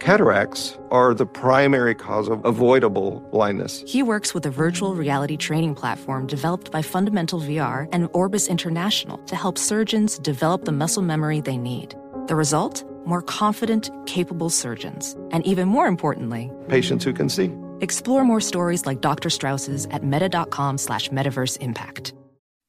Cataracts 0.00 0.78
are 0.90 1.12
the 1.12 1.26
primary 1.26 1.94
cause 1.94 2.26
of 2.26 2.42
avoidable 2.46 3.20
blindness. 3.30 3.84
He 3.86 4.02
works 4.02 4.32
with 4.32 4.46
a 4.46 4.50
virtual 4.50 4.94
reality 4.94 5.36
training 5.36 5.74
platform 5.74 6.26
developed 6.26 6.70
by 6.72 6.80
Fundamental 6.80 7.38
VR 7.38 7.86
and 7.92 8.08
Orbis 8.14 8.48
International 8.48 9.18
to 9.26 9.36
help 9.36 9.58
surgeons 9.58 10.18
develop 10.18 10.64
the 10.64 10.72
muscle 10.72 11.02
memory 11.02 11.42
they 11.42 11.58
need. 11.58 11.94
The 12.28 12.34
result? 12.34 12.82
More 13.04 13.20
confident, 13.20 13.90
capable 14.06 14.48
surgeons. 14.48 15.16
And 15.32 15.46
even 15.46 15.68
more 15.68 15.86
importantly, 15.86 16.50
Patients 16.68 17.04
who 17.04 17.12
can 17.12 17.28
see. 17.28 17.52
explore 17.82 18.24
more 18.24 18.40
stories 18.40 18.86
like 18.86 19.02
Dr. 19.02 19.28
Strauss's 19.28 19.86
at 19.90 20.02
meta.com 20.02 20.78
slash 20.78 21.10
metaverse 21.10 21.58
impact. 21.58 22.14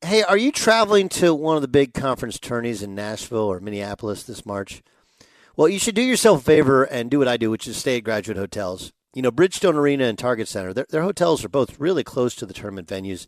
Hey, 0.03 0.23
are 0.23 0.38
you 0.38 0.51
traveling 0.51 1.07
to 1.09 1.34
one 1.34 1.55
of 1.55 1.61
the 1.61 1.67
big 1.69 1.93
conference 1.93 2.39
tourneys 2.39 2.84
in 2.84 2.93
Nashville 2.93 3.39
or 3.49 3.61
Minneapolis 3.61 4.23
this 4.23 4.45
March? 4.45 4.82
Well, 5.58 5.68
you 5.68 5.80
should 5.80 5.95
do 5.95 6.02
yourself 6.02 6.41
a 6.41 6.43
favor 6.43 6.84
and 6.84 7.12
do 7.12 7.20
what 7.20 7.28
I 7.28 7.38
do, 7.38 7.52
which 7.52 7.68
is 7.68 7.78
stay 7.78 7.97
at 7.97 8.04
graduate 8.04 8.38
hotels. 8.38 8.93
You 9.14 9.22
know, 9.22 9.32
Bridgestone 9.32 9.76
Arena 9.76 10.06
and 10.06 10.18
Target 10.18 10.47
Center, 10.47 10.74
their, 10.74 10.86
their 10.89 11.02
hotels 11.02 11.43
are 11.43 11.49
both 11.49 11.80
really 11.80 12.04
close 12.04 12.36
to 12.36 12.45
the 12.45 12.54
tournament 12.54 12.88
venues, 12.88 13.26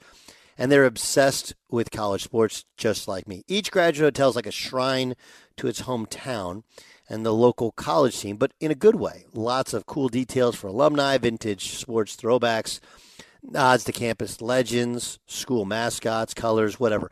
and 0.57 0.71
they're 0.71 0.85
obsessed 0.85 1.53
with 1.69 1.91
college 1.91 2.23
sports 2.23 2.63
just 2.77 3.07
like 3.07 3.27
me. 3.27 3.43
Each 3.49 3.69
graduate 3.69 4.15
hotel 4.15 4.29
is 4.29 4.35
like 4.37 4.47
a 4.47 4.51
shrine 4.51 5.15
to 5.57 5.67
its 5.67 5.81
hometown 5.81 6.63
and 7.09 7.25
the 7.25 7.33
local 7.33 7.73
college 7.73 8.17
team, 8.17 8.37
but 8.37 8.53
in 8.61 8.71
a 8.71 8.75
good 8.75 8.95
way. 8.95 9.25
Lots 9.33 9.73
of 9.73 9.85
cool 9.85 10.07
details 10.07 10.55
for 10.55 10.67
alumni, 10.67 11.17
vintage 11.17 11.75
sports 11.75 12.15
throwbacks, 12.15 12.79
nods 13.43 13.83
to 13.83 13.91
campus 13.91 14.41
legends, 14.41 15.19
school 15.27 15.65
mascots, 15.65 16.33
colors, 16.33 16.79
whatever. 16.79 17.11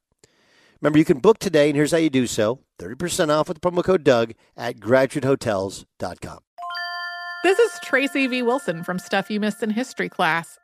Remember, 0.81 0.97
you 0.97 1.05
can 1.05 1.19
book 1.19 1.37
today, 1.37 1.69
and 1.69 1.75
here's 1.75 1.91
how 1.91 1.97
you 1.97 2.09
do 2.09 2.27
so 2.27 2.59
30% 2.79 3.29
off 3.29 3.47
with 3.47 3.61
the 3.61 3.71
promo 3.71 3.83
code 3.83 4.03
Doug 4.03 4.33
at 4.57 4.79
graduatehotels.com. 4.79 6.39
This 7.43 7.57
is 7.57 7.71
Tracy 7.83 8.27
V. 8.27 8.43
Wilson 8.43 8.83
from 8.83 8.99
Stuff 8.99 9.31
You 9.31 9.39
Missed 9.39 9.63
in 9.63 9.71
History 9.71 10.09
class. 10.09 10.59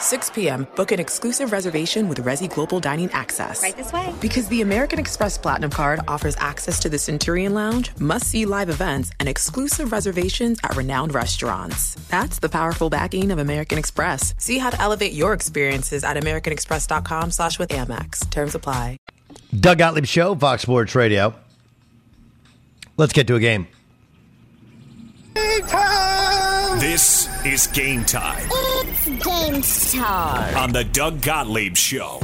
6 0.00 0.30
p.m., 0.30 0.66
book 0.76 0.92
an 0.92 1.00
exclusive 1.00 1.52
reservation 1.52 2.08
with 2.08 2.22
Resy 2.22 2.52
Global 2.52 2.80
Dining 2.80 3.10
Access. 3.12 3.62
Right 3.62 3.76
this 3.76 3.92
way. 3.92 4.14
Because 4.20 4.48
the 4.48 4.62
American 4.62 4.98
Express 4.98 5.36
Platinum 5.38 5.70
Card 5.70 6.00
offers 6.08 6.36
access 6.38 6.80
to 6.80 6.88
the 6.88 6.98
Centurion 6.98 7.54
Lounge, 7.54 7.90
must 7.98 8.26
see 8.28 8.46
live 8.46 8.70
events, 8.70 9.10
and 9.20 9.28
exclusive 9.28 9.92
reservations 9.92 10.58
at 10.64 10.76
renowned 10.76 11.14
restaurants. 11.14 11.94
That's 12.08 12.38
the 12.38 12.48
powerful 12.48 12.90
backing 12.90 13.30
of 13.30 13.38
American 13.38 13.78
Express. 13.78 14.34
See 14.38 14.58
how 14.58 14.70
to 14.70 14.80
elevate 14.80 15.12
your 15.12 15.32
experiences 15.32 16.04
at 16.04 16.16
AmericanExpress.com 16.16 17.30
slash 17.30 17.58
with 17.58 17.70
Amex. 17.70 18.30
Terms 18.30 18.54
apply. 18.54 18.98
Doug 19.58 19.78
Gottlieb 19.78 20.06
Show, 20.06 20.34
Fox 20.34 20.62
Sports 20.62 20.94
Radio. 20.94 21.34
Let's 22.96 23.12
get 23.12 23.26
to 23.28 23.36
a 23.36 23.40
game. 23.40 23.66
This 26.78 27.28
is 27.44 27.66
game 27.68 28.04
time 28.04 28.48
It's 29.08 29.24
game 29.24 30.00
time. 30.02 30.56
on 30.56 30.72
the 30.72 30.82
Doug 30.82 31.20
Gottlieb 31.20 31.76
Show. 31.76 32.20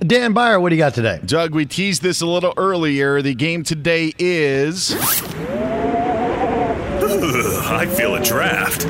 Dan 0.00 0.32
Beyer, 0.32 0.58
what 0.58 0.70
do 0.70 0.74
you 0.74 0.80
got 0.80 0.94
today? 0.94 1.20
Doug, 1.24 1.54
we 1.54 1.64
teased 1.64 2.02
this 2.02 2.20
a 2.22 2.26
little 2.26 2.52
earlier. 2.56 3.22
The 3.22 3.34
game 3.34 3.62
today 3.62 4.14
is 4.18 4.94
I 7.68 7.86
feel 7.96 8.16
a 8.16 8.22
draft. 8.22 8.86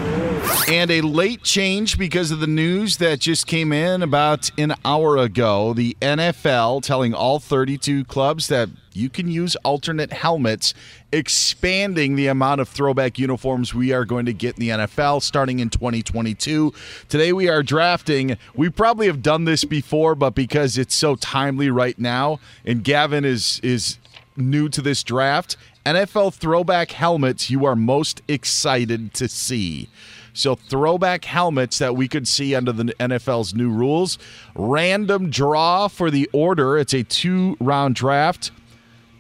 And 0.69 0.91
a 0.91 1.01
late 1.01 1.43
change 1.43 1.99
because 1.99 2.31
of 2.31 2.41
the 2.41 2.47
news 2.47 2.97
that 2.97 3.21
just 3.21 3.47
came 3.47 3.73
in 3.73 4.03
about 4.03 4.51
an 4.59 4.75
hour 4.85 5.17
ago. 5.17 5.73
The 5.75 5.97
NFL 6.01 6.83
telling 6.83 7.15
all 7.15 7.39
32 7.39 8.05
clubs 8.05 8.49
that 8.49 8.69
you 8.93 9.09
can 9.09 9.29
use 9.29 9.55
alternate 9.57 10.13
helmets, 10.13 10.75
expanding 11.17 12.15
the 12.15 12.27
amount 12.27 12.61
of 12.61 12.69
throwback 12.69 13.19
uniforms 13.19 13.75
we 13.75 13.91
are 13.93 14.05
going 14.05 14.27
to 14.27 14.35
get 14.35 14.57
in 14.57 14.61
the 14.61 14.69
NFL 14.69 15.23
starting 15.23 15.61
in 15.61 15.71
2022. 15.71 16.75
Today 17.09 17.33
we 17.33 17.49
are 17.49 17.63
drafting. 17.63 18.37
We 18.55 18.69
probably 18.69 19.07
have 19.07 19.23
done 19.23 19.45
this 19.45 19.65
before, 19.65 20.15
but 20.15 20.35
because 20.35 20.77
it's 20.77 20.95
so 20.95 21.17
timely 21.17 21.71
right 21.71 21.99
now, 21.99 22.39
and 22.67 22.85
Gavin 22.85 23.25
is 23.25 23.61
is 23.63 23.99
new 24.37 24.69
to 24.69 24.83
this 24.83 25.03
draft, 25.03 25.57
NFL 25.87 26.35
throwback 26.35 26.91
helmets 26.91 27.49
you 27.49 27.65
are 27.65 27.75
most 27.75 28.21
excited 28.29 29.15
to 29.15 29.27
see. 29.27 29.89
So, 30.35 30.55
throwback 30.55 31.25
helmets 31.25 31.79
that 31.79 31.97
we 31.97 32.09
could 32.09 32.29
see 32.29 32.55
under 32.55 32.71
the 32.71 32.93
NFL's 33.01 33.55
new 33.55 33.71
rules. 33.71 34.19
Random 34.55 35.31
draw 35.31 35.89
for 35.89 36.11
the 36.11 36.29
order. 36.35 36.77
It's 36.77 36.93
a 36.93 37.05
two 37.05 37.57
round 37.59 37.95
draft. 37.95 38.51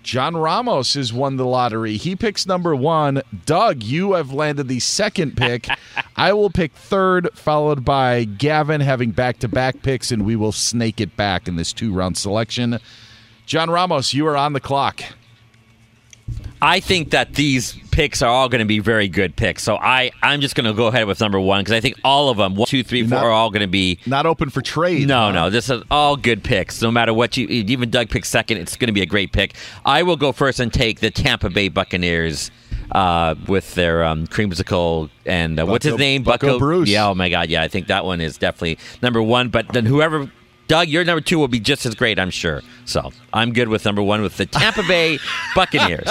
John 0.06 0.36
Ramos 0.36 0.94
has 0.94 1.12
won 1.12 1.36
the 1.36 1.44
lottery. 1.44 1.96
He 1.96 2.14
picks 2.14 2.46
number 2.46 2.76
one. 2.76 3.22
Doug, 3.44 3.82
you 3.82 4.12
have 4.12 4.32
landed 4.32 4.68
the 4.68 4.78
second 4.78 5.36
pick. 5.36 5.66
I 6.16 6.32
will 6.32 6.48
pick 6.48 6.72
third, 6.74 7.28
followed 7.34 7.84
by 7.84 8.22
Gavin 8.22 8.80
having 8.80 9.10
back 9.10 9.40
to 9.40 9.48
back 9.48 9.82
picks, 9.82 10.12
and 10.12 10.24
we 10.24 10.36
will 10.36 10.52
snake 10.52 11.00
it 11.00 11.16
back 11.16 11.48
in 11.48 11.56
this 11.56 11.72
two 11.72 11.92
round 11.92 12.16
selection. 12.16 12.78
John 13.46 13.68
Ramos, 13.68 14.14
you 14.14 14.28
are 14.28 14.36
on 14.36 14.52
the 14.52 14.60
clock. 14.60 15.02
I 16.60 16.80
think 16.80 17.10
that 17.10 17.34
these 17.34 17.74
picks 17.90 18.22
are 18.22 18.28
all 18.30 18.48
going 18.48 18.58
to 18.60 18.66
be 18.66 18.78
very 18.78 19.08
good 19.08 19.36
picks. 19.36 19.62
So 19.62 19.76
I, 19.76 20.10
I'm 20.22 20.40
just 20.40 20.54
going 20.54 20.66
to 20.66 20.72
go 20.72 20.86
ahead 20.86 21.06
with 21.06 21.20
number 21.20 21.40
one 21.40 21.60
because 21.60 21.72
I 21.72 21.80
think 21.80 21.96
all 22.04 22.28
of 22.28 22.36
them, 22.36 22.54
one, 22.54 22.66
two, 22.66 22.82
three, 22.82 23.02
four, 23.02 23.18
Not- 23.18 23.24
are 23.24 23.30
all 23.30 23.50
going 23.50 23.62
to 23.62 23.66
be 23.66 23.98
not 24.06 24.26
open 24.26 24.50
for 24.50 24.60
trade. 24.60 25.06
No, 25.08 25.30
no, 25.30 25.50
this 25.50 25.70
is 25.70 25.82
all 25.90 26.16
good 26.16 26.44
picks. 26.44 26.80
No 26.82 26.90
matter 26.90 27.12
what 27.14 27.36
you, 27.36 27.46
even 27.48 27.90
Doug 27.90 28.10
picks 28.10 28.28
second, 28.28 28.58
it's 28.58 28.76
going 28.76 28.88
to 28.88 28.92
be 28.92 29.02
a 29.02 29.06
great 29.06 29.32
pick. 29.32 29.54
I 29.84 30.02
will 30.02 30.16
go 30.16 30.32
first 30.32 30.60
and 30.60 30.72
take 30.72 31.00
the 31.00 31.10
Tampa 31.10 31.50
Bay 31.50 31.68
Buccaneers 31.68 32.50
uh, 32.92 33.34
with 33.48 33.74
their 33.74 34.04
um, 34.04 34.26
creamsicle 34.26 35.10
and 35.24 35.58
uh, 35.58 35.66
what's 35.66 35.84
his 35.84 35.92
Bucco- 35.92 35.98
name? 35.98 36.22
Bucco 36.22 36.58
Bruce. 36.58 36.88
Yeah. 36.88 37.08
Oh 37.08 37.14
my 37.14 37.28
God. 37.28 37.48
Yeah, 37.48 37.62
I 37.62 37.68
think 37.68 37.88
that 37.88 38.04
one 38.04 38.20
is 38.20 38.38
definitely 38.38 38.78
number 39.02 39.22
one. 39.22 39.48
But 39.48 39.72
then 39.72 39.86
whoever. 39.86 40.30
Doug, 40.68 40.88
your 40.88 41.04
number 41.04 41.20
two 41.20 41.38
will 41.38 41.48
be 41.48 41.60
just 41.60 41.86
as 41.86 41.94
great, 41.94 42.18
I'm 42.18 42.30
sure. 42.30 42.62
So 42.84 43.12
I'm 43.32 43.52
good 43.52 43.68
with 43.68 43.84
number 43.84 44.02
one 44.02 44.22
with 44.22 44.36
the 44.36 44.46
Tampa 44.46 44.82
Bay 44.82 45.18
Buccaneers. 45.54 46.06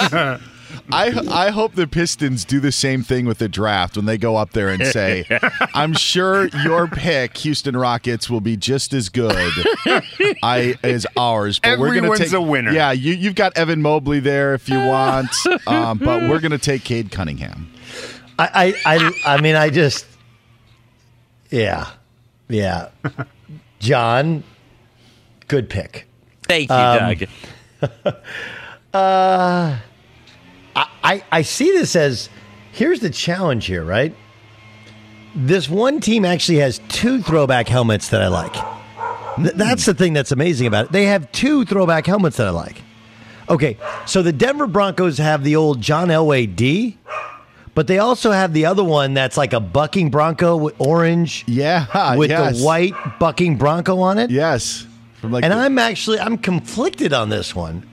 I 0.90 1.12
I 1.30 1.50
hope 1.50 1.74
the 1.74 1.86
Pistons 1.86 2.44
do 2.44 2.60
the 2.60 2.72
same 2.72 3.02
thing 3.02 3.26
with 3.26 3.38
the 3.38 3.48
draft 3.48 3.96
when 3.96 4.04
they 4.04 4.18
go 4.18 4.36
up 4.36 4.50
there 4.50 4.68
and 4.68 4.84
say, 4.86 5.24
"I'm 5.74 5.92
sure 5.94 6.48
your 6.64 6.86
pick, 6.86 7.36
Houston 7.38 7.76
Rockets, 7.76 8.28
will 8.28 8.40
be 8.40 8.56
just 8.56 8.92
as 8.92 9.08
good 9.08 9.34
I 10.42 10.76
as 10.82 11.06
ours." 11.16 11.58
But 11.60 11.78
we're 11.78 11.94
gonna 11.94 12.16
take 12.16 12.32
a 12.32 12.40
winner. 12.40 12.72
Yeah, 12.72 12.92
you 12.92 13.14
you've 13.14 13.34
got 13.36 13.56
Evan 13.56 13.80
Mobley 13.82 14.20
there 14.20 14.54
if 14.54 14.68
you 14.68 14.78
want, 14.78 15.30
um, 15.66 15.98
but 15.98 16.28
we're 16.28 16.40
gonna 16.40 16.58
take 16.58 16.84
Cade 16.84 17.10
Cunningham. 17.10 17.70
I, 18.38 18.74
I, 18.84 18.96
I, 18.96 19.34
I 19.36 19.40
mean, 19.40 19.54
I 19.54 19.70
just, 19.70 20.04
yeah, 21.50 21.88
yeah. 22.48 22.90
John, 23.78 24.42
good 25.48 25.68
pick. 25.68 26.06
Thank 26.44 26.70
you, 26.70 26.76
Um, 26.76 27.14
Doug. 27.14 28.16
Uh, 28.94 29.76
I, 30.74 30.88
I, 31.04 31.24
I 31.30 31.42
see 31.42 31.70
this 31.70 31.94
as 31.96 32.30
here's 32.72 33.00
the 33.00 33.10
challenge 33.10 33.66
here, 33.66 33.84
right? 33.84 34.14
This 35.34 35.68
one 35.68 36.00
team 36.00 36.24
actually 36.24 36.58
has 36.58 36.80
two 36.88 37.20
throwback 37.20 37.68
helmets 37.68 38.08
that 38.08 38.22
I 38.22 38.28
like. 38.28 38.54
Th- 39.36 39.52
that's 39.54 39.84
the 39.84 39.92
thing 39.92 40.14
that's 40.14 40.32
amazing 40.32 40.66
about 40.66 40.86
it. 40.86 40.92
They 40.92 41.04
have 41.06 41.30
two 41.32 41.66
throwback 41.66 42.06
helmets 42.06 42.38
that 42.38 42.46
I 42.46 42.50
like. 42.50 42.80
Okay, 43.50 43.76
so 44.06 44.22
the 44.22 44.32
Denver 44.32 44.66
Broncos 44.66 45.18
have 45.18 45.44
the 45.44 45.56
old 45.56 45.82
John 45.82 46.08
Elway 46.08 46.56
D, 46.56 46.96
but 47.76 47.86
they 47.86 47.98
also 47.98 48.32
have 48.32 48.54
the 48.54 48.64
other 48.64 48.82
one 48.82 49.12
that's 49.12 49.36
like 49.36 49.52
a 49.52 49.60
bucking 49.60 50.10
Bronco 50.10 50.56
with 50.56 50.74
orange. 50.78 51.44
Yeah, 51.46 52.14
with 52.16 52.30
yes. 52.30 52.58
the 52.58 52.64
white 52.64 52.94
bucking 53.20 53.58
Bronco 53.58 54.00
on 54.00 54.18
it. 54.18 54.30
Yes, 54.30 54.86
from 55.20 55.30
like 55.30 55.44
and 55.44 55.52
the- 55.52 55.58
I'm 55.58 55.78
actually 55.78 56.18
I'm 56.18 56.38
conflicted 56.38 57.12
on 57.12 57.28
this 57.28 57.54
one. 57.54 57.86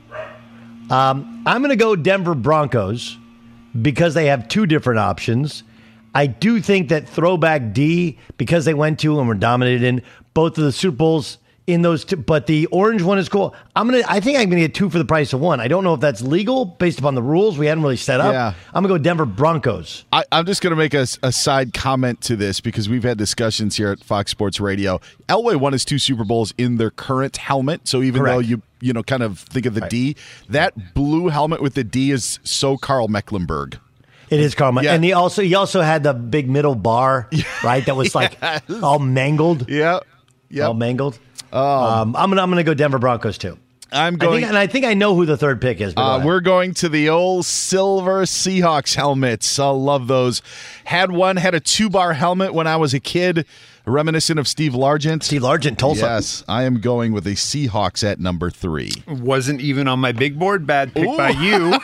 Um, 0.89 1.43
I'm 1.45 1.61
going 1.61 1.69
to 1.69 1.75
go 1.75 1.95
Denver 1.95 2.33
Broncos 2.33 3.17
because 3.79 4.13
they 4.13 4.27
have 4.27 4.47
two 4.47 4.65
different 4.65 4.99
options. 4.99 5.63
I 6.15 6.27
do 6.27 6.61
think 6.61 6.89
that 6.89 7.09
throwback 7.09 7.73
D 7.73 8.17
because 8.37 8.65
they 8.65 8.73
went 8.73 8.99
to 8.99 9.19
and 9.19 9.27
were 9.27 9.35
dominated 9.35 9.83
in 9.83 10.01
both 10.33 10.57
of 10.57 10.63
the 10.63 10.71
Super 10.71 10.95
Bowls 10.95 11.39
in 11.65 11.81
those 11.81 12.03
two, 12.03 12.17
but 12.17 12.45
the 12.45 12.65
orange 12.67 13.01
one 13.01 13.17
is 13.17 13.29
cool. 13.29 13.55
I'm 13.75 13.87
gonna. 13.89 14.03
I 14.07 14.19
think 14.19 14.37
I'm 14.37 14.49
gonna 14.49 14.61
get 14.61 14.75
two 14.75 14.89
for 14.89 14.97
the 14.97 15.05
price 15.05 15.31
of 15.31 15.39
one. 15.39 15.61
I 15.61 15.67
don't 15.69 15.83
know 15.85 15.93
if 15.93 16.01
that's 16.01 16.21
legal 16.21 16.65
based 16.65 16.99
upon 16.99 17.15
the 17.15 17.21
rules 17.23 17.57
we 17.57 17.67
hadn't 17.67 17.83
really 17.83 17.95
set 17.95 18.19
up. 18.19 18.33
Yeah. 18.33 18.53
I'm 18.73 18.83
gonna 18.83 18.89
go 18.93 18.97
Denver 18.97 19.25
Broncos. 19.25 20.03
I, 20.11 20.25
I'm 20.31 20.45
just 20.45 20.61
to 20.61 20.75
make 20.75 20.93
a, 20.93 21.07
a 21.23 21.31
side 21.31 21.73
comment 21.73 22.19
to 22.21 22.35
this 22.35 22.59
because 22.59 22.89
we've 22.89 23.03
had 23.03 23.17
discussions 23.17 23.77
here 23.77 23.91
at 23.91 24.03
Fox 24.03 24.29
Sports 24.31 24.59
Radio. 24.59 24.99
Elway 25.29 25.55
won 25.55 25.71
his 25.73 25.85
two 25.85 25.99
Super 25.99 26.25
Bowls 26.25 26.53
in 26.57 26.75
their 26.77 26.91
current 26.91 27.37
helmet, 27.37 27.87
so 27.87 28.01
even 28.01 28.23
though 28.23 28.39
you 28.39 28.61
you 28.81 28.91
know 28.91 29.03
kind 29.03 29.23
of 29.23 29.39
think 29.39 29.65
of 29.65 29.73
the 29.73 29.87
D, 29.87 30.17
that 30.49 30.93
blue 30.93 31.29
helmet 31.29 31.61
with 31.61 31.75
the 31.75 31.83
D 31.85 32.11
is 32.11 32.39
so 32.43 32.75
Karl 32.77 33.07
Mecklenburg. 33.07 33.79
It 34.29 34.39
is 34.39 34.55
Karl, 34.55 34.83
Yeah. 34.83 34.95
and 34.95 35.03
he 35.03 35.13
also 35.13 35.41
he 35.41 35.55
also 35.55 35.79
had 35.81 36.03
the 36.03 36.13
big 36.13 36.49
middle 36.49 36.75
bar, 36.75 37.29
right? 37.63 37.85
That 37.85 37.95
was 37.95 38.13
like 38.15 38.37
all 38.81 38.99
mangled. 38.99 39.69
Yeah, 39.69 39.99
yeah, 40.49 40.65
all 40.65 40.73
mangled. 40.73 41.19
Um, 41.53 42.15
I'm 42.15 42.29
gonna 42.29 42.41
I'm 42.41 42.49
gonna 42.49 42.63
go 42.63 42.73
Denver 42.73 42.99
Broncos 42.99 43.37
too. 43.37 43.57
I'm 43.91 44.15
I 44.15 44.17
going. 44.17 44.39
think, 44.39 44.47
and 44.49 44.57
I 44.57 44.65
think 44.65 44.85
I 44.85 44.95
know 44.95 45.13
who 45.13 45.23
the 45.27 45.37
third 45.37 45.61
pick 45.61 45.79
is. 45.79 45.93
But 45.93 46.01
Uh, 46.01 46.15
ahead. 46.15 46.25
we're 46.25 46.39
going 46.39 46.73
to 46.75 46.89
the 46.89 47.09
old 47.09 47.45
silver 47.45 48.23
Seahawks 48.23 48.95
helmets. 48.95 49.59
I 49.59 49.67
love 49.67 50.07
those. 50.07 50.41
Had 50.85 51.11
one, 51.11 51.37
had 51.37 51.53
a 51.53 51.59
two 51.59 51.91
bar 51.91 52.13
helmet 52.13 52.55
when 52.55 52.65
I 52.65 52.75
was 52.77 52.95
a 52.95 52.99
kid, 52.99 53.45
reminiscent 53.85 54.39
of 54.39 54.47
Steve 54.47 54.71
Largent. 54.73 55.21
Steve 55.21 55.43
Largent, 55.43 55.77
Tulsa. 55.77 56.01
Yes, 56.01 56.43
I 56.47 56.63
am 56.63 56.79
going 56.81 57.13
with 57.13 57.23
the 57.25 57.35
Seahawks 57.35 58.03
at 58.03 58.19
number 58.19 58.49
three. 58.49 58.93
Wasn't 59.07 59.61
even 59.61 59.87
on 59.87 59.99
my 59.99 60.11
big 60.11 60.39
board. 60.39 60.65
Bad 60.65 60.95
pick 60.95 61.15
by 61.15 61.29
you. 61.29 61.75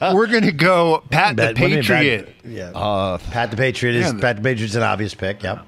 We're 0.14 0.28
gonna 0.28 0.52
go 0.52 1.02
Pat 1.10 1.36
Bad- 1.36 1.56
the 1.56 1.60
what 1.60 1.68
do 1.68 1.74
you 1.74 1.80
mean 1.82 1.86
bad- 1.86 1.86
Patriot. 1.86 2.34
yeah, 2.46 2.70
Uh, 2.70 3.18
Pat 3.18 3.50
the 3.50 3.58
Patriot 3.58 3.96
is 3.96 4.14
Yeah. 4.14 4.18
Pat 4.18 4.36
the 4.36 4.42
Patriot's 4.42 4.76
an 4.76 4.82
obvious 4.82 5.12
pick. 5.12 5.42
Yep. 5.42 5.66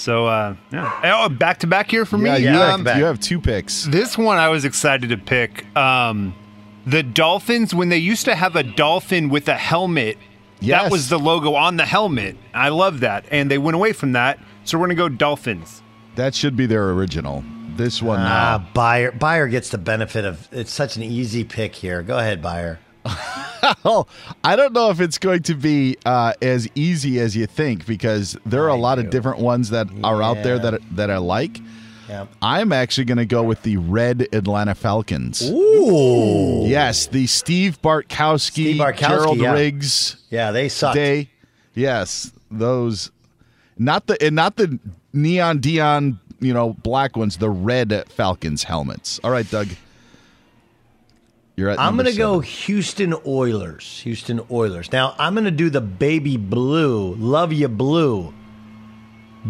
So 0.00 0.26
uh, 0.26 0.56
yeah, 0.72 1.00
oh, 1.24 1.28
back 1.28 1.58
to 1.60 1.66
back 1.66 1.90
here 1.90 2.04
for 2.06 2.16
Yeah, 2.18 2.38
me. 2.38 2.44
you, 2.44 2.50
Um, 2.50 2.84
have, 2.86 2.96
you 2.98 3.04
have 3.04 3.20
two 3.20 3.40
picks. 3.40 3.84
This 3.84 4.16
one 4.16 4.38
I 4.38 4.48
was 4.48 4.64
excited 4.64 5.10
to 5.10 5.16
pick. 5.18 5.64
Um, 5.76 6.34
the 6.86 7.02
Dolphins, 7.02 7.74
when 7.74 7.90
they 7.90 7.98
used 7.98 8.24
to 8.24 8.34
have 8.34 8.56
a 8.56 8.62
dolphin 8.62 9.28
with 9.28 9.48
a 9.48 9.54
helmet, 9.56 10.16
Yes. 10.60 10.82
that 10.82 10.90
was 10.90 11.08
the 11.08 11.18
logo 11.18 11.54
on 11.54 11.76
the 11.76 11.86
helmet. 11.86 12.36
I 12.54 12.68
love 12.70 13.00
that. 13.00 13.24
And 13.30 13.50
they 13.50 13.58
went 13.58 13.74
away 13.76 13.92
from 13.92 14.12
that. 14.12 14.38
So 14.64 14.78
we're 14.78 14.86
going 14.86 14.96
to 14.96 15.02
go 15.02 15.08
Dolphins. 15.08 15.82
That 16.16 16.34
should 16.34 16.56
be 16.56 16.66
their 16.66 16.90
original. 16.90 17.44
This 17.76 18.02
one 18.02 18.20
Ah, 18.20 18.58
now. 18.58 18.68
Beyer 18.74 19.10
Beyer 19.12 19.48
gets 19.48 19.70
the 19.70 19.78
benefit 19.78 20.24
of 20.24 20.48
it's 20.52 20.72
such 20.72 20.96
an 20.96 21.02
easy 21.02 21.44
pick 21.44 21.74
here. 21.74 22.02
Go 22.02 22.18
ahead, 22.18 22.42
Beyer. 22.42 22.78
Oh, 23.84 24.06
I 24.42 24.56
don't 24.56 24.72
know 24.72 24.90
if 24.90 25.00
it's 25.00 25.18
going 25.18 25.42
to 25.44 25.54
be 25.54 25.96
uh, 26.06 26.32
as 26.40 26.66
easy 26.74 27.20
as 27.20 27.36
you 27.36 27.46
think 27.46 27.86
because 27.86 28.36
there 28.46 28.64
are 28.64 28.68
a 28.68 28.74
lot 28.74 28.98
of 28.98 29.10
different 29.10 29.38
ones 29.38 29.68
that 29.70 29.86
are 30.02 30.22
out 30.22 30.42
there 30.42 30.56
Yeah. 30.56 30.70
that 30.72 30.80
that 30.96 31.10
I 31.10 31.18
like. 31.18 31.60
Yeah. 32.08 32.26
I'm 32.42 32.72
actually 32.72 33.04
going 33.04 33.18
to 33.18 33.26
go 33.26 33.42
with 33.42 33.62
the 33.62 33.76
red 33.76 34.26
Atlanta 34.32 34.74
Falcons. 34.74 35.42
Ooh. 35.48 36.64
Yes, 36.66 37.06
the 37.06 37.26
Steve 37.28 37.80
Bartkowski, 37.82 38.50
Steve 38.50 38.80
Bartkowski, 38.80 38.98
Gerald 39.08 39.38
yeah. 39.38 39.52
Riggs 39.52 40.16
Yeah, 40.30 40.50
they 40.52 40.68
sucked. 40.68 40.96
day. 40.96 41.28
Yes, 41.74 42.32
those 42.50 43.10
not 43.78 44.06
the 44.06 44.20
and 44.24 44.34
not 44.34 44.56
the 44.56 44.78
neon 45.12 45.58
Dion, 45.60 46.18
you 46.40 46.52
know, 46.54 46.72
black 46.82 47.14
ones, 47.16 47.36
the 47.36 47.50
red 47.50 48.04
Falcons 48.08 48.64
helmets. 48.64 49.20
All 49.22 49.30
right, 49.30 49.48
Doug. 49.48 49.68
You're 51.60 51.68
at 51.70 51.78
I'm 51.78 51.94
going 51.96 52.06
to 52.10 52.16
go. 52.16 52.40
Houston 52.40 53.14
Oilers. 53.26 54.00
Houston 54.00 54.40
Oilers. 54.50 54.90
Now, 54.92 55.14
I'm 55.18 55.34
going 55.34 55.44
to 55.44 55.50
do 55.50 55.68
the 55.68 55.82
baby 55.82 56.38
blue. 56.38 57.14
Love 57.16 57.52
you 57.52 57.68
blue. 57.68 58.32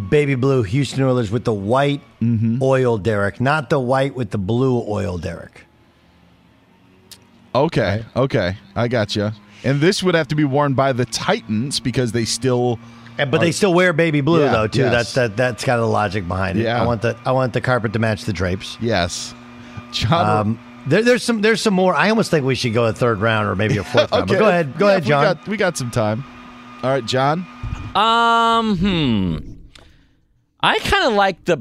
Baby 0.08 0.34
blue 0.34 0.62
Houston 0.64 1.02
Oilers 1.04 1.30
with 1.30 1.44
the 1.44 1.52
white 1.54 2.02
Mm-hmm. 2.20 2.58
oil 2.62 2.98
derrick, 2.98 3.40
not 3.40 3.70
the 3.70 3.80
white 3.80 4.14
with 4.14 4.30
the 4.30 4.36
blue 4.38 4.84
oil 4.86 5.16
derrick. 5.16 5.64
Okay, 7.54 8.04
okay, 8.14 8.56
I 8.76 8.88
got 8.88 9.16
you. 9.16 9.30
And 9.64 9.80
this 9.80 10.02
would 10.02 10.14
have 10.14 10.28
to 10.28 10.34
be 10.34 10.44
worn 10.44 10.74
by 10.74 10.92
the 10.92 11.04
Titans 11.06 11.80
because 11.80 12.12
they 12.12 12.24
still. 12.24 12.78
But 13.16 13.34
are- 13.34 13.38
they 13.38 13.52
still 13.52 13.74
wear 13.74 13.92
baby 13.92 14.20
blue 14.20 14.40
Yeah, 14.44 14.52
though 14.52 14.66
too. 14.66 14.80
yes. 14.80 14.92
That's 14.92 15.14
that 15.14 15.36
that's 15.36 15.64
kind 15.64 15.80
of 15.80 15.86
the 15.86 15.92
logic 15.92 16.28
behind 16.28 16.58
it. 16.58 16.64
Yeah. 16.64 16.82
I 16.82 16.86
want 16.86 17.02
the 17.02 17.16
I 17.24 17.32
want 17.32 17.52
the 17.52 17.60
carpet 17.60 17.92
to 17.94 17.98
match 17.98 18.24
the 18.24 18.32
drapes. 18.32 18.78
Yes. 18.80 19.34
John. 19.92 20.48
Um, 20.48 20.58
there, 20.86 21.02
there's 21.02 21.22
some 21.22 21.40
there's 21.42 21.60
some 21.60 21.74
more. 21.74 21.94
I 21.94 22.10
almost 22.10 22.30
think 22.30 22.44
we 22.44 22.54
should 22.54 22.72
go 22.74 22.86
a 22.86 22.92
third 22.92 23.20
round 23.20 23.48
or 23.48 23.54
maybe 23.56 23.76
a 23.76 23.84
fourth 23.84 24.10
round. 24.12 24.28
But 24.28 24.38
go 24.38 24.48
ahead, 24.48 24.78
go 24.78 24.86
Yeah, 24.86 24.92
ahead, 24.92 25.02
we 25.04 25.08
John. 25.08 25.22
got- 25.24 25.48
We 25.48 25.56
got, 25.56 25.76
some 25.76 25.90
time. 25.90 26.24
All 26.82 26.90
right, 26.90 27.04
John. 27.04 27.46
Um, 27.94 28.76
hmm. 28.78 29.36
I 30.60 30.78
kind 30.80 31.04
of 31.06 31.12
like 31.14 31.44
the 31.44 31.56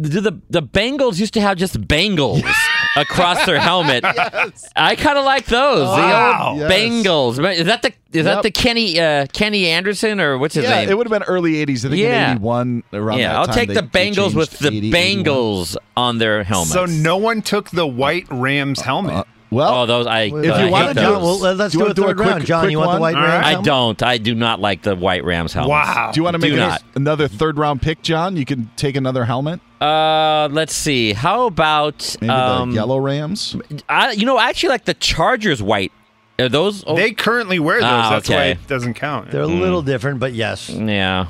do 0.00 0.20
the 0.20 0.40
the 0.50 0.62
Bengals 0.62 1.18
used 1.18 1.34
to 1.34 1.40
have 1.40 1.56
just 1.56 1.80
Bengals 1.80 2.42
across 2.96 3.44
their 3.46 3.60
helmet. 3.60 4.04
I 4.76 4.96
kind 4.96 5.18
of 5.18 5.24
like 5.24 5.46
those. 5.46 5.86
Wow. 5.86 6.54
The 6.54 6.60
Yes. 6.60 6.70
old 6.70 6.70
Bengals. 6.70 7.54
Is 7.54 7.66
that 7.66 7.82
the 7.82 7.92
is 8.12 8.24
that 8.24 8.42
the 8.42 8.50
Kenny 8.50 8.98
uh, 8.98 9.26
Kenny 9.32 9.66
Anderson 9.68 10.20
or 10.20 10.38
what's 10.38 10.54
his 10.54 10.64
yeah, 10.64 10.76
name? 10.80 10.88
it 10.88 10.96
would 10.96 11.06
have 11.06 11.12
been 11.20 11.28
early 11.28 11.54
'80s. 11.64 11.84
I 11.84 11.88
think 11.90 11.96
Yeah. 12.00 12.30
in 12.32 12.36
'81 12.38 12.82
around. 12.92 13.18
yeah, 13.18 13.28
that 13.28 13.36
I'll 13.36 13.46
time, 13.46 13.54
take 13.54 13.68
they- 13.68 13.74
the 13.74 13.82
Bengals 13.82 14.34
with 14.34 14.50
changed 14.58 14.62
the 14.62 14.68
80, 14.68 14.88
81. 14.96 15.24
Bengals 15.24 15.76
on 15.96 16.18
their 16.18 16.42
helmets. 16.44 16.72
So 16.72 16.86
no 16.86 17.16
one 17.18 17.42
took 17.42 17.70
the 17.70 17.86
white 17.86 18.26
Rams 18.30 18.80
helmet. 18.80 19.26
Well, 19.56 19.82
oh, 19.82 19.86
those 19.86 20.06
I. 20.06 20.22
if 20.22 20.32
I 20.34 20.36
you 20.42 20.52
hate 20.52 20.70
wanted 20.70 20.94
to, 20.94 21.00
those. 21.00 21.40
well, 21.40 21.54
let's 21.54 21.72
Do 21.72 21.78
you 21.78 21.84
do 21.84 21.84
a 21.84 21.86
wanna 21.86 21.94
do 21.94 22.02
a 22.02 22.06
third 22.06 22.16
quick- 22.16 22.28
round. 22.28 22.46
John, 22.46 22.60
quick 22.62 22.70
you 22.72 22.78
want 22.78 22.92
the 22.96 23.00
white 23.00 23.16
All 23.16 23.22
Rams 23.22 23.44
right. 23.44 23.56
I 23.56 23.62
don't. 23.62 24.02
I 24.02 24.18
do 24.18 24.34
not 24.34 24.60
like 24.60 24.82
the 24.82 24.94
white 24.94 25.24
Rams 25.24 25.52
helmet. 25.52 25.70
Wow. 25.70 26.10
Do 26.12 26.18
you 26.20 26.24
want 26.24 26.34
to 26.34 26.38
make 26.38 26.54
not. 26.54 26.80
a- 26.82 26.84
another 26.96 27.28
third 27.28 27.58
round 27.58 27.82
pick, 27.82 28.02
John? 28.02 28.36
You 28.36 28.44
can 28.44 28.70
take 28.76 28.96
another 28.96 29.24
helmet. 29.24 29.60
Uh, 29.80 30.48
let's 30.52 30.74
see. 30.74 31.12
How 31.12 31.46
about 31.46 32.16
Maybe 32.20 32.30
um, 32.30 32.70
the 32.70 32.76
yellow 32.76 32.98
Rams. 32.98 33.56
I, 33.88 34.12
you 34.12 34.24
know, 34.24 34.36
I 34.38 34.48
actually 34.48 34.70
like 34.70 34.84
the 34.86 34.94
Chargers 34.94 35.62
white. 35.62 35.92
Are 36.38 36.48
those? 36.48 36.84
Oh, 36.86 36.96
They 36.96 37.12
currently 37.12 37.58
wear 37.58 37.76
those. 37.80 37.84
Ah, 37.90 38.10
That's 38.10 38.28
why 38.28 38.34
okay. 38.36 38.50
it 38.52 38.66
doesn't 38.66 38.94
count. 38.94 39.30
They're 39.30 39.40
a 39.42 39.46
little 39.46 39.82
different, 39.82 40.20
but 40.20 40.32
yes. 40.34 40.68
yeah. 40.70 41.26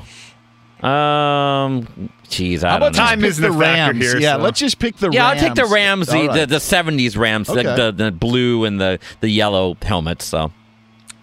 Um, 0.83 2.09
geez, 2.29 2.63
I 2.63 2.69
How 2.71 2.79
don't 2.79 2.89
about 2.89 2.97
know. 3.01 3.05
Time 3.09 3.23
isn't 3.23 3.41
the 3.41 3.49
factor 3.49 3.59
Rams? 3.93 4.03
here, 4.05 4.17
Yeah, 4.19 4.35
so- 4.37 4.41
let's 4.43 4.59
just 4.59 4.79
pick 4.79 4.97
the 4.97 5.07
Rams. 5.09 5.15
yeah, 5.15 5.29
Rams. 5.29 5.41
I'll 5.43 5.47
take 5.47 5.55
the 5.55 5.73
Rams, 5.73 6.07
the, 6.07 6.17
All 6.17 6.27
right. 6.27 6.39
the, 6.41 6.45
the 6.47 6.55
70s 6.59 7.17
Rams, 7.17 7.49
Okay. 7.49 7.63
the, 7.63 7.91
the, 7.91 8.03
the 8.05 8.11
blue 8.11 8.65
and 8.65 8.79
the, 8.79 8.99
the 9.21 9.29
yellow 9.29 9.77
helmets. 9.81 10.25
So 10.25 10.51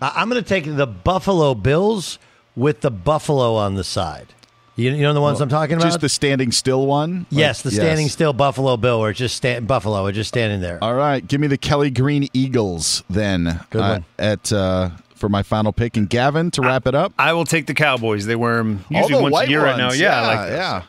I- 0.02 0.12
I'm 0.16 0.28
going 0.28 0.42
to 0.42 0.48
take 0.48 0.64
the 0.64 0.86
Buffalo 0.86 1.54
Bills 1.54 2.18
with 2.56 2.80
the 2.82 2.90
buffalo 2.90 3.54
on 3.56 3.74
the 3.74 3.84
side. 3.84 4.28
You, 4.76 4.90
you 4.90 5.02
know 5.02 5.12
the 5.14 5.20
ones 5.20 5.40
I'm 5.40 5.48
talking 5.48 5.76
about? 5.76 5.84
Just 5.86 6.00
the 6.00 6.08
standing 6.08 6.50
still 6.50 6.86
one. 6.86 7.26
yes, 7.30 7.62
the 7.62 7.68
Like- 7.70 7.76
standing 7.76 8.08
still 8.08 8.32
Buffalo 8.32 8.76
Bill, 8.76 8.96
or 9.02 9.12
just 9.12 9.36
stand, 9.36 9.68
Buffalo, 9.68 10.04
or 10.04 10.10
just 10.12 10.28
standing 10.28 10.60
there. 10.60 10.78
All 10.82 10.94
right, 10.94 11.24
give 11.26 11.40
me 11.40 11.46
the 11.46 11.56
Kelly 11.58 11.90
Green 11.90 12.28
Eagles 12.32 13.04
then. 13.08 13.60
Good 13.70 13.80
uh. 13.80 14.00
At 14.18 14.52
uh, 14.52 14.90
for 15.14 15.28
my 15.28 15.44
final 15.44 15.72
pick, 15.72 15.96
and 15.96 16.10
Gavin 16.10 16.50
to 16.52 16.62
wrap 16.62 16.88
it 16.88 16.94
up. 16.96 17.12
I 17.20 17.32
will 17.34 17.44
take 17.44 17.66
the 17.66 17.74
Cowboys. 17.74 18.26
They 18.26 18.34
wear 18.34 18.56
them 18.56 18.84
All 18.92 19.00
usually 19.02 19.16
the 19.18 19.22
once 19.22 19.32
white 19.32 19.46
a 19.46 19.50
year 19.52 19.62
right 19.62 19.76
now. 19.78 19.86
ones. 19.88 20.00
Yeah, 20.00 20.20
I 20.20 20.26
like 20.26 20.50
yeah. 20.50 20.82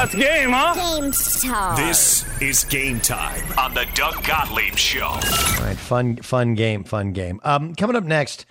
That's 0.00 0.14
game, 0.14 0.48
huh? 0.50 1.00
Game 1.00 1.12
time. 1.12 1.76
This 1.76 2.24
is 2.40 2.64
game 2.64 3.00
time 3.00 3.44
on 3.58 3.74
the 3.74 3.86
Doug 3.92 4.24
Gottlieb 4.24 4.74
Show. 4.76 5.04
All 5.04 5.20
right, 5.60 5.76
fun, 5.76 6.16
fun 6.16 6.54
game, 6.54 6.84
fun 6.84 7.12
game. 7.12 7.38
Um, 7.44 7.74
coming 7.74 7.96
up 7.96 8.04
next, 8.04 8.46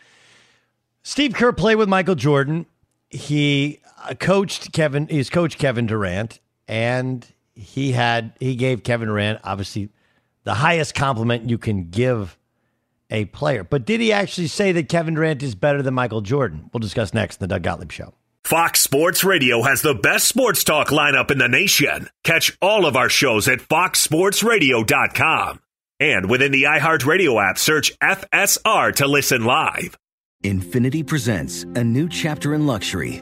Steve 1.02 1.34
Kerr 1.34 1.52
played 1.52 1.78
with 1.78 1.90
Michael 1.90 2.14
Jordan. 2.14 2.68
He 3.10 3.80
uh, 4.08 4.14
coached 4.14 4.74
Kevin. 4.74 5.08
He's 5.08 5.32
coached 5.32 5.58
Kevin 5.58 5.88
Durant, 5.88 6.40
and 6.68 7.26
he 7.56 7.94
had 7.94 8.34
he 8.40 8.56
gave 8.56 8.84
Kevin 8.84 9.08
Durant 9.08 9.40
obviously 9.44 9.90
the 10.44 10.54
highest 10.54 10.94
compliment 10.94 11.50
you 11.50 11.58
can 11.58 11.90
give 11.90 12.38
a 13.10 13.26
player. 13.26 13.64
But 13.64 13.88
did 13.88 14.02
he 14.02 14.14
actually 14.14 14.50
say 14.50 14.72
that 14.74 14.88
Kevin 14.88 15.16
Durant 15.16 15.42
is 15.42 15.56
better 15.56 15.82
than 15.82 15.96
Michael 15.96 16.22
Jordan? 16.22 16.70
We'll 16.72 16.80
discuss 16.80 17.12
next 17.12 17.42
in 17.42 17.50
the 17.50 17.56
Doug 17.56 17.64
Gottlieb 17.64 17.92
Show. 17.92 18.14
Fox 18.50 18.82
Sports 18.82 19.24
Radio 19.24 19.62
has 19.62 19.84
the 19.84 19.94
best 19.94 20.28
sports 20.28 20.64
talk 20.64 20.88
lineup 20.88 21.30
in 21.30 21.38
the 21.38 21.48
nation. 21.48 22.10
Catch 22.24 22.58
all 22.64 22.88
of 22.88 22.96
our 22.96 23.08
shows 23.08 23.48
at 23.48 23.60
foxsportsradio.com. 23.60 25.60
And 26.00 26.28
within 26.28 26.52
the 26.52 26.64
iHeartRadio 26.64 27.48
app, 27.48 27.60
search 27.60 27.96
FSR 28.00 28.96
to 28.96 29.08
listen 29.08 29.46
live. 29.46 29.96
Infiniti 30.44 31.06
presents 31.06 31.62
a 31.76 31.84
new 31.84 32.10
chapter 32.10 32.56
in 32.56 32.66
luxury, 32.66 33.22